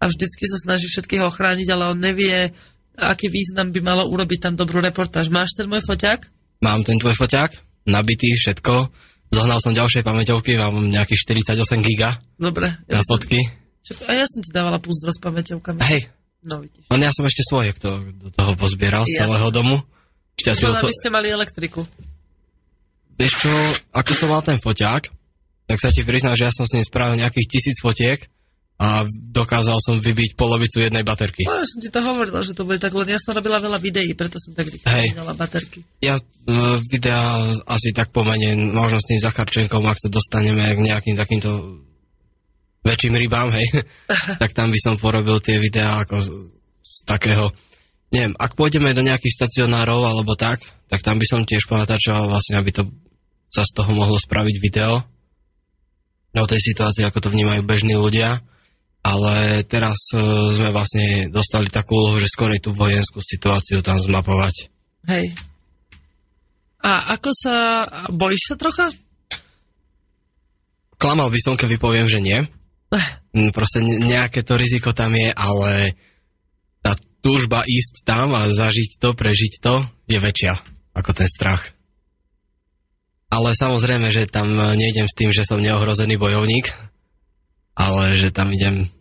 a 0.00 0.02
vždycky 0.08 0.44
sa 0.48 0.56
snaží 0.56 0.88
všetkých 0.88 1.26
ochrániť, 1.26 1.68
ale 1.68 1.92
on 1.92 1.98
nevie, 2.00 2.48
aký 3.02 3.26
význam 3.26 3.70
by 3.70 3.80
malo 3.80 4.04
urobiť 4.06 4.38
tam 4.42 4.54
dobrú 4.54 4.78
reportáž. 4.78 5.26
Máš 5.26 5.54
ten 5.54 5.64
môj 5.64 5.80
foťák? 5.80 6.20
Mám 6.60 6.82
ten 6.82 6.96
tvoj 6.96 7.14
foťák, 7.14 7.50
nabitý, 7.86 8.28
všetko. 8.30 8.92
Zohnal 9.30 9.56
som 9.56 9.70
ďalšie 9.70 10.02
pamäťovky, 10.02 10.54
mám 10.54 10.74
nejakých 10.82 11.22
48 11.46 11.56
giga 11.80 12.18
Dobre. 12.34 12.74
na 12.84 12.98
Ja 12.98 13.00
som, 13.00 13.14
fotky. 13.14 13.46
čo, 13.80 13.94
a 14.02 14.12
ja 14.12 14.26
som 14.26 14.42
ti 14.42 14.50
dávala 14.50 14.76
púzdro 14.76 15.08
s 15.08 15.18
pamäťovkami. 15.18 15.78
Hej, 15.80 16.10
No 16.42 16.58
vidíš. 16.58 16.88
on 16.88 16.98
ja 16.98 17.08
som 17.10 17.22
ešte 17.22 17.44
svoje 17.44 17.70
kto 17.72 17.88
do 18.10 18.28
toho 18.30 18.52
pozbieral 18.54 19.04
z 19.04 19.20
celého 19.20 19.48
domu. 19.50 19.76
Ešte 20.34 20.48
asi 20.50 20.64
oco- 20.66 20.88
vy 20.88 20.94
ste 20.94 21.08
mali 21.08 21.28
elektriku. 21.28 21.84
Vieš 23.14 23.32
čo, 23.38 23.52
ako 23.92 24.10
som 24.10 24.28
mal 24.28 24.40
ten 24.40 24.56
foťák, 24.56 25.02
tak 25.66 25.78
sa 25.78 25.88
ti 25.88 26.00
priznám, 26.00 26.34
že 26.34 26.48
ja 26.48 26.52
som 26.52 26.64
s 26.64 26.72
ním 26.72 26.82
spravil 26.82 27.20
nejakých 27.20 27.46
tisíc 27.46 27.76
fotiek 27.78 28.24
a 28.80 29.04
dokázal 29.12 29.76
som 29.76 30.00
vybiť 30.00 30.40
polovicu 30.40 30.80
jednej 30.80 31.04
baterky. 31.04 31.44
No, 31.44 31.60
ja 31.60 31.68
som 31.68 31.84
ti 31.84 31.92
to 31.92 32.00
hovorila, 32.00 32.40
že 32.40 32.56
to 32.56 32.64
bude 32.64 32.80
tak, 32.80 32.96
len 32.96 33.12
ja 33.12 33.20
som 33.20 33.36
robila 33.36 33.60
veľa 33.60 33.76
videí, 33.76 34.16
preto 34.16 34.40
som 34.40 34.56
tak 34.56 34.72
vydala 34.72 35.36
baterky. 35.36 35.84
Ja 36.00 36.16
e, 36.16 36.24
videa 36.88 37.44
asi 37.68 37.92
tak 37.92 38.08
pomeniem, 38.08 38.72
možno 38.72 38.96
s 38.96 39.04
tým 39.04 39.20
Zacharčenkom, 39.20 39.84
ak 39.84 40.00
sa 40.00 40.08
dostaneme 40.08 40.64
k 40.64 40.80
nejakým 40.80 41.12
takýmto 41.12 41.84
väčším 42.80 43.20
rybám, 43.20 43.52
hej, 43.52 43.68
tak 44.40 44.56
tam 44.56 44.72
by 44.72 44.80
som 44.80 44.96
porobil 44.96 45.36
tie 45.44 45.60
videá 45.60 46.00
ako 46.00 46.16
z, 46.16 46.28
z 46.80 46.96
takého, 47.04 47.52
neviem, 48.16 48.32
ak 48.40 48.56
pôjdeme 48.56 48.96
do 48.96 49.04
nejakých 49.04 49.44
stacionárov 49.44 50.08
alebo 50.08 50.40
tak, 50.40 50.64
tak 50.88 51.04
tam 51.04 51.20
by 51.20 51.26
som 51.28 51.44
tiež 51.44 51.68
ponatáčal 51.68 52.32
vlastne, 52.32 52.56
aby 52.56 52.72
to 52.72 52.88
sa 53.52 53.60
z 53.60 53.76
toho 53.76 53.92
mohlo 53.92 54.16
spraviť 54.16 54.56
video 54.56 55.04
o 56.32 56.46
tej 56.48 56.60
situácii, 56.72 57.04
ako 57.04 57.28
to 57.28 57.32
vnímajú 57.34 57.60
bežní 57.66 57.98
ľudia. 57.98 58.40
Ale 59.00 59.64
teraz 59.64 60.12
e, 60.12 60.20
sme 60.52 60.68
vlastne 60.76 61.32
dostali 61.32 61.72
takú 61.72 61.96
úlohu, 61.96 62.20
že 62.20 62.28
skorej 62.28 62.60
tú 62.60 62.76
vojenskú 62.76 63.24
situáciu 63.24 63.80
tam 63.80 63.96
zmapovať. 63.96 64.68
Hej. 65.08 65.32
A 66.84 67.16
ako 67.16 67.30
sa... 67.32 67.54
Bojíš 68.12 68.52
sa 68.52 68.56
trocha? 68.60 68.92
Klamal 71.00 71.32
by 71.32 71.40
som, 71.40 71.56
keby 71.56 71.80
poviem, 71.80 72.08
že 72.12 72.20
nie. 72.20 72.44
Mm, 73.32 73.56
Proste 73.56 73.80
ne- 73.80 74.04
nejaké 74.04 74.44
to 74.44 74.60
riziko 74.60 74.92
tam 74.92 75.16
je, 75.16 75.32
ale 75.32 75.96
tá 76.84 76.92
túžba 77.24 77.64
ísť 77.64 78.04
tam 78.04 78.36
a 78.36 78.48
zažiť 78.52 79.00
to, 79.00 79.16
prežiť 79.16 79.52
to 79.64 79.84
je 80.08 80.18
väčšia 80.20 80.60
ako 80.92 81.10
ten 81.16 81.28
strach. 81.28 81.72
Ale 83.30 83.54
samozrejme, 83.54 84.10
že 84.10 84.26
tam 84.26 84.50
e, 84.50 84.74
nejdem 84.74 85.06
s 85.06 85.14
tým, 85.16 85.30
že 85.30 85.46
som 85.46 85.62
neohrozený 85.62 86.18
bojovník, 86.18 86.74
ale 87.80 88.12
že 88.12 88.28
tam 88.28 88.52
idem... 88.52 88.92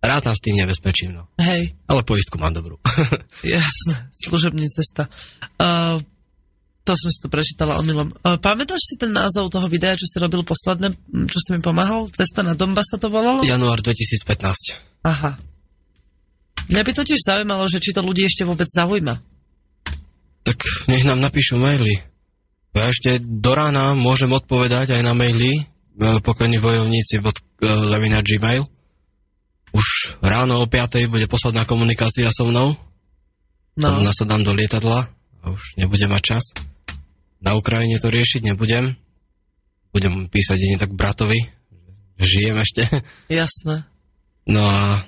Rátam 0.00 0.32
s 0.32 0.40
tým 0.40 0.56
nebezpečím, 0.56 1.12
no. 1.12 1.28
Hej. 1.36 1.76
Ale 1.84 2.00
poistku 2.00 2.40
mám 2.40 2.56
dobrú. 2.56 2.80
Jasné, 3.44 4.08
služební 4.16 4.72
cesta. 4.72 5.12
Uh, 5.60 6.00
to 6.88 6.96
som 6.96 7.12
si 7.12 7.20
to 7.20 7.28
prečítala 7.28 7.76
omylom. 7.76 8.16
Uh, 8.24 8.40
pamätáš 8.40 8.80
si 8.80 8.94
ten 8.96 9.12
názov 9.12 9.52
toho 9.52 9.68
videa, 9.68 9.92
čo 10.00 10.08
si 10.08 10.16
robil 10.16 10.40
posledné, 10.40 10.96
čo 11.28 11.38
si 11.44 11.48
mi 11.52 11.60
pomáhal? 11.60 12.08
Cesta 12.16 12.40
na 12.40 12.56
Donbass 12.56 12.88
sa 12.88 12.96
to 12.96 13.12
volalo? 13.12 13.44
Január 13.44 13.84
2015. 13.84 15.04
Aha. 15.04 15.36
Mňa 16.72 16.80
by 16.80 16.92
totiž 16.96 17.20
zaujímalo, 17.20 17.68
že 17.68 17.82
či 17.82 17.92
to 17.92 18.00
ľudí 18.00 18.24
ešte 18.24 18.48
vôbec 18.48 18.72
zaujíma. 18.72 19.20
Tak 20.48 20.56
nech 20.88 21.04
nám 21.04 21.20
napíšu 21.20 21.60
maily. 21.60 22.00
Ja 22.72 22.88
ešte 22.88 23.20
do 23.20 23.52
rána 23.52 23.92
môžem 23.92 24.32
odpovedať 24.32 24.96
aj 24.96 25.02
na 25.04 25.12
maily 25.12 25.60
e, 25.60 25.62
pokojní 27.60 27.68
bojovníci 27.68 27.68
bod, 27.68 27.84
e, 27.84 27.88
zavinať 27.88 28.24
Gmail. 28.24 28.64
Už 29.70 29.86
ráno 30.22 30.60
o 30.60 30.66
5. 30.66 31.06
bude 31.06 31.26
posledná 31.30 31.64
komunikácia 31.64 32.30
so 32.34 32.48
mnou. 32.48 32.74
No, 33.78 33.86
Tam 33.86 34.02
nasadám 34.02 34.42
do 34.42 34.52
lietadla 34.52 35.06
a 35.42 35.44
už 35.50 35.78
nebudem 35.78 36.10
mať 36.10 36.22
čas. 36.22 36.44
Na 37.40 37.54
Ukrajine 37.54 38.02
to 38.02 38.10
riešiť 38.10 38.50
nebudem. 38.50 38.98
Budem 39.94 40.26
písať 40.26 40.58
jedine 40.58 40.78
tak 40.78 40.92
bratovi, 40.92 41.38
že 42.18 42.26
žijem 42.26 42.56
ešte. 42.58 42.82
jasné. 43.30 43.86
No 44.50 44.60
a 44.60 45.06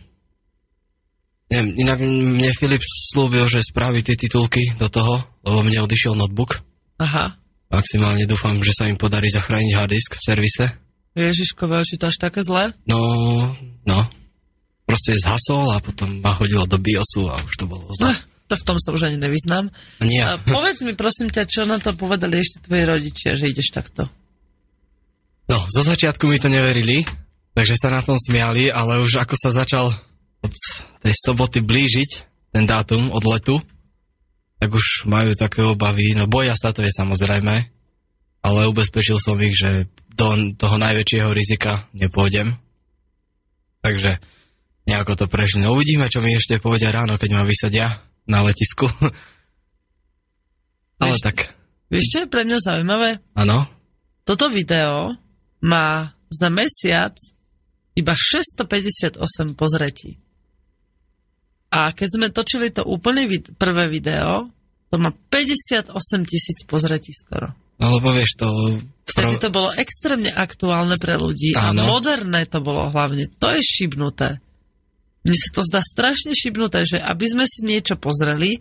neviem, 1.50 1.74
inak 1.82 1.98
mne 2.00 2.50
Filip 2.54 2.82
slúbil, 2.86 3.44
že 3.50 3.66
spraví 3.66 4.06
tie 4.06 4.14
titulky 4.14 4.62
do 4.78 4.86
toho, 4.86 5.20
lebo 5.42 5.66
mne 5.66 5.82
odišiel 5.84 6.14
notebook. 6.14 6.62
Aha. 7.02 7.34
Maximálne 7.72 8.28
dúfam, 8.28 8.54
že 8.62 8.76
sa 8.76 8.86
im 8.86 9.00
podarí 9.00 9.32
zachrániť 9.32 9.72
harddisk 9.74 10.20
v 10.20 10.22
servise. 10.22 10.81
Ježiško, 11.12 11.68
či 11.84 12.00
to 12.00 12.08
až 12.08 12.16
také 12.16 12.40
zlé? 12.40 12.72
No, 12.88 12.98
no. 13.84 13.98
Proste 14.88 15.16
zhasol 15.16 15.72
a 15.72 15.80
potom 15.80 16.20
ma 16.20 16.32
hodilo 16.36 16.64
do 16.64 16.76
BIOSu 16.80 17.28
a 17.28 17.36
už 17.36 17.54
to 17.56 17.64
bolo 17.68 17.88
No, 18.00 18.12
zle. 18.12 18.12
to 18.48 18.54
v 18.56 18.64
tom 18.64 18.76
sa 18.80 18.92
už 18.92 19.08
ani 19.08 19.16
nevyznám. 19.20 19.68
Nie 20.00 20.24
A 20.24 20.36
povedz 20.40 20.80
mi 20.84 20.92
prosím 20.92 21.28
ťa, 21.28 21.44
čo 21.48 21.64
na 21.64 21.76
to 21.80 21.92
povedali 21.96 22.40
ešte 22.40 22.64
tvoji 22.64 22.84
rodičia, 22.84 23.36
že 23.36 23.48
ideš 23.48 23.72
takto. 23.72 24.08
No, 25.48 25.58
zo 25.68 25.82
začiatku 25.84 26.24
mi 26.28 26.40
to 26.40 26.48
neverili, 26.48 27.04
takže 27.52 27.76
sa 27.76 27.92
na 27.92 28.00
tom 28.00 28.16
smiali, 28.16 28.72
ale 28.72 29.00
už 29.00 29.20
ako 29.20 29.34
sa 29.36 29.50
začal 29.52 29.92
od 30.42 30.52
tej 31.04 31.14
soboty 31.16 31.60
blížiť 31.60 32.10
ten 32.52 32.64
dátum 32.64 33.12
od 33.12 33.24
letu, 33.24 33.60
tak 34.60 34.72
už 34.72 35.08
majú 35.08 35.32
také 35.36 35.60
obavy. 35.64 36.12
No 36.16 36.24
boja 36.28 36.56
sa, 36.56 36.72
to 36.72 36.84
je 36.84 36.92
samozrejme, 36.92 37.54
ale 38.42 38.60
ubezpečil 38.68 39.16
som 39.20 39.36
ich, 39.40 39.56
že 39.56 39.88
do 40.22 40.28
toho 40.54 40.78
najväčšieho 40.78 41.34
rizika 41.34 41.82
nepôjdem. 41.98 42.54
Takže 43.82 44.22
nejako 44.86 45.18
to 45.18 45.26
prešli. 45.26 45.66
No 45.66 45.74
uvidíme, 45.74 46.06
čo 46.06 46.22
mi 46.22 46.30
ešte 46.30 46.62
povedia 46.62 46.94
ráno, 46.94 47.18
keď 47.18 47.30
ma 47.34 47.42
vysadia 47.42 47.98
na 48.30 48.46
letisku. 48.46 48.86
Ale 51.02 51.18
Vieš- 51.18 51.24
tak, 51.26 51.36
Vieš, 51.90 52.06
čo 52.08 52.18
je 52.24 52.28
pre 52.30 52.46
mňa 52.46 52.58
zaujímavé? 52.62 53.18
áno. 53.34 53.66
Toto 54.22 54.46
video 54.46 55.10
má 55.66 56.14
za 56.30 56.46
mesiac 56.46 57.18
iba 57.98 58.14
658 58.14 59.18
pozretí. 59.58 60.22
A 61.74 61.90
keď 61.90 62.08
sme 62.08 62.26
točili 62.30 62.70
to 62.70 62.86
úplne 62.86 63.26
vid- 63.26 63.50
prvé 63.58 63.90
video, 63.90 64.46
to 64.88 64.96
má 64.96 65.10
58 65.10 65.90
tisíc 66.22 66.62
pozretí 66.70 67.10
skoro. 67.10 67.50
No 67.82 67.98
lebo 67.98 68.14
vieš, 68.14 68.38
to... 68.38 68.46
Vtedy 69.12 69.36
to 69.36 69.48
bolo 69.52 69.68
extrémne 69.76 70.32
aktuálne 70.32 70.96
pre 70.96 71.20
ľudí 71.20 71.52
a 71.52 71.70
Áno. 71.76 71.84
moderné 71.84 72.48
to 72.48 72.64
bolo 72.64 72.88
hlavne. 72.88 73.28
To 73.36 73.52
je 73.52 73.60
šibnuté. 73.60 74.40
Mne 75.22 75.36
sa 75.36 75.48
to 75.52 75.60
zdá 75.68 75.80
strašne 75.84 76.32
šibnuté, 76.32 76.88
že 76.88 76.98
aby 76.98 77.24
sme 77.28 77.44
si 77.44 77.62
niečo 77.62 78.00
pozreli, 78.00 78.58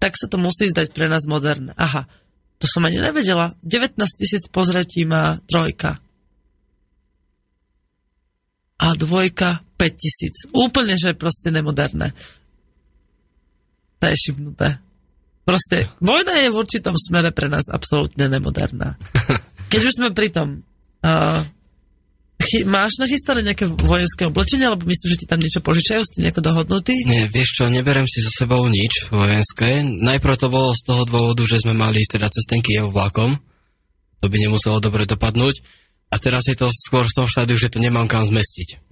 tak 0.00 0.16
sa 0.16 0.26
to 0.26 0.40
musí 0.40 0.72
zdať 0.72 0.96
pre 0.96 1.06
nás 1.06 1.28
moderné. 1.28 1.76
Aha, 1.76 2.08
to 2.56 2.64
som 2.64 2.82
ani 2.88 2.96
nevedela. 2.96 3.52
19 3.60 4.00
tisíc 4.16 4.48
pozretí 4.48 5.04
má 5.04 5.38
trojka. 5.44 6.00
A 8.80 8.96
dvojka 8.96 9.60
5 9.76 10.00
tisíc. 10.00 10.48
Úplne, 10.56 10.96
že 10.96 11.12
proste 11.12 11.52
nemoderné. 11.52 12.16
To 14.00 14.04
je 14.08 14.16
šibnuté. 14.16 14.80
Proste, 15.44 15.92
vojna 16.00 16.40
je 16.40 16.48
v 16.48 16.56
určitom 16.56 16.96
smere 16.96 17.36
pre 17.36 17.52
nás 17.52 17.68
absolútne 17.68 18.28
nemoderná. 18.32 18.96
Keď 19.70 19.80
už 19.86 19.96
sme 20.02 20.08
pri 20.10 20.34
tom, 20.34 20.66
uh, 21.06 21.40
chy, 22.42 22.66
máš 22.66 22.98
nachystané 22.98 23.46
nejaké 23.46 23.70
vojenské 23.70 24.26
oblečenie, 24.26 24.66
alebo 24.66 24.82
myslíš, 24.88 25.10
že 25.14 25.20
ti 25.22 25.30
tam 25.30 25.38
niečo 25.38 25.62
požičajú, 25.62 26.02
ste 26.02 26.26
nejako 26.26 26.42
dohodnutí? 26.42 27.06
Nie, 27.06 27.30
vieš 27.30 27.62
čo, 27.62 27.70
neberem 27.70 28.08
si 28.10 28.18
so 28.18 28.34
sebou 28.34 28.66
nič 28.66 29.06
vojenské. 29.14 29.86
Najprv 29.86 30.34
to 30.34 30.48
bolo 30.50 30.74
z 30.74 30.82
toho 30.82 31.02
dôvodu, 31.06 31.46
že 31.46 31.62
sme 31.62 31.78
mali 31.78 32.02
teda 32.02 32.26
cez 32.26 32.42
ten 32.50 32.58
Kiev 32.58 32.90
vlakom. 32.90 33.38
To 34.20 34.26
by 34.26 34.36
nemuselo 34.36 34.82
dobre 34.82 35.06
dopadnúť. 35.06 35.62
A 36.10 36.18
teraz 36.18 36.50
je 36.50 36.58
to 36.58 36.66
skôr 36.74 37.06
v 37.06 37.16
tom 37.22 37.26
štádiu, 37.30 37.54
že 37.54 37.70
to 37.70 37.78
nemám 37.78 38.10
kam 38.10 38.26
zmestiť. 38.26 38.82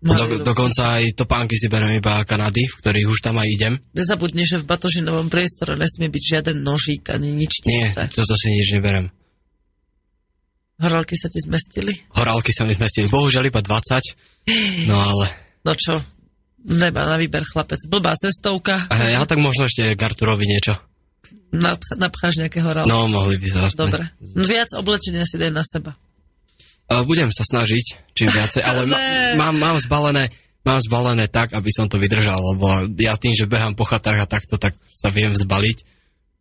Do, 0.00 0.40
dokonca 0.40 1.00
aj 1.00 1.12
topánky 1.12 1.60
si 1.60 1.68
berem 1.68 2.00
iba 2.00 2.24
Kanady, 2.24 2.68
v 2.68 2.76
ktorých 2.80 3.08
už 3.08 3.20
tam 3.20 3.36
aj 3.36 3.48
idem. 3.48 3.72
Nezabudni, 3.92 4.48
že 4.48 4.60
v 4.60 4.68
batožinovom 4.68 5.28
priestore 5.28 5.76
nesmie 5.76 6.08
byť 6.08 6.22
žiaden 6.24 6.56
nožík 6.64 7.08
ani 7.12 7.36
nič. 7.36 7.64
Nie, 7.68 7.92
toto 7.92 8.32
si 8.36 8.48
nič 8.52 8.72
neberem. 8.76 9.12
Horálky 10.80 11.14
sa 11.14 11.28
ti 11.28 11.38
zmestili? 11.44 11.92
Horálky 12.16 12.50
sa 12.56 12.64
mi 12.64 12.72
zmestili. 12.72 13.06
Bohužiaľ 13.12 13.52
iba 13.52 13.60
20. 13.60 14.88
No 14.88 14.96
ale... 14.96 15.26
No 15.60 15.76
čo? 15.76 16.00
Neba 16.64 17.04
na 17.04 17.20
výber 17.20 17.44
chlapec. 17.44 17.84
Blbá 17.84 18.16
cestovka. 18.16 18.88
A 18.88 18.96
ja 19.12 19.24
tak 19.28 19.40
možno 19.44 19.68
ešte 19.68 19.92
Garturovi 19.92 20.48
niečo. 20.48 20.80
Napch- 21.52 21.96
napcháš 22.00 22.40
nejaké 22.40 22.64
horálky. 22.64 22.88
No, 22.88 23.12
mohli 23.12 23.36
by 23.36 23.46
sa 23.52 23.58
aspoň. 23.68 23.88
Dobre. 23.92 24.04
Viac 24.40 24.70
oblečenia 24.76 25.28
si 25.28 25.36
daj 25.36 25.52
na 25.52 25.64
seba. 25.66 25.92
A 26.90 27.04
budem 27.04 27.28
sa 27.28 27.44
snažiť, 27.44 28.16
čím 28.16 28.32
viacej, 28.32 28.64
ale 28.64 28.88
ma, 28.88 28.98
mám, 29.40 29.54
mám 29.60 29.76
zbalené 29.78 30.32
mám 30.60 30.80
zbalené 30.80 31.24
tak, 31.28 31.56
aby 31.56 31.70
som 31.72 31.88
to 31.88 31.96
vydržal, 31.96 32.36
lebo 32.36 32.92
ja 33.00 33.16
tým, 33.16 33.32
že 33.32 33.48
behám 33.48 33.72
po 33.72 33.88
chatách 33.88 34.18
a 34.20 34.28
takto, 34.28 34.60
tak 34.60 34.76
sa 34.92 35.08
viem 35.08 35.32
zbaliť. 35.32 35.99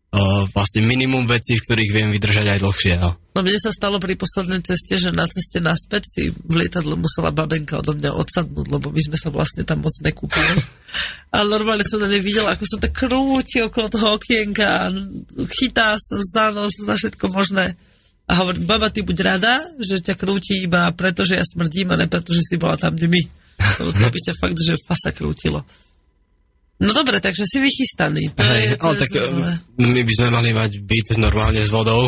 Uh, 0.09 0.49
vlastne 0.57 0.81
minimum 0.89 1.29
vecí, 1.29 1.53
v 1.53 1.65
ktorých 1.69 1.91
viem 1.93 2.09
vydržať 2.09 2.57
aj 2.57 2.59
dlhšie. 2.65 2.93
No. 2.97 3.13
No 3.37 3.45
mne 3.45 3.61
sa 3.61 3.69
stalo 3.69 4.01
pri 4.01 4.17
poslednej 4.17 4.65
ceste, 4.65 4.97
že 4.97 5.13
na 5.13 5.29
ceste 5.29 5.61
naspäť 5.61 6.03
si 6.09 6.23
v 6.33 6.53
lietadle 6.65 6.97
musela 6.97 7.29
babenka 7.29 7.77
odo 7.77 7.93
mňa 7.93 8.17
odsadnúť, 8.17 8.73
lebo 8.73 8.89
my 8.89 9.01
sme 9.05 9.17
sa 9.21 9.29
vlastne 9.29 9.61
tam 9.69 9.85
moc 9.85 9.93
nekúpali. 10.01 10.65
A 11.37 11.45
normálne 11.45 11.85
som 11.85 12.01
na 12.01 12.09
nej 12.09 12.25
videla, 12.25 12.57
ako 12.57 12.65
sa 12.65 12.77
to 12.81 12.89
krúti 12.89 13.61
okolo 13.61 13.85
toho 13.85 14.17
okienka, 14.17 14.89
chytá 15.53 15.93
sa 15.93 16.17
za 16.17 16.45
nos, 16.57 16.73
za 16.73 16.97
všetko 16.97 17.29
možné. 17.29 17.77
A 18.25 18.41
hovorím, 18.41 18.65
baba, 18.65 18.89
ty 18.89 19.05
buď 19.05 19.17
rada, 19.21 19.61
že 19.77 20.01
ťa 20.01 20.17
krúti 20.17 20.65
iba 20.65 20.89
preto, 20.97 21.21
že 21.21 21.37
ja 21.37 21.45
smrdím 21.45 21.93
a 21.93 22.01
ne 22.01 22.09
preto, 22.09 22.33
že 22.33 22.41
si 22.41 22.57
bola 22.57 22.81
tam, 22.81 22.97
kde 22.97 23.13
my. 23.13 23.21
To 23.77 23.93
by 23.93 24.19
ťa 24.25 24.33
fakt, 24.41 24.57
že 24.57 24.73
fasa 24.89 25.13
krútilo. 25.13 25.61
No 26.79 26.95
dobre, 26.95 27.19
takže 27.19 27.43
si 27.43 27.59
vychystaný. 27.59 28.31
To 28.33 28.41
Hej, 28.41 28.63
je, 28.63 28.69
to 28.79 28.83
ale 28.87 28.93
je 28.95 28.99
tak 29.03 29.11
zaujímavé. 29.11 29.53
um, 29.59 29.89
my 29.91 30.01
by 30.07 30.13
sme 30.15 30.27
mali 30.31 30.49
mať 30.55 30.71
byt 30.79 31.07
normálne 31.19 31.59
s 31.59 31.67
vodou 31.67 32.07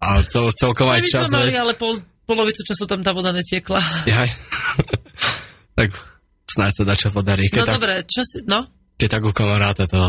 a 0.00 0.08
cel, 0.24 0.48
celkom 0.56 0.88
aj 0.88 1.00
My 1.04 1.08
čas. 1.08 1.24
sme 1.28 1.44
mali, 1.44 1.52
ale 1.52 1.72
pol, 1.76 2.00
polovicu 2.24 2.64
času 2.64 2.88
tam 2.88 3.04
tá 3.04 3.12
voda 3.12 3.28
netiekla. 3.36 3.76
Jaj. 4.08 4.28
tak 5.78 5.88
snáď 6.48 6.72
sa 6.72 6.82
dá 6.88 6.94
čo 6.96 7.08
podarí. 7.12 7.52
Keď, 7.52 7.60
No 7.60 7.66
tak, 7.68 7.76
dobre, 7.76 7.94
čo 8.08 8.24
si... 8.24 8.40
No, 8.48 8.64
keď 8.96 9.08
tak 9.20 9.22
u 9.28 9.32
kamaráta 9.36 9.84
to 9.84 10.00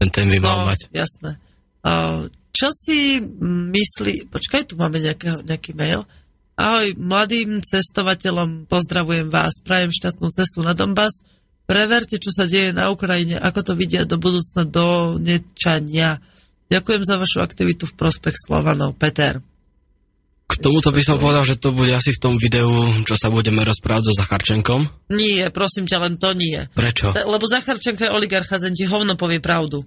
ten 0.00 0.08
ten 0.08 0.26
by 0.32 0.38
mal 0.40 0.64
no 0.64 0.72
mať. 0.72 0.88
jasné. 0.96 1.36
Uh, 1.84 2.32
čo 2.56 2.72
si 2.72 3.20
myslí... 3.44 4.32
Počkaj, 4.32 4.72
tu 4.72 4.80
máme 4.80 5.04
nejakého, 5.04 5.44
nejaký 5.44 5.76
mail. 5.76 6.08
Ahoj, 6.56 6.96
mladým 6.98 7.60
cestovateľom, 7.62 8.66
pozdravujem 8.66 9.28
vás, 9.30 9.60
prajem 9.62 9.92
šťastnú 9.92 10.32
cestu 10.32 10.64
na 10.64 10.72
Donbass. 10.74 11.22
Preverte, 11.68 12.16
čo 12.16 12.32
sa 12.32 12.48
deje 12.48 12.72
na 12.72 12.88
Ukrajine, 12.88 13.36
ako 13.36 13.60
to 13.60 13.72
vidia 13.76 14.08
do 14.08 14.16
budúcna 14.16 14.64
do 14.64 15.20
nečania. 15.20 16.16
Ďakujem 16.72 17.04
za 17.04 17.20
vašu 17.20 17.44
aktivitu 17.44 17.84
v 17.84 17.92
prospech 17.92 18.40
Slovanov. 18.40 18.96
Peter. 18.96 19.44
K 20.48 20.54
tomuto 20.64 20.88
by 20.88 21.02
som 21.04 21.20
povedal, 21.20 21.44
že 21.44 21.60
to 21.60 21.76
bude 21.76 21.92
asi 21.92 22.16
v 22.16 22.22
tom 22.24 22.40
videu, 22.40 22.72
čo 23.04 23.20
sa 23.20 23.28
budeme 23.28 23.60
rozprávať 23.68 24.08
so 24.08 24.16
Zacharčenkom. 24.16 24.88
Nie, 25.12 25.52
prosím 25.52 25.84
ťa, 25.84 26.08
len 26.08 26.16
to 26.16 26.32
nie. 26.32 26.56
Prečo? 26.72 27.12
Lebo 27.12 27.44
Zacharčenko 27.44 28.00
je 28.00 28.16
oligarcha, 28.16 28.56
ten 28.56 28.72
ti 28.72 28.88
hovno 28.88 29.20
povie 29.20 29.44
pravdu. 29.44 29.84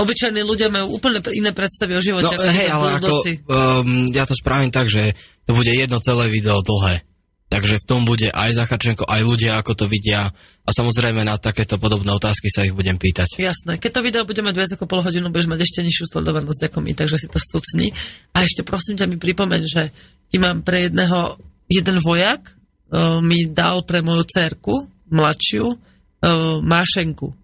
Obyčajní 0.00 0.40
ľudia 0.40 0.72
majú 0.72 0.96
úplne 0.96 1.20
iné 1.36 1.52
predstavy 1.52 1.92
o 1.92 2.00
živote. 2.00 2.32
No 2.32 2.40
ako 2.40 2.56
hej, 2.56 2.68
ale 2.72 2.88
ako, 2.96 3.14
um, 3.52 4.08
ja 4.16 4.24
to 4.24 4.32
spravím 4.32 4.72
tak, 4.72 4.88
že 4.88 5.12
to 5.44 5.52
bude 5.52 5.68
jedno 5.68 6.00
celé 6.00 6.32
video 6.32 6.64
dlhé. 6.64 7.04
Takže 7.50 7.82
v 7.82 7.88
tom 7.90 8.06
bude 8.06 8.30
aj 8.30 8.54
Zacharčenko, 8.54 9.10
aj 9.10 9.26
ľudia, 9.26 9.58
ako 9.58 9.74
to 9.74 9.84
vidia. 9.90 10.30
A 10.62 10.70
samozrejme 10.70 11.26
na 11.26 11.34
takéto 11.34 11.82
podobné 11.82 12.14
otázky 12.14 12.46
sa 12.46 12.62
ich 12.62 12.70
budem 12.70 12.94
pýtať. 12.94 13.42
Jasné. 13.42 13.82
Keď 13.82 13.90
to 13.90 14.06
video 14.06 14.22
bude 14.22 14.38
mať 14.38 14.54
viac 14.54 14.70
ako 14.78 14.86
pol 14.86 15.02
hodinu, 15.02 15.34
budeš 15.34 15.50
mať 15.50 15.66
ešte 15.66 15.82
nižšiu 15.82 16.14
sledovanosť 16.14 16.70
ako 16.70 16.78
my, 16.78 16.94
takže 16.94 17.18
si 17.18 17.26
to 17.26 17.42
stucni. 17.42 17.90
A 18.38 18.46
ešte 18.46 18.62
prosím 18.62 18.94
ťa 18.94 19.10
mi 19.10 19.18
pripomeň, 19.18 19.66
že 19.66 19.90
ti 20.30 20.38
mám 20.38 20.62
pre 20.62 20.86
jedného, 20.86 21.42
jeden 21.66 21.98
vojak 21.98 22.54
uh, 22.54 23.18
mi 23.18 23.50
dal 23.50 23.82
pre 23.82 23.98
moju 23.98 24.22
cerku, 24.30 24.86
mladšiu, 25.10 25.66
uh, 25.66 26.62
Mášenku. 26.62 27.39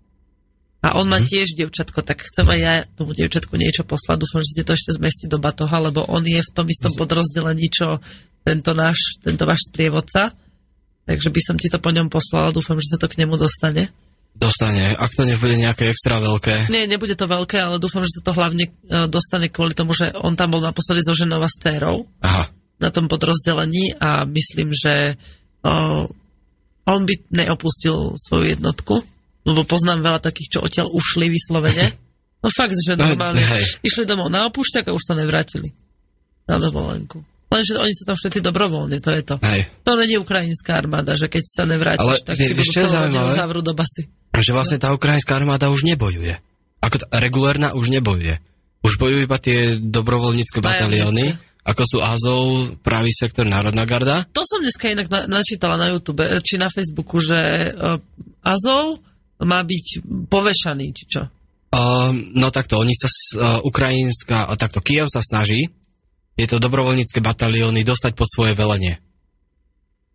A 0.84 1.00
on 1.00 1.08
má 1.08 1.18
tiež 1.18 1.56
dievčatko, 1.56 2.04
tak 2.04 2.22
chcem 2.22 2.46
aj 2.46 2.60
ja 2.60 2.74
tomu 2.94 3.16
dievčatku 3.16 3.56
niečo 3.58 3.82
poslať. 3.82 4.22
Dúfam, 4.22 4.44
že 4.44 4.60
ste 4.60 4.66
to 4.66 4.76
ešte 4.76 4.94
zmestí 4.94 5.24
do 5.26 5.40
batoha, 5.40 5.82
lebo 5.82 6.04
on 6.06 6.22
je 6.22 6.38
v 6.38 6.52
tom 6.52 6.68
istom 6.68 6.92
podrozdelení, 6.94 7.66
čo 7.72 7.98
tento 8.46 8.70
náš, 8.76 9.18
tento 9.24 9.42
váš 9.48 9.66
sprievodca. 9.72 10.30
Takže 11.06 11.28
by 11.32 11.40
som 11.42 11.56
ti 11.58 11.66
to 11.70 11.82
po 11.82 11.90
ňom 11.90 12.06
poslala, 12.12 12.54
dúfam, 12.54 12.78
že 12.78 12.94
sa 12.94 12.98
to 13.02 13.10
k 13.10 13.18
nemu 13.24 13.34
dostane. 13.34 13.90
Dostane, 14.36 14.92
ak 14.92 15.16
to 15.16 15.24
nebude 15.24 15.56
nejaké 15.56 15.88
extra 15.88 16.20
veľké. 16.20 16.68
Nie, 16.68 16.84
nebude 16.84 17.16
to 17.16 17.24
veľké, 17.24 17.56
ale 17.56 17.80
dúfam, 17.80 18.04
že 18.04 18.20
sa 18.20 18.22
to 18.26 18.36
hlavne 18.36 18.68
e, 18.68 18.70
dostane 19.08 19.48
kvôli 19.48 19.72
tomu, 19.72 19.96
že 19.96 20.12
on 20.12 20.36
tam 20.36 20.52
bol 20.52 20.60
naposledy 20.60 21.00
so 21.00 21.16
ženou 21.16 21.40
a 21.40 21.48
s 21.48 21.56
Aha, 21.64 22.44
na 22.76 22.92
tom 22.92 23.08
podrozdelení 23.08 23.96
a 23.96 24.28
myslím, 24.28 24.76
že 24.76 25.16
o, 25.64 26.04
on 26.86 27.00
by 27.08 27.14
neopustil 27.32 28.12
svoju 28.20 28.52
jednotku, 28.56 29.00
lebo 29.46 29.62
poznám 29.62 30.02
veľa 30.02 30.20
takých, 30.20 30.48
čo 30.50 30.58
odtiaľ 30.60 30.90
ušli 30.90 31.26
vyslovene. 31.28 31.86
No 32.36 32.52
fakt, 32.52 32.76
že 32.76 32.94
No, 32.94 33.08
normálne 33.08 33.40
hej. 33.40 33.80
išli 33.80 34.04
domov 34.04 34.28
na 34.28 34.46
opúšťak 34.46 34.86
a 34.86 34.92
už 34.92 35.02
sa 35.02 35.16
nevrátili 35.16 35.72
na 36.44 36.60
dovolenku. 36.60 37.24
Lenže 37.48 37.74
oni 37.74 37.90
sú 37.90 38.04
tam 38.04 38.14
všetci 38.14 38.38
dobrovoľne, 38.40 39.00
to 39.00 39.10
je 39.10 39.22
to. 39.24 39.34
hej. 39.40 39.66
To 39.82 39.96
není 39.96 40.14
ukrajinská 40.14 40.76
armáda, 40.76 41.14
že 41.14 41.26
keď 41.26 41.42
sa 41.42 41.64
nevrátiš, 41.64 42.06
Ale 42.06 42.22
tak 42.22 42.36
vie- 42.36 42.52
budú 42.52 42.68
čo 42.68 42.86
zaujímavé? 42.86 43.34
zavrú 43.34 43.60
do 43.62 43.72
basy. 43.72 44.06
Že 44.30 44.52
vlastne 44.52 44.78
tá 44.78 44.92
ukrajinská 44.92 45.32
armáda 45.34 45.66
už 45.68 45.88
nebojuje. 45.88 46.38
Ako 46.78 46.96
tá 47.02 47.18
regulárna 47.18 47.72
už 47.72 47.88
nebojuje. 47.88 48.38
Už 48.84 48.94
bojujú 48.94 49.20
iba 49.24 49.38
tie 49.40 49.58
dobrovoľnícke 49.74 50.60
batalióny, 50.60 51.34
ako 51.64 51.82
sú 51.82 51.98
Azov, 51.98 52.44
pravý 52.78 53.10
sektor, 53.10 53.42
Národná 53.42 53.82
garda. 53.82 54.22
To 54.30 54.44
som 54.44 54.60
dneska 54.60 54.86
inak 54.86 55.08
na, 55.08 55.26
načítala 55.26 55.74
na 55.74 55.90
YouTube, 55.90 56.20
eh, 56.20 56.38
či 56.38 56.54
na 56.54 56.68
Facebooku, 56.68 57.18
že 57.18 57.38
uh, 57.70 57.98
Azov 58.40 59.02
má 59.44 59.60
byť 59.60 60.06
povešaný, 60.30 60.86
či 60.96 61.04
čo. 61.08 61.22
Um, 61.76 62.32
no 62.32 62.48
takto, 62.48 62.80
oni 62.80 62.96
sa, 62.96 63.08
uh, 63.10 63.60
ukrajinská, 63.60 64.48
takto, 64.56 64.80
Kiev 64.80 65.12
sa 65.12 65.20
snaží 65.20 65.68
tieto 66.32 66.56
dobrovoľnícke 66.56 67.20
batalióny 67.20 67.84
dostať 67.84 68.12
pod 68.16 68.28
svoje 68.32 68.56
velenie. 68.56 68.96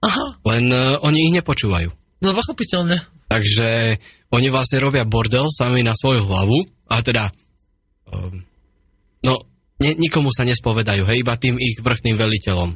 Aha, 0.01 0.41
Len 0.41 0.65
uh, 0.73 0.97
oni 1.05 1.29
ich 1.29 1.33
nepočúvajú. 1.37 1.89
no 2.25 2.29
pochopiteľne. 2.33 2.97
Takže 3.29 4.01
oni 4.33 4.47
vlastne 4.49 4.81
robia 4.81 5.05
bordel 5.05 5.45
sami 5.53 5.85
na 5.85 5.93
svoju 5.93 6.25
hlavu, 6.25 6.65
a 6.89 6.99
teda, 7.05 7.29
um, 8.09 8.41
no, 9.21 9.33
ne, 9.77 9.91
nikomu 10.01 10.33
sa 10.33 10.47
nespovedajú, 10.47 11.05
hej, 11.05 11.21
iba 11.21 11.37
tým 11.37 11.61
ich 11.61 11.77
vrchným 11.77 12.17
veliteľom, 12.17 12.73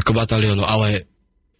ako 0.00 0.10
bataliónu, 0.16 0.64
ale 0.64 1.04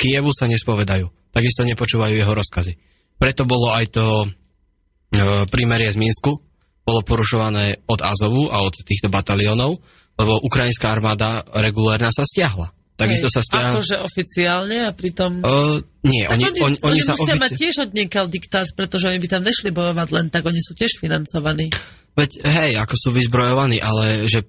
Kievu 0.00 0.32
sa 0.32 0.48
nespovedajú, 0.48 1.34
takisto 1.36 1.68
nepočúvajú 1.68 2.16
jeho 2.16 2.32
rozkazy. 2.32 2.91
Preto 3.22 3.46
bolo 3.46 3.70
aj 3.70 3.86
to 3.94 4.26
uh, 4.26 5.46
prímerie 5.46 5.86
z 5.94 6.02
Minsku, 6.02 6.34
bolo 6.82 7.06
porušované 7.06 7.86
od 7.86 8.02
Azovu 8.02 8.50
a 8.50 8.66
od 8.66 8.74
týchto 8.82 9.06
bataliónov, 9.06 9.78
lebo 10.18 10.42
ukrajinská 10.42 10.90
armáda 10.90 11.46
regulárna 11.54 12.10
sa 12.10 12.26
stiahla. 12.26 12.74
Takisto 12.98 13.30
sa 13.30 13.38
stiahla... 13.38 13.78
Akože 13.78 13.96
oficiálne 14.02 14.82
a 14.82 14.90
pritom... 14.90 15.38
Uh, 15.46 15.78
nie, 16.02 16.26
Tak 16.26 16.34
oni, 16.34 16.44
oni, 16.50 16.58
oni, 16.60 16.76
oni 16.82 17.00
sa 17.00 17.14
musia 17.14 17.38
ofici- 17.38 17.44
mať 17.46 17.50
tiež 17.54 17.74
od 17.86 17.90
niekaľ 17.94 18.24
diktát, 18.26 18.68
pretože 18.74 19.06
oni 19.06 19.22
by 19.22 19.28
tam 19.30 19.42
nešli 19.46 19.70
bojovať 19.70 20.08
len 20.10 20.26
tak, 20.26 20.42
oni 20.42 20.58
sú 20.58 20.74
tiež 20.74 20.98
financovaní. 20.98 21.70
Veď 22.18 22.30
hej, 22.42 22.72
ako 22.82 22.94
sú 22.98 23.08
vyzbrojovaní, 23.14 23.78
ale 23.78 24.26
že 24.28 24.44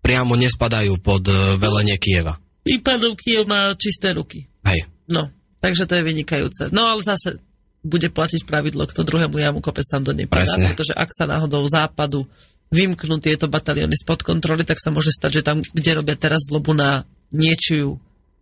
priamo 0.00 0.38
nespadajú 0.38 0.96
pod 1.02 1.26
uh, 1.26 1.58
velenie 1.60 1.98
Kieva. 2.00 2.38
Tým 2.64 2.80
pádom 2.80 3.12
Kiev 3.18 3.44
má 3.44 3.74
čisté 3.76 4.16
ruky. 4.16 4.48
Hej. 4.64 4.88
No, 5.12 5.28
takže 5.60 5.84
to 5.84 6.00
je 6.00 6.06
vynikajúce. 6.06 6.72
No 6.72 6.88
ale 6.88 7.04
zase 7.04 7.43
bude 7.84 8.08
platiť 8.08 8.48
pravidlo, 8.48 8.88
kto 8.88 9.04
druhému 9.04 9.36
jamu 9.36 9.60
kope 9.60 9.84
sám 9.84 10.02
do 10.02 10.16
nej 10.16 10.24
padá, 10.24 10.48
Presne. 10.48 10.72
pretože 10.72 10.96
ak 10.96 11.10
sa 11.12 11.28
náhodou 11.28 11.62
západu 11.68 12.24
vymknú 12.72 13.20
tieto 13.20 13.44
batalióny 13.46 13.94
spod 13.94 14.24
kontroly, 14.24 14.64
tak 14.64 14.80
sa 14.80 14.88
môže 14.88 15.12
stať, 15.12 15.30
že 15.30 15.42
tam, 15.44 15.60
kde 15.60 15.90
robia 15.94 16.16
teraz 16.16 16.48
zlobu 16.48 16.72
na 16.72 17.04
niečiu 17.30 18.00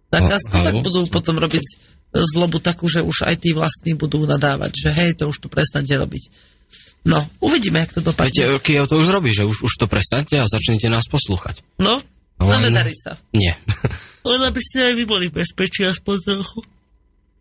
zákazku, 0.09 0.55
No, 0.55 0.65
tak 0.65 0.75
budú 0.79 1.01
potom 1.11 1.37
robiť 1.37 1.65
zlobu 2.13 2.61
takú, 2.61 2.87
že 2.87 3.03
už 3.03 3.27
aj 3.27 3.37
tí 3.41 3.51
vlastní 3.51 3.93
budú 3.93 4.23
nadávať, 4.25 4.73
že 4.73 4.89
hej, 4.89 5.11
to 5.19 5.27
už 5.27 5.37
tu 5.37 5.49
prestante 5.49 5.91
robiť. 5.91 6.31
No, 7.03 7.19
uvidíme, 7.41 7.83
jak 7.83 7.99
to 7.99 8.01
dopadne. 8.01 8.31
Viete, 8.31 8.63
Kiev 8.63 8.87
to 8.87 8.95
už 8.95 9.11
robí, 9.11 9.35
že 9.35 9.43
už, 9.43 9.67
už 9.67 9.73
to 9.75 9.91
prestaňte 9.91 10.39
a 10.39 10.47
začnete 10.47 10.87
nás 10.87 11.05
poslúchať. 11.05 11.61
No, 11.77 11.99
No, 12.39 12.51
ale 12.51 12.67
len- 12.67 12.75
nedarí 12.75 12.91
sa. 12.93 13.19
Nie. 13.31 13.55
Len 14.23 14.43
aby 14.45 14.59
ste 14.59 14.91
aj 14.91 14.95
vy 14.95 15.05
boli 15.05 15.27
bezpečí 15.29 15.83
aspoň 15.83 16.17
trochu. 16.23 16.59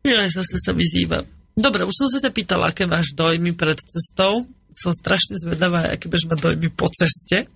Ja 0.04 0.26
aj 0.26 0.34
zase 0.34 0.58
sa 0.58 0.74
vyzývam. 0.74 1.26
Dobre, 1.56 1.84
už 1.84 1.96
som 1.96 2.08
sa 2.08 2.24
ťa 2.24 2.32
pýtala, 2.32 2.72
aké 2.72 2.88
máš 2.88 3.12
dojmy 3.12 3.52
pred 3.56 3.78
cestou. 3.78 4.48
Som 4.72 4.96
strašne 4.96 5.36
zvedavá, 5.36 5.92
aké 5.92 6.08
budeš 6.08 6.32
mať 6.32 6.40
dojmy 6.40 6.68
po 6.72 6.88
ceste. 6.88 7.52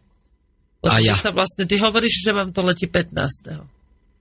Lebo 0.84 0.94
A 0.94 1.02
ja. 1.02 1.16
Sa 1.16 1.32
vlastne, 1.32 1.64
ty 1.66 1.80
hovoríš, 1.80 2.22
že 2.22 2.36
vám 2.36 2.52
to 2.52 2.62
letí 2.62 2.86
15. 2.86 3.16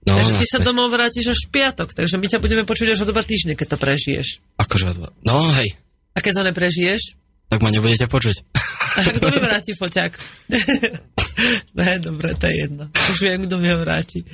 No, 0.05 0.13
takže 0.13 0.37
ty 0.37 0.45
sa 0.45 0.59
domov 0.61 0.93
vrátiš 0.93 1.33
až 1.33 1.41
piatok, 1.49 1.97
takže 1.97 2.21
my 2.21 2.25
ťa 2.29 2.37
budeme 2.37 2.63
počuť 2.63 2.93
až 2.93 3.03
o 3.03 3.09
dva 3.09 3.25
týždne, 3.25 3.57
keď 3.57 3.73
to 3.73 3.77
prežiješ. 3.81 4.27
Akože, 4.61 4.93
no 5.25 5.49
hej, 5.49 5.73
A 6.13 6.21
keď 6.21 6.31
to 6.39 6.43
neprežiješ, 6.53 7.01
tak 7.49 7.59
ma 7.61 7.73
nebudete 7.73 8.05
počuť. 8.05 8.35
a 8.97 8.99
kto 9.11 9.27
mi 9.33 9.39
vráti 9.41 9.73
foťák? 9.73 10.11
ne, 11.77 11.89
dobre, 11.99 12.37
to 12.37 12.45
je 12.47 12.55
jedno. 12.69 12.83
Už 13.11 13.17
viem, 13.21 13.45
kto 13.49 13.55
mi 13.57 13.67
ho 13.69 13.81
vráti. 13.81 14.25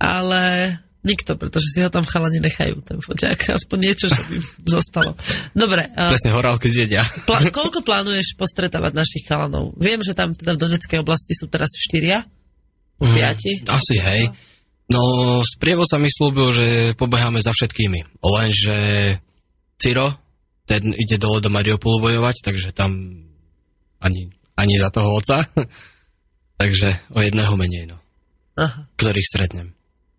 Ale 0.00 0.76
nikto, 1.04 1.36
pretože 1.36 1.68
si 1.70 1.78
ho 1.78 1.92
tam 1.92 2.02
chalani 2.02 2.40
nechajú, 2.40 2.80
ten 2.80 2.98
foťák. 2.98 3.52
Aspoň 3.52 3.78
niečo, 3.78 4.08
že 4.08 4.16
by 4.24 4.36
zostalo. 4.76 5.12
Dobre, 5.52 5.92
Presne 5.92 6.32
horálky 6.32 6.66
zjedia. 6.66 7.04
plá- 7.24 7.44
koľko 7.46 7.84
plánuješ 7.84 8.34
postretávať 8.34 8.96
našich 8.96 9.22
chalanov? 9.22 9.76
Viem, 9.76 10.00
že 10.00 10.16
tam 10.16 10.32
teda 10.32 10.56
v 10.56 10.62
Donetskej 10.64 10.98
oblasti 10.98 11.36
sú 11.36 11.46
teraz 11.46 11.68
štyria, 11.76 12.24
piati. 12.96 13.60
Asi 13.68 14.00
hej. 14.00 14.32
No, 14.84 15.00
sprievodca 15.40 15.96
mi 15.96 16.08
slúbil, 16.08 16.48
že 16.50 16.66
pobeháme 16.96 17.40
za 17.40 17.52
všetkými. 17.52 18.20
Lenže 18.20 18.76
Ciro, 19.76 20.12
ten 20.64 20.92
ide 20.92 21.16
dole 21.16 21.40
do 21.40 21.48
Mariupolu 21.48 22.00
bojovať, 22.00 22.40
takže 22.40 22.72
tam 22.72 22.92
ani, 24.00 24.28
ani 24.56 24.74
za 24.76 24.88
toho 24.88 25.16
oca. 25.16 25.44
takže 26.60 27.00
o 27.12 27.20
jedného 27.20 27.52
menej, 27.56 27.92
no. 27.92 27.96
Aha. 28.54 28.86
Ktorých 28.96 29.28
stretnem. 29.28 29.72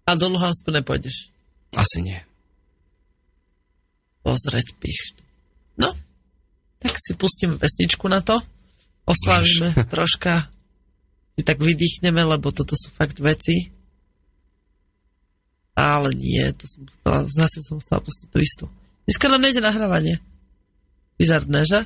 A 0.06 0.14
do 0.14 0.30
Luhansku 0.30 0.70
nepôjdeš. 0.70 1.34
Asi 1.74 2.06
nie. 2.06 2.22
Pozrieť 4.22 4.78
pišť. 4.78 5.22
No, 5.82 5.92
tak 6.78 6.94
si 7.02 7.18
pustíme 7.18 7.58
pesničku 7.58 8.06
na 8.06 8.22
to. 8.22 8.38
Oslavíme 9.06 9.74
troška. 9.90 10.50
Si 11.36 11.42
tak 11.42 11.58
vydýchneme, 11.60 12.22
lebo 12.22 12.54
toto 12.54 12.78
sú 12.78 12.94
fakt 12.94 13.18
veci. 13.20 13.74
Ale 15.76 16.16
nie, 16.16 16.46
to 16.56 16.64
som 16.70 16.88
chcela, 16.88 17.20
zase 17.28 17.60
som 17.66 17.78
chcela 17.84 18.00
pustiť 18.00 18.28
tú 18.32 18.38
istú. 18.40 18.66
Dneska 19.10 19.28
nám 19.28 19.44
nejde 19.44 19.60
nahrávanie. 19.60 20.24
Bizardné, 21.20 21.68
že? 21.68 21.80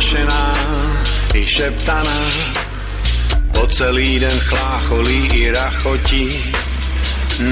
Pronášená 0.00 0.56
i 1.34 1.46
šeptaná, 1.46 2.20
po 3.52 3.66
celý 3.68 4.18
den 4.18 4.40
chlácholí 4.40 5.28
i 5.28 5.52
rachotí, 5.52 6.52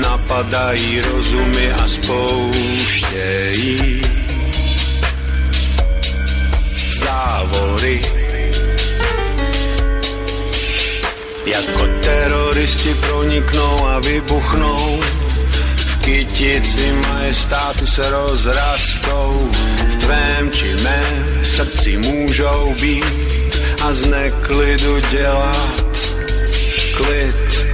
napadají 0.01 1.01
rozumy 1.01 1.73
a 1.73 1.89
spouštějí 1.89 3.21
závory. 7.05 8.01
Jako 11.47 11.87
teroristi 12.01 12.95
proniknou 12.95 13.87
a 13.87 13.99
vybuchnou, 14.01 15.01
kytici 16.09 16.93
majestátu 16.93 17.87
se 17.87 18.11
rozrastou, 18.11 19.51
v 19.89 19.95
tvém 19.97 20.51
či 20.51 20.77
mém 20.83 21.45
srdci 21.45 21.99
můžou 21.99 22.75
být 22.81 23.53
a 23.83 23.93
z 23.93 24.05
neklidu 24.05 25.01
dělat 25.11 25.83
klid. 26.97 27.69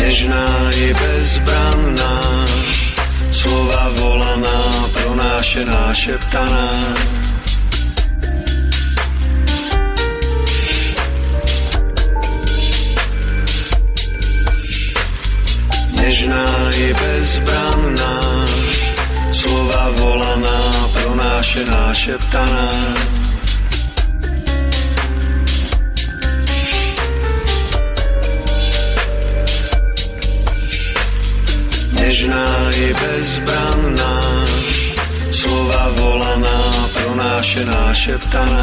Nežná 0.00 0.70
i 0.74 0.94
bezbranná, 0.94 2.46
slova 3.30 3.88
volaná, 3.88 4.88
pronášená, 5.12 5.92
šeptaná. 5.92 6.68
Nežná 15.92 16.48
i 16.72 16.94
bezbranná, 16.96 18.20
slova 19.30 19.84
volaná, 20.00 20.88
pronášená, 20.96 21.92
šeptaná. 21.92 22.68
Nežná 32.00 32.48
i 32.72 32.94
bezbranná, 32.96 34.42
slova 35.42 35.90
volaná, 35.98 36.58
pronášená, 36.94 37.90
šeptaná. 37.94 38.62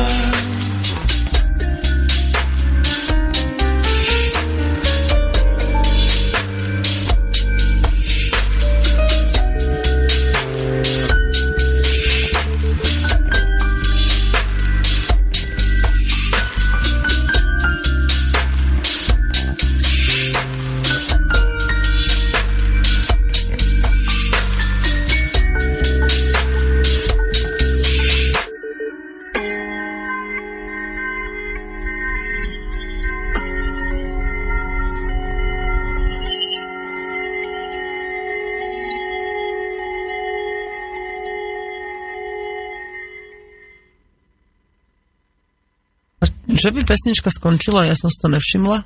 Že 46.59 46.75
by 46.75 46.81
pesnička 46.83 47.31
skončila, 47.31 47.87
ja 47.87 47.95
som 47.95 48.11
si 48.11 48.19
to 48.19 48.27
nevšimla. 48.27 48.83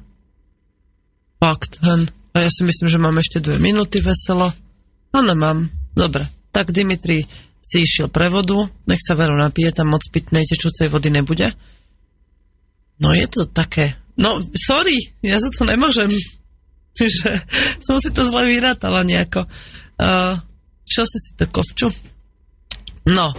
Fakt, 1.41 1.82
hen. 1.82 2.05
A 2.38 2.45
ja 2.45 2.49
si 2.53 2.61
myslím, 2.61 2.86
že 2.86 3.01
mám 3.01 3.17
ešte 3.17 3.41
dve 3.41 3.57
minúty 3.57 3.97
veselo. 3.97 4.53
Áno, 5.09 5.34
mám. 5.34 5.74
Dobre. 5.97 6.30
Tak 6.53 6.69
Dimitri 6.69 7.26
si 7.63 7.82
išiel 7.82 8.13
pre 8.13 8.30
vodu, 8.30 8.69
nech 8.86 9.01
sa 9.01 9.17
veru 9.17 9.34
napije, 9.34 9.74
tam 9.74 9.95
moc 9.95 10.05
pitnej 10.11 10.45
tečúcej 10.45 10.91
vody 10.91 11.09
nebude. 11.09 11.49
No 13.01 13.15
je 13.15 13.26
to 13.26 13.49
také... 13.49 13.97
No, 14.19 14.38
sorry, 14.53 14.99
ja 15.26 15.41
za 15.41 15.49
to 15.49 15.65
nemôžem. 15.65 16.13
Že 16.93 17.30
som 17.82 17.97
si 17.97 18.13
to 18.13 18.21
zle 18.30 18.45
vyrátala 18.45 19.01
nejako. 19.01 19.49
Uh, 19.97 20.38
čo 20.86 21.01
si 21.09 21.17
si 21.17 21.32
to 21.34 21.49
kovču? 21.49 21.89
No, 23.09 23.34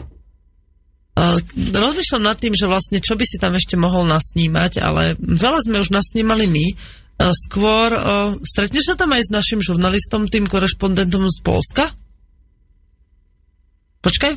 Uh, 1.15 1.39
rozmýšľam 1.55 2.27
nad 2.27 2.35
tým, 2.35 2.59
že 2.59 2.67
vlastne 2.67 2.99
čo 2.99 3.15
by 3.15 3.23
si 3.23 3.39
tam 3.39 3.55
ešte 3.55 3.79
mohol 3.79 4.03
nasnímať, 4.11 4.83
ale 4.83 5.15
veľa 5.15 5.63
sme 5.63 5.79
už 5.79 5.95
nasnímali 5.95 6.51
my. 6.51 6.67
Uh, 7.15 7.31
skôr, 7.31 7.95
uh, 7.95 8.35
stretneš 8.43 8.91
sa 8.91 8.99
tam 8.99 9.15
aj 9.15 9.23
s 9.23 9.31
našim 9.31 9.63
žurnalistom, 9.63 10.27
tým 10.27 10.51
korešpondentom 10.51 11.31
z 11.31 11.39
Polska? 11.47 11.87
Počkaj, 14.03 14.35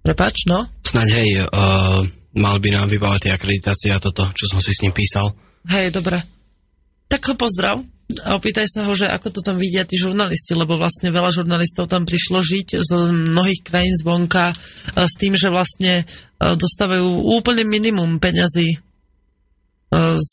prepač, 0.00 0.48
no. 0.48 0.64
Snaď 0.88 1.08
hej, 1.20 1.28
uh, 1.44 2.00
mal 2.40 2.56
by 2.64 2.68
nám 2.72 2.88
vybávať 2.88 3.28
tie 3.28 3.32
akreditácie 3.36 3.90
a 3.92 4.00
toto, 4.00 4.32
čo 4.32 4.48
som 4.48 4.64
si 4.64 4.72
s 4.72 4.80
ním 4.80 4.96
písal. 4.96 5.36
Hej, 5.68 5.92
dobre. 5.92 6.35
Tak 7.06 7.22
ho 7.30 7.34
pozdrav 7.38 7.82
a 8.22 8.38
opýtaj 8.38 8.70
sa 8.70 8.86
ho, 8.86 8.94
že 8.94 9.10
ako 9.10 9.34
to 9.34 9.40
tam 9.42 9.58
vidia 9.58 9.82
tí 9.82 9.98
žurnalisti, 9.98 10.54
lebo 10.54 10.78
vlastne 10.78 11.10
veľa 11.10 11.34
žurnalistov 11.34 11.90
tam 11.90 12.06
prišlo 12.06 12.38
žiť 12.38 12.78
z 12.78 12.90
mnohých 13.10 13.66
krajín 13.66 13.98
zvonka 13.98 14.54
e, 14.54 14.56
s 14.94 15.14
tým, 15.18 15.34
že 15.34 15.50
vlastne 15.50 16.02
e, 16.02 16.04
dostávajú 16.38 17.02
úplne 17.34 17.66
minimum 17.66 18.22
peňazí 18.22 18.78
e, 18.78 18.78
z 20.22 20.30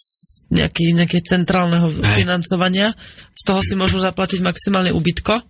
nejaký, 0.54 0.94
nejaké 0.94 1.18
centrálneho 1.26 1.90
Hej. 1.90 2.22
financovania. 2.22 2.94
Z 3.34 3.42
toho 3.42 3.66
si 3.66 3.74
môžu 3.74 3.98
zaplatiť 3.98 4.46
maximálne 4.46 4.94
ubytko 4.94 5.42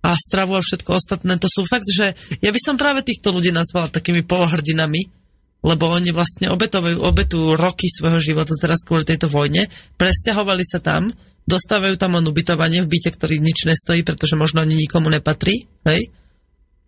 a 0.00 0.10
stravu 0.14 0.54
a 0.54 0.62
všetko 0.62 0.90
ostatné. 0.94 1.34
To 1.42 1.50
sú 1.50 1.66
fakt, 1.66 1.90
že 1.90 2.14
ja 2.38 2.50
by 2.54 2.60
som 2.62 2.78
práve 2.78 3.02
týchto 3.02 3.34
ľudí 3.34 3.50
nazvala 3.50 3.90
takými 3.90 4.22
polohrdinami, 4.22 5.19
lebo 5.60 5.92
oni 5.92 6.10
vlastne 6.12 6.48
obetovajú, 6.48 7.00
obetujú 7.04 7.56
roky 7.56 7.92
svojho 7.92 8.20
života 8.20 8.56
teraz 8.56 8.80
kvôli 8.80 9.04
tejto 9.04 9.28
vojne, 9.28 9.68
presťahovali 10.00 10.64
sa 10.64 10.80
tam, 10.80 11.12
dostávajú 11.44 12.00
tam 12.00 12.16
len 12.16 12.24
ubytovanie 12.24 12.80
v 12.84 12.90
byte, 12.90 13.12
ktorý 13.12 13.42
nič 13.44 13.68
nestojí, 13.68 14.00
pretože 14.00 14.40
možno 14.40 14.64
ani 14.64 14.78
nikomu 14.78 15.12
nepatrí, 15.12 15.68
hej? 15.84 16.08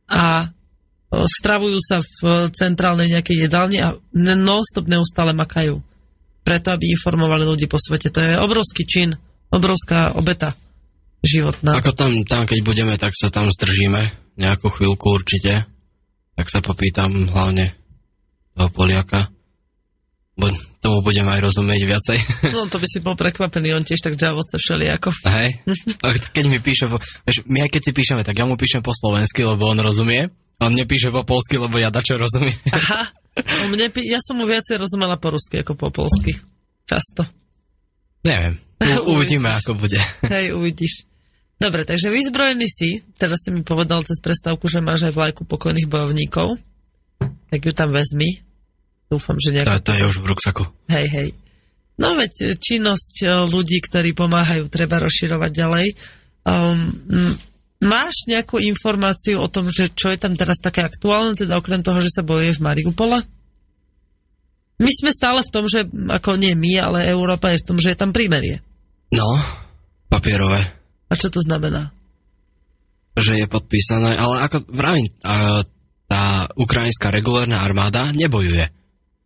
A 0.08 0.48
stravujú 1.12 1.76
sa 1.80 2.00
v 2.00 2.48
centrálnej 2.56 3.12
nejakej 3.12 3.48
jedálni 3.48 3.84
a 3.84 3.92
non-stop 4.16 4.88
neustále 4.88 5.36
makajú. 5.36 5.84
Preto, 6.42 6.72
aby 6.72 6.90
informovali 6.96 7.44
ľudí 7.44 7.68
po 7.68 7.76
svete. 7.76 8.08
To 8.08 8.18
je 8.18 8.40
obrovský 8.40 8.88
čin, 8.88 9.12
obrovská 9.52 10.16
obeta 10.16 10.56
životná. 11.22 11.78
Ako 11.78 11.92
tam, 11.92 12.24
tam, 12.24 12.48
keď 12.48 12.58
budeme, 12.64 12.94
tak 12.96 13.12
sa 13.14 13.28
tam 13.28 13.52
zdržíme 13.52 14.34
nejakú 14.40 14.72
chvíľku 14.72 15.12
určite. 15.12 15.68
Tak 16.34 16.48
sa 16.48 16.64
popýtam 16.64 17.28
hlavne 17.28 17.76
toho 18.56 18.68
Poliaka. 18.72 19.28
Bo 20.32 20.48
tomu 20.80 21.04
budem 21.04 21.28
aj 21.28 21.44
rozumieť 21.44 21.82
viacej. 21.84 22.18
No 22.56 22.64
to 22.66 22.80
by 22.80 22.88
si 22.88 23.04
bol 23.04 23.14
prekvapený, 23.14 23.76
on 23.76 23.84
tiež 23.84 24.00
tak 24.00 24.16
džavoce 24.16 24.56
všelijako. 24.56 25.12
Hej, 25.28 25.60
keď 26.32 26.44
mi 26.48 26.58
píše, 26.58 26.88
po, 26.88 26.96
vieš, 27.28 27.44
my 27.44 27.68
aj 27.68 27.70
keď 27.70 27.82
si 27.84 27.92
píšeme, 27.92 28.22
tak 28.24 28.40
ja 28.40 28.48
mu 28.48 28.56
píšem 28.56 28.80
po 28.80 28.96
slovensky, 28.96 29.44
lebo 29.44 29.68
on 29.68 29.78
rozumie. 29.78 30.32
On 30.62 30.72
nepíše 30.72 31.10
po 31.10 31.26
polsky, 31.26 31.58
lebo 31.58 31.76
ja 31.76 31.90
dačo 31.92 32.16
rozumiem. 32.16 32.54
Aha, 32.70 33.10
mne, 33.70 33.90
ja 34.06 34.20
som 34.22 34.38
mu 34.38 34.46
viacej 34.46 34.78
rozumela 34.78 35.18
po 35.18 35.34
rusky 35.34 35.60
ako 35.60 35.74
po 35.74 35.88
polsky. 35.90 36.38
Často. 36.86 37.26
Neviem, 38.22 38.62
U, 38.78 39.10
uvidíme, 39.18 39.50
ako 39.50 39.74
bude. 39.74 39.98
Hej, 40.26 40.54
uvidíš. 40.54 41.06
Dobre, 41.58 41.86
takže 41.86 42.10
vyzbrojený 42.10 42.66
si, 42.66 43.02
teraz 43.14 43.38
si 43.42 43.54
mi 43.54 43.62
povedal 43.62 44.02
cez 44.02 44.18
prestávku, 44.18 44.66
že 44.66 44.82
máš 44.82 45.06
aj 45.06 45.14
vlajku 45.14 45.42
pokojných 45.46 45.86
bojovníkov 45.86 46.58
tak 47.50 47.60
ju 47.60 47.72
tam 47.74 47.90
vezmi. 47.92 48.40
Dúfam, 49.12 49.36
že 49.36 49.52
nejak... 49.52 49.68
To, 49.68 49.92
to 49.92 49.92
je 49.92 50.04
už 50.08 50.16
v 50.24 50.26
ruksaku. 50.32 50.64
Hej, 50.88 51.06
hej. 51.12 51.28
No 52.00 52.16
veď 52.16 52.32
e, 52.40 52.46
činnosť 52.56 53.14
e, 53.22 53.26
ľudí, 53.52 53.78
ktorí 53.84 54.16
pomáhajú, 54.16 54.72
treba 54.72 54.96
rozširovať 55.04 55.50
ďalej. 55.52 55.86
Um, 56.42 56.96
máš 57.84 58.26
nejakú 58.26 58.56
informáciu 58.58 59.38
o 59.38 59.52
tom, 59.52 59.68
že 59.68 59.92
čo 59.92 60.10
je 60.10 60.18
tam 60.18 60.32
teraz 60.34 60.58
také 60.58 60.82
aktuálne, 60.82 61.36
teda 61.36 61.60
okrem 61.60 61.84
toho, 61.84 62.00
že 62.00 62.10
sa 62.10 62.24
bojuje 62.24 62.56
v 62.56 62.64
Mariupole? 62.64 63.18
My 64.82 64.90
sme 64.90 65.14
stále 65.14 65.46
v 65.46 65.52
tom, 65.52 65.70
že, 65.70 65.86
ako 65.86 66.40
nie 66.40 66.58
my, 66.58 66.72
ale 66.80 67.06
Európa 67.06 67.54
je 67.54 67.62
v 67.62 67.66
tom, 67.68 67.78
že 67.78 67.94
je 67.94 68.00
tam 68.00 68.10
prímerie. 68.10 68.58
No, 69.14 69.38
papierové. 70.10 70.58
A 71.06 71.14
čo 71.14 71.28
to 71.28 71.38
znamená? 71.44 71.92
Že 73.14 73.44
je 73.44 73.46
podpísané, 73.46 74.16
ale 74.16 74.40
ako 74.42 74.64
vravím, 74.72 75.12
tá 76.12 76.44
ukrajinská 76.52 77.08
regulárna 77.08 77.64
armáda 77.64 78.12
nebojuje. 78.12 78.68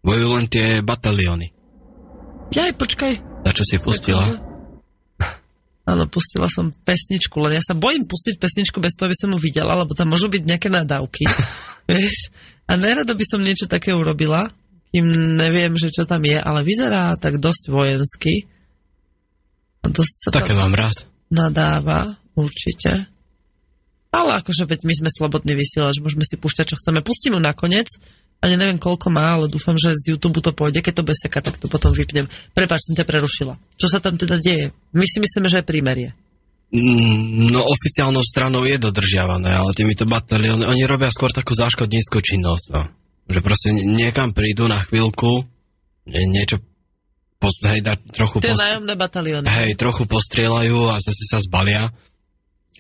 Bojujú 0.07 0.29
len 0.39 0.47
tie 0.47 0.87
batalióny. 0.87 1.51
Jaj, 2.55 2.79
počkaj. 2.79 3.43
Za 3.43 3.51
čo 3.51 3.63
si 3.67 3.83
pustila? 3.83 4.23
Áno, 5.87 6.07
pustila 6.07 6.47
som 6.47 6.71
pesničku, 6.71 7.35
len 7.43 7.59
ja 7.59 7.63
sa 7.63 7.75
bojím 7.75 8.07
pustiť 8.07 8.39
pesničku 8.39 8.79
bez 8.79 8.95
toho, 8.95 9.11
aby 9.11 9.19
som 9.19 9.35
ju 9.35 9.39
videla, 9.39 9.75
lebo 9.75 9.95
tam 9.99 10.15
môžu 10.15 10.31
byť 10.31 10.43
nejaké 10.47 10.71
nadávky. 10.71 11.27
Vieš? 11.91 12.31
A 12.71 12.79
nerado 12.79 13.15
by 13.15 13.25
som 13.27 13.43
niečo 13.43 13.67
také 13.67 13.91
urobila, 13.91 14.51
kým 14.95 15.07
neviem, 15.39 15.75
že 15.75 15.91
čo 15.91 16.07
tam 16.07 16.23
je, 16.23 16.39
ale 16.39 16.63
vyzerá 16.63 17.15
tak 17.19 17.43
dosť 17.43 17.71
vojensky. 17.71 18.47
Dosť 19.83 20.15
sa 20.27 20.31
také 20.35 20.55
mám 20.55 20.75
rád. 20.75 21.07
Nadáva, 21.31 22.19
určite. 22.35 23.11
Ale 24.15 24.39
akože 24.41 24.65
veď 24.65 24.87
my 24.87 24.95
sme 24.95 25.11
slobodný 25.11 25.55
vysielač, 25.59 25.99
môžeme 25.99 26.23
si 26.23 26.39
púšťať, 26.39 26.75
čo 26.75 26.79
chceme. 26.79 27.03
Pustím 27.03 27.37
ju 27.37 27.41
nakoniec, 27.43 27.91
ani 28.45 28.55
neviem, 28.61 28.77
koľko 28.77 29.09
má, 29.09 29.41
ale 29.41 29.49
dúfam, 29.49 29.75
že 29.81 29.97
z 29.97 30.15
YouTube 30.15 30.45
to 30.45 30.53
pôjde. 30.53 30.85
Keď 30.85 30.95
to 31.01 31.09
beseka, 31.09 31.39
tak 31.41 31.57
to 31.57 31.67
potom 31.73 31.97
vypnem. 31.97 32.29
Prepač, 32.53 32.85
som 32.85 32.95
ťa 32.95 33.09
prerušila. 33.09 33.57
Čo 33.81 33.87
sa 33.89 33.99
tam 33.99 34.21
teda 34.21 34.37
deje? 34.37 34.77
My 34.93 35.09
si 35.09 35.19
myslíme, 35.19 35.49
že 35.49 35.65
je 35.65 35.67
prímerie. 35.67 36.11
Mm, 36.67 37.55
no 37.55 37.63
oficiálnou 37.63 38.27
stranou 38.27 38.67
je 38.67 38.77
dodržiavané, 38.77 39.55
ale 39.55 39.71
týmito 39.71 40.03
batalióny, 40.03 40.67
oni 40.67 40.83
robia 40.83 41.09
skôr 41.15 41.31
takú 41.31 41.55
záškodníckú 41.55 42.19
činnosť. 42.19 42.67
No. 42.75 42.91
Že 43.31 43.41
proste 43.41 43.69
niekam 43.73 44.35
prídu 44.35 44.67
na 44.67 44.83
chvíľku, 44.83 45.47
nie, 46.11 46.23
niečo 46.27 46.59
post, 47.39 47.63
hej, 47.63 47.87
da, 47.87 47.95
trochu... 47.95 48.43
Tie 48.43 48.53
post, 48.53 48.63
nájomné 48.63 48.95
batalióny. 48.99 49.47
Hej, 49.47 49.79
trochu 49.79 50.11
postrieľajú 50.11 50.91
a 50.91 50.99
zase 50.99 51.23
sa 51.31 51.39
zbalia 51.39 51.95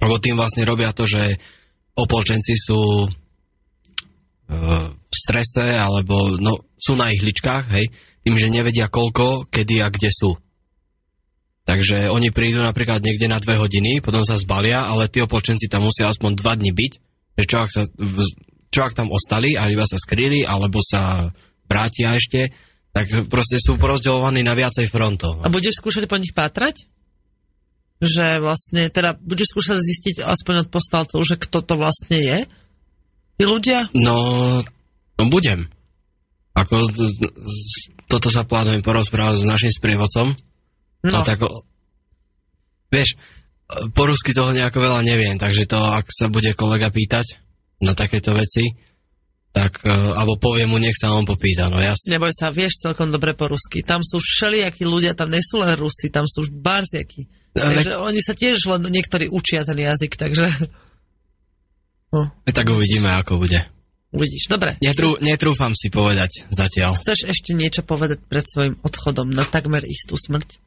lebo 0.00 0.20
tým 0.20 0.36
vlastne 0.36 0.66
robia 0.68 0.92
to, 0.92 1.08
že 1.08 1.36
opolčenci 1.96 2.52
sú 2.56 3.06
e, 3.06 3.08
v 4.92 5.16
strese, 5.16 5.76
alebo 5.76 6.36
no, 6.36 6.68
sú 6.76 6.94
na 6.94 7.08
ihličkách, 7.12 7.64
hej, 7.72 7.88
tým, 8.26 8.36
že 8.36 8.52
nevedia 8.52 8.92
koľko, 8.92 9.48
kedy 9.48 9.80
a 9.80 9.88
kde 9.88 10.10
sú. 10.12 10.36
Takže 11.66 12.14
oni 12.14 12.30
prídu 12.30 12.62
napríklad 12.62 13.02
niekde 13.02 13.26
na 13.26 13.42
dve 13.42 13.58
hodiny, 13.58 13.98
potom 13.98 14.22
sa 14.22 14.38
zbalia, 14.38 14.86
ale 14.86 15.10
tí 15.10 15.18
opolčenci 15.18 15.66
tam 15.66 15.88
musia 15.88 16.06
aspoň 16.06 16.38
dva 16.38 16.54
dni 16.54 16.70
byť, 16.70 16.92
že 17.42 17.44
čo 17.44 17.56
ak, 17.58 17.70
sa, 17.74 17.82
čo 18.70 18.80
ak 18.86 18.94
tam 18.94 19.10
ostali 19.10 19.58
a 19.58 19.66
iba 19.66 19.82
sa 19.82 19.98
skrýli, 19.98 20.46
alebo 20.46 20.78
sa 20.78 21.26
vrátia 21.66 22.14
ešte, 22.14 22.54
tak 22.94 23.28
proste 23.28 23.58
sú 23.58 23.76
porozdeľovaní 23.76 24.46
na 24.46 24.54
viacej 24.54 24.86
frontov. 24.88 25.42
A 25.42 25.50
budeš 25.50 25.82
skúšať 25.82 26.06
po 26.06 26.16
nich 26.16 26.32
pátrať? 26.32 26.86
Že 28.02 28.42
vlastne, 28.44 28.92
teda 28.92 29.16
budeš 29.16 29.56
skúšať 29.56 29.80
zistiť 29.80 30.14
aspoň 30.20 30.66
od 30.66 30.68
postalcov, 30.68 31.20
že 31.24 31.40
kto 31.40 31.64
to 31.64 31.74
vlastne 31.80 32.18
je? 32.20 32.38
Tí 33.36 33.44
ľudia? 33.44 33.88
No, 33.96 34.16
no 35.16 35.22
budem. 35.32 35.68
Ako 36.56 36.88
toto 38.08 38.28
sa 38.32 38.48
plánujem 38.48 38.80
porozprávať 38.80 39.44
s 39.44 39.48
našim 39.48 39.72
sprievodcom. 39.72 40.32
No. 41.04 41.22
tak, 41.22 41.44
vieš, 42.88 43.20
po 43.92 44.02
rusky 44.08 44.32
toho 44.32 44.50
nejako 44.56 44.78
veľa 44.80 45.00
neviem, 45.04 45.36
takže 45.36 45.68
to, 45.68 45.78
ak 45.78 46.08
sa 46.08 46.32
bude 46.32 46.54
kolega 46.56 46.88
pýtať 46.88 47.38
na 47.84 47.92
takéto 47.92 48.32
veci, 48.32 48.72
tak, 49.56 49.80
e, 49.80 49.88
alebo 49.88 50.36
poviem 50.36 50.68
mu, 50.68 50.76
nech 50.76 50.92
sa 50.92 51.16
on 51.16 51.24
popýta, 51.24 51.72
no 51.72 51.80
jasne. 51.80 52.12
Neboj 52.12 52.28
sa, 52.36 52.52
vieš 52.52 52.84
celkom 52.84 53.08
dobre 53.08 53.32
po 53.32 53.48
rusky. 53.48 53.80
Tam 53.80 54.04
sú 54.04 54.20
všelijakí 54.20 54.84
ľudia, 54.84 55.16
tam 55.16 55.32
nie 55.32 55.40
sú 55.40 55.64
len 55.64 55.72
Rusi, 55.72 56.12
tam 56.12 56.28
sú 56.28 56.44
už 56.44 56.52
barziaky. 56.52 57.24
Takže 57.56 57.96
oni 57.96 58.20
sa 58.20 58.36
tiež 58.36 58.68
len 58.68 58.84
niektorí 58.92 59.32
učia 59.32 59.64
ten 59.64 59.80
jazyk, 59.80 60.12
takže... 60.20 60.44
No. 62.12 62.28
Tak 62.44 62.68
uvidíme, 62.68 63.08
ako 63.16 63.40
bude. 63.40 63.64
Uvidíš, 64.12 64.52
dobre. 64.52 64.76
Netrú, 64.84 65.16
netrúfam 65.24 65.72
si 65.72 65.88
povedať 65.88 66.44
zatiaľ. 66.52 67.00
Chceš 67.00 67.24
ešte 67.24 67.56
niečo 67.56 67.80
povedať 67.80 68.20
pred 68.28 68.44
svojim 68.44 68.76
odchodom 68.84 69.32
na 69.32 69.48
takmer 69.48 69.88
istú 69.88 70.20
smrť? 70.20 70.60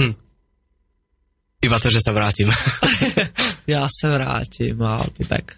Hm. 0.00 0.16
Iba 1.68 1.76
to, 1.84 1.92
že 1.92 2.00
sa 2.00 2.16
vrátim. 2.16 2.48
ja 3.72 3.84
sa 3.92 4.08
vrátim, 4.08 4.80
I'll 4.80 5.12
be 5.12 5.28
back. 5.28 5.52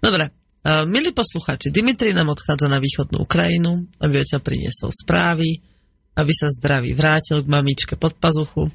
Dobre, 0.00 0.28
Uh, 0.28 0.37
milí 0.66 1.10
poslucháči, 1.14 1.70
Dimitri 1.70 2.10
nám 2.10 2.34
odchádza 2.34 2.66
na 2.66 2.82
východnú 2.82 3.22
Ukrajinu, 3.24 3.86
aby 4.02 4.22
odtiaľ 4.22 4.42
priniesol 4.42 4.90
správy, 4.90 5.62
aby 6.18 6.32
sa 6.34 6.50
zdraví 6.50 6.98
vrátil 6.98 7.46
k 7.46 7.46
mamičke 7.46 7.94
pod 7.94 8.18
pazuchu. 8.18 8.66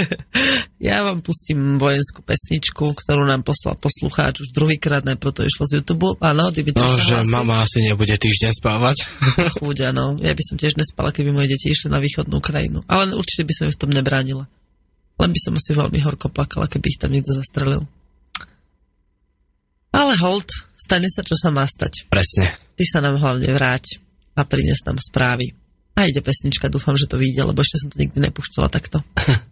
ja 0.88 1.04
vám 1.04 1.20
pustím 1.20 1.76
vojenskú 1.76 2.24
pesničku, 2.24 2.96
ktorú 2.96 3.28
nám 3.28 3.44
poslal 3.44 3.76
poslucháč 3.76 4.40
už 4.40 4.56
druhýkrát, 4.56 5.04
najprv 5.04 5.36
to 5.36 5.42
išlo 5.44 5.68
z 5.68 5.84
YouTube. 5.84 6.16
Áno, 6.24 6.48
Dimitri 6.48 6.80
No, 6.80 6.96
že 6.96 7.28
mama 7.28 7.60
asi 7.60 7.84
nebude 7.84 8.16
týždeň 8.16 8.56
spávať. 8.56 9.04
Chúďa, 9.60 9.92
no. 9.92 10.16
Ja 10.16 10.32
by 10.32 10.42
som 10.48 10.56
tiež 10.56 10.80
nespala, 10.80 11.12
keby 11.12 11.28
moje 11.36 11.52
deti 11.52 11.68
išli 11.68 11.92
na 11.92 12.00
východnú 12.00 12.40
krajinu. 12.40 12.88
Ale 12.88 13.12
určite 13.12 13.44
by 13.44 13.52
som 13.52 13.64
ich 13.68 13.76
v 13.76 13.82
tom 13.84 13.92
nebránila. 13.92 14.48
Len 15.20 15.30
by 15.30 15.40
som 15.44 15.52
asi 15.60 15.76
veľmi 15.76 16.00
horko 16.00 16.32
plakala, 16.32 16.72
keby 16.72 16.96
ich 16.96 16.98
tam 16.98 17.12
niekto 17.12 17.36
zastrelil. 17.36 17.84
Ale 19.92 20.16
hold, 20.18 20.48
stane 20.72 21.06
sa, 21.12 21.20
čo 21.20 21.36
sa 21.36 21.52
má 21.52 21.68
stať. 21.68 22.08
Presne. 22.08 22.48
Ty 22.76 22.84
sa 22.88 22.98
nám 23.04 23.20
hlavne 23.20 23.52
vráť 23.52 24.00
a 24.32 24.48
prines 24.48 24.80
nám 24.88 24.96
správy. 24.96 25.52
A 25.92 26.08
ide 26.08 26.24
pesnička, 26.24 26.72
dúfam, 26.72 26.96
že 26.96 27.04
to 27.04 27.20
vyjde, 27.20 27.44
lebo 27.44 27.60
ešte 27.60 27.84
som 27.84 27.88
to 27.92 28.00
nikdy 28.00 28.16
nepúšťala 28.16 28.72
takto. 28.72 29.04